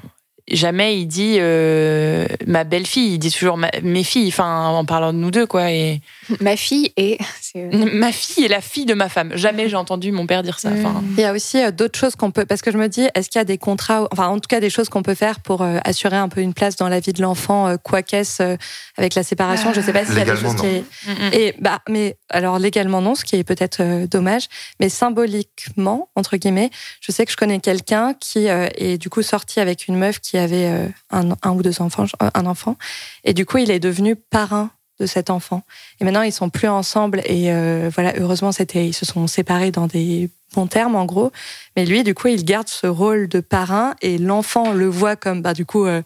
[0.51, 5.13] jamais il dit euh, ma belle-fille, il dit toujours ma- mes filles, enfin, en parlant
[5.13, 5.71] de nous deux, quoi.
[5.71, 6.01] Et
[6.41, 7.19] Ma fille est.
[7.41, 9.31] c'est- ma fille est la fille de ma femme.
[9.35, 10.69] Jamais j'ai entendu mon père dire ça.
[10.71, 13.07] Enfin, Il y a aussi euh, d'autres choses qu'on peut, parce que je me dis,
[13.15, 15.39] est-ce qu'il y a des contrats, enfin en tout cas des choses qu'on peut faire
[15.39, 18.41] pour euh, assurer un peu une place dans la vie de l'enfant, euh, quoi qu'est-ce,
[18.43, 18.57] euh,
[18.97, 19.73] avec la séparation?
[19.73, 20.65] Je sais pas s'il y a des choses qui.
[20.67, 21.33] est- mm, mm.
[21.33, 24.47] Et bah, mais alors légalement non, ce qui est peut-être euh, dommage,
[24.79, 26.69] mais symboliquement entre guillemets,
[27.01, 30.19] je sais que je connais quelqu'un qui euh, est du coup sorti avec une meuf
[30.19, 32.77] qui avait euh, un, un ou deux enfants, euh, un enfant,
[33.23, 35.63] et du coup il est devenu parrain de cet enfant.
[35.99, 39.71] Et maintenant ils sont plus ensemble et euh, voilà heureusement c'était ils se sont séparés
[39.71, 41.31] dans des bons termes en gros,
[41.75, 45.41] mais lui du coup il garde ce rôle de parrain et l'enfant le voit comme
[45.41, 46.01] bah du coup euh,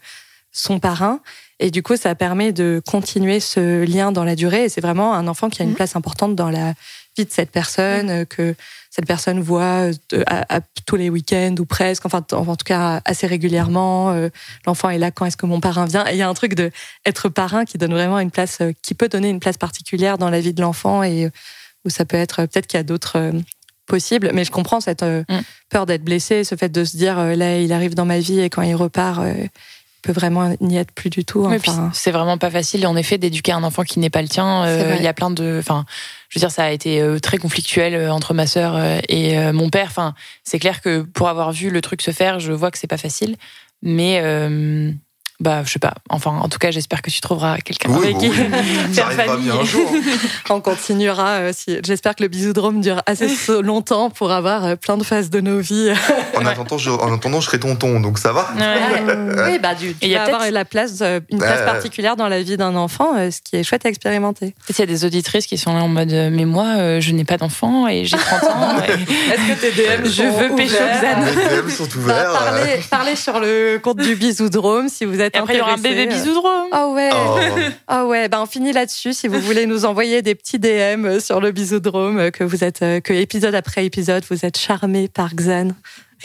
[0.52, 1.20] son parrain.
[1.60, 4.66] Et du coup, ça permet de continuer ce lien dans la durée.
[4.66, 5.76] Et c'est vraiment un enfant qui a une Mhm.
[5.76, 6.74] place importante dans la
[7.16, 8.54] vie de cette personne, euh, que
[8.98, 9.90] cette personne voit
[10.26, 14.10] à, à tous les week-ends ou presque, enfin, en, en tout cas assez régulièrement.
[14.10, 14.28] Euh,
[14.66, 16.04] L'enfant est là quand est-ce que mon parrain vient.
[16.08, 16.72] Et il y a un truc de
[17.06, 20.30] être parrain qui donne vraiment une place, euh, qui peut donner une place particulière dans
[20.30, 21.30] la vie de l'enfant et euh,
[21.84, 23.32] où ça peut être, peut-être qu'il y a d'autres euh,
[23.86, 24.32] possibles.
[24.34, 25.38] Mais je comprends cette euh, Mm.
[25.70, 28.40] peur d'être blessé, ce fait de se dire, euh, là, il arrive dans ma vie
[28.40, 31.46] et quand il repart, euh, il peut vraiment n'y être plus du tout.
[31.46, 31.58] Oui,
[31.92, 34.64] c'est vraiment pas facile, en effet, d'éduquer un enfant qui n'est pas le tien.
[34.64, 34.96] Euh.
[34.96, 35.84] Il y a plein de, enfin,
[36.28, 39.36] je veux dire, ça a été euh, très conflictuel euh, entre ma sœur euh, et
[39.52, 39.86] mon père.
[39.88, 40.14] Enfin,
[40.44, 42.98] c'est clair que pour avoir vu le truc se faire, je vois que c'est pas
[42.98, 43.36] facile.
[43.82, 44.20] Mais
[45.40, 45.94] bah, je sais pas.
[46.10, 48.34] Enfin, en tout cas, j'espère que tu trouveras quelqu'un Oui, avec bon, qui oui.
[48.92, 49.44] faire famille.
[49.44, 49.88] bien un jour
[50.50, 51.28] on continuera.
[51.38, 51.78] euh, si...
[51.84, 53.28] J'espère que le bisoudrome dure assez
[53.62, 55.92] longtemps pour avoir euh, plein de phases de nos vies.
[56.36, 59.52] en, attendant, je, en attendant je serai tonton donc ça va Ouais.
[59.52, 61.64] oui, bah, du, tu il y a vas avoir la place, euh, une place Ouais.
[61.64, 64.54] particulière dans la vie d'un enfant, ce qui est chouette à expérimenter.
[64.66, 67.24] Peut-être il y a des auditrices qui sont là en mode, mais moi, je n'ai
[67.24, 68.76] pas d'enfant et j'ai 30 ans.
[68.86, 71.24] et- Est-ce que tes DM Je veux pécho Xan.
[71.24, 75.27] les DM sont ouverts Bah, parlez, parlez sur le compte du bisoudrome si vous êtes
[75.34, 76.68] Et après, il y aura un bébé bisoudrome.
[76.72, 77.10] Ah ouais.
[77.12, 77.38] Oh.
[77.88, 79.12] Ah ouais, bah on finit là-dessus.
[79.14, 82.62] Si vous voulez nous envoyer des petits DM euh, sur le bisoudrome, euh, que vous
[82.64, 85.74] êtes, euh, que épisode après épisode, vous êtes charmé par Xan, que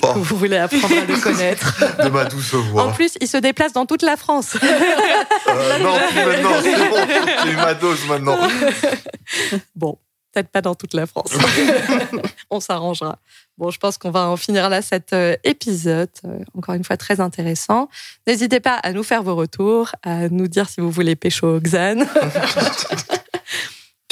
[0.08, 0.14] Oh.
[0.16, 1.80] vous voulez apprendre à le connaître.
[2.04, 4.58] de ma douce En voix plus, il se déplace dans toute la France.
[4.62, 6.96] Euh, non plus maintenant c'est bon
[7.46, 8.38] j'ai eu ma dose maintenant
[9.76, 9.98] Bon,
[10.34, 11.32] Peut-être pas dans toute la France.
[12.50, 13.20] On s'arrangera.
[13.58, 16.10] Bon, je pense qu'on va en finir là cet euh, épisode.
[16.26, 17.88] Euh, encore une fois, très intéressant.
[18.26, 22.06] N'hésitez pas à nous faire vos retours, à nous dire si vous voulez pécho Xan.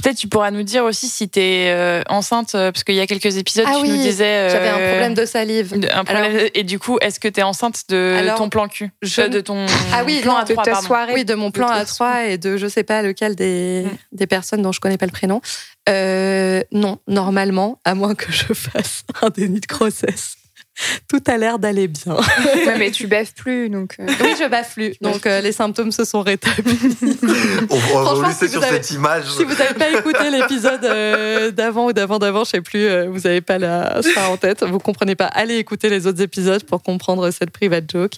[0.02, 3.00] Peut-être tu pourras nous dire aussi si tu es euh, enceinte, euh, parce qu'il y
[3.00, 4.26] a quelques épisodes, Ah tu oui, nous disais.
[4.26, 5.74] euh, J'avais un problème de salive.
[5.94, 8.92] un problème- et du coup, est-ce que tu es enceinte de Alors, ton plan cul
[9.02, 10.88] je- Euh, De ton Ah oui, plan non, à de trois, ta pardon.
[10.88, 11.14] soirée.
[11.14, 13.84] Oui, de mon plan De à ta trois et de je sais pas lequel des,
[13.86, 13.98] Mm.
[14.18, 15.42] des personnes dont je connais pas le prénom.
[15.90, 20.36] Euh, non, normalement, à moins que je fasse un déni de grossesse.
[21.10, 22.16] Tout a l'air d'aller bien.
[22.16, 23.96] Ouais, mais tu baises plus, donc.
[24.00, 26.80] euh, Oui, je baffe donc euh, les symptômes se sont rétablis.
[27.70, 29.26] On va laisser si sur avez- cette image.
[29.30, 33.08] si vous n'avez pas écouté l'épisode euh, d'avant ou d'avant d'avant, je sais plus, euh,
[33.10, 36.64] vous n'avez pas la, ça en tête, vous comprenez pas, allez écouter les autres épisodes
[36.64, 38.14] pour comprendre cette private joke.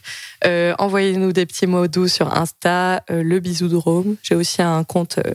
[0.46, 4.16] Euh, Envoyez-nous des petits mots doux sur Insta, euh, le bisou de Rome.
[4.22, 5.34] J'ai aussi un compte euh,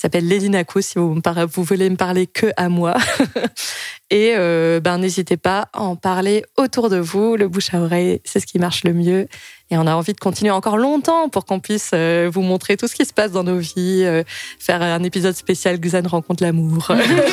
[0.00, 2.96] s'appelle Lady Naku si vous, me vous voulez me parler que à moi.
[4.10, 7.36] Et euh, ben n'hésitez pas à en parler autour de vous.
[7.36, 9.28] Le bouche à oreille, c'est ce qui marche le mieux.
[9.70, 12.86] Et on a envie de continuer encore longtemps pour qu'on puisse euh, vous montrer tout
[12.88, 14.22] ce qui se passe dans nos vies, euh,
[14.58, 16.90] faire un épisode spécial Xan rencontre l'amour,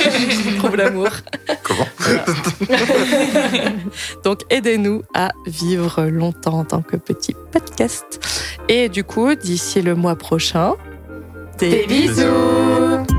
[0.57, 1.09] trouve l'amour.
[1.63, 1.87] Comment?
[4.25, 8.19] Donc aidez-nous à vivre longtemps en tant que petit podcast.
[8.67, 10.73] Et du coup, d'ici le mois prochain,
[11.57, 13.14] des, bisous.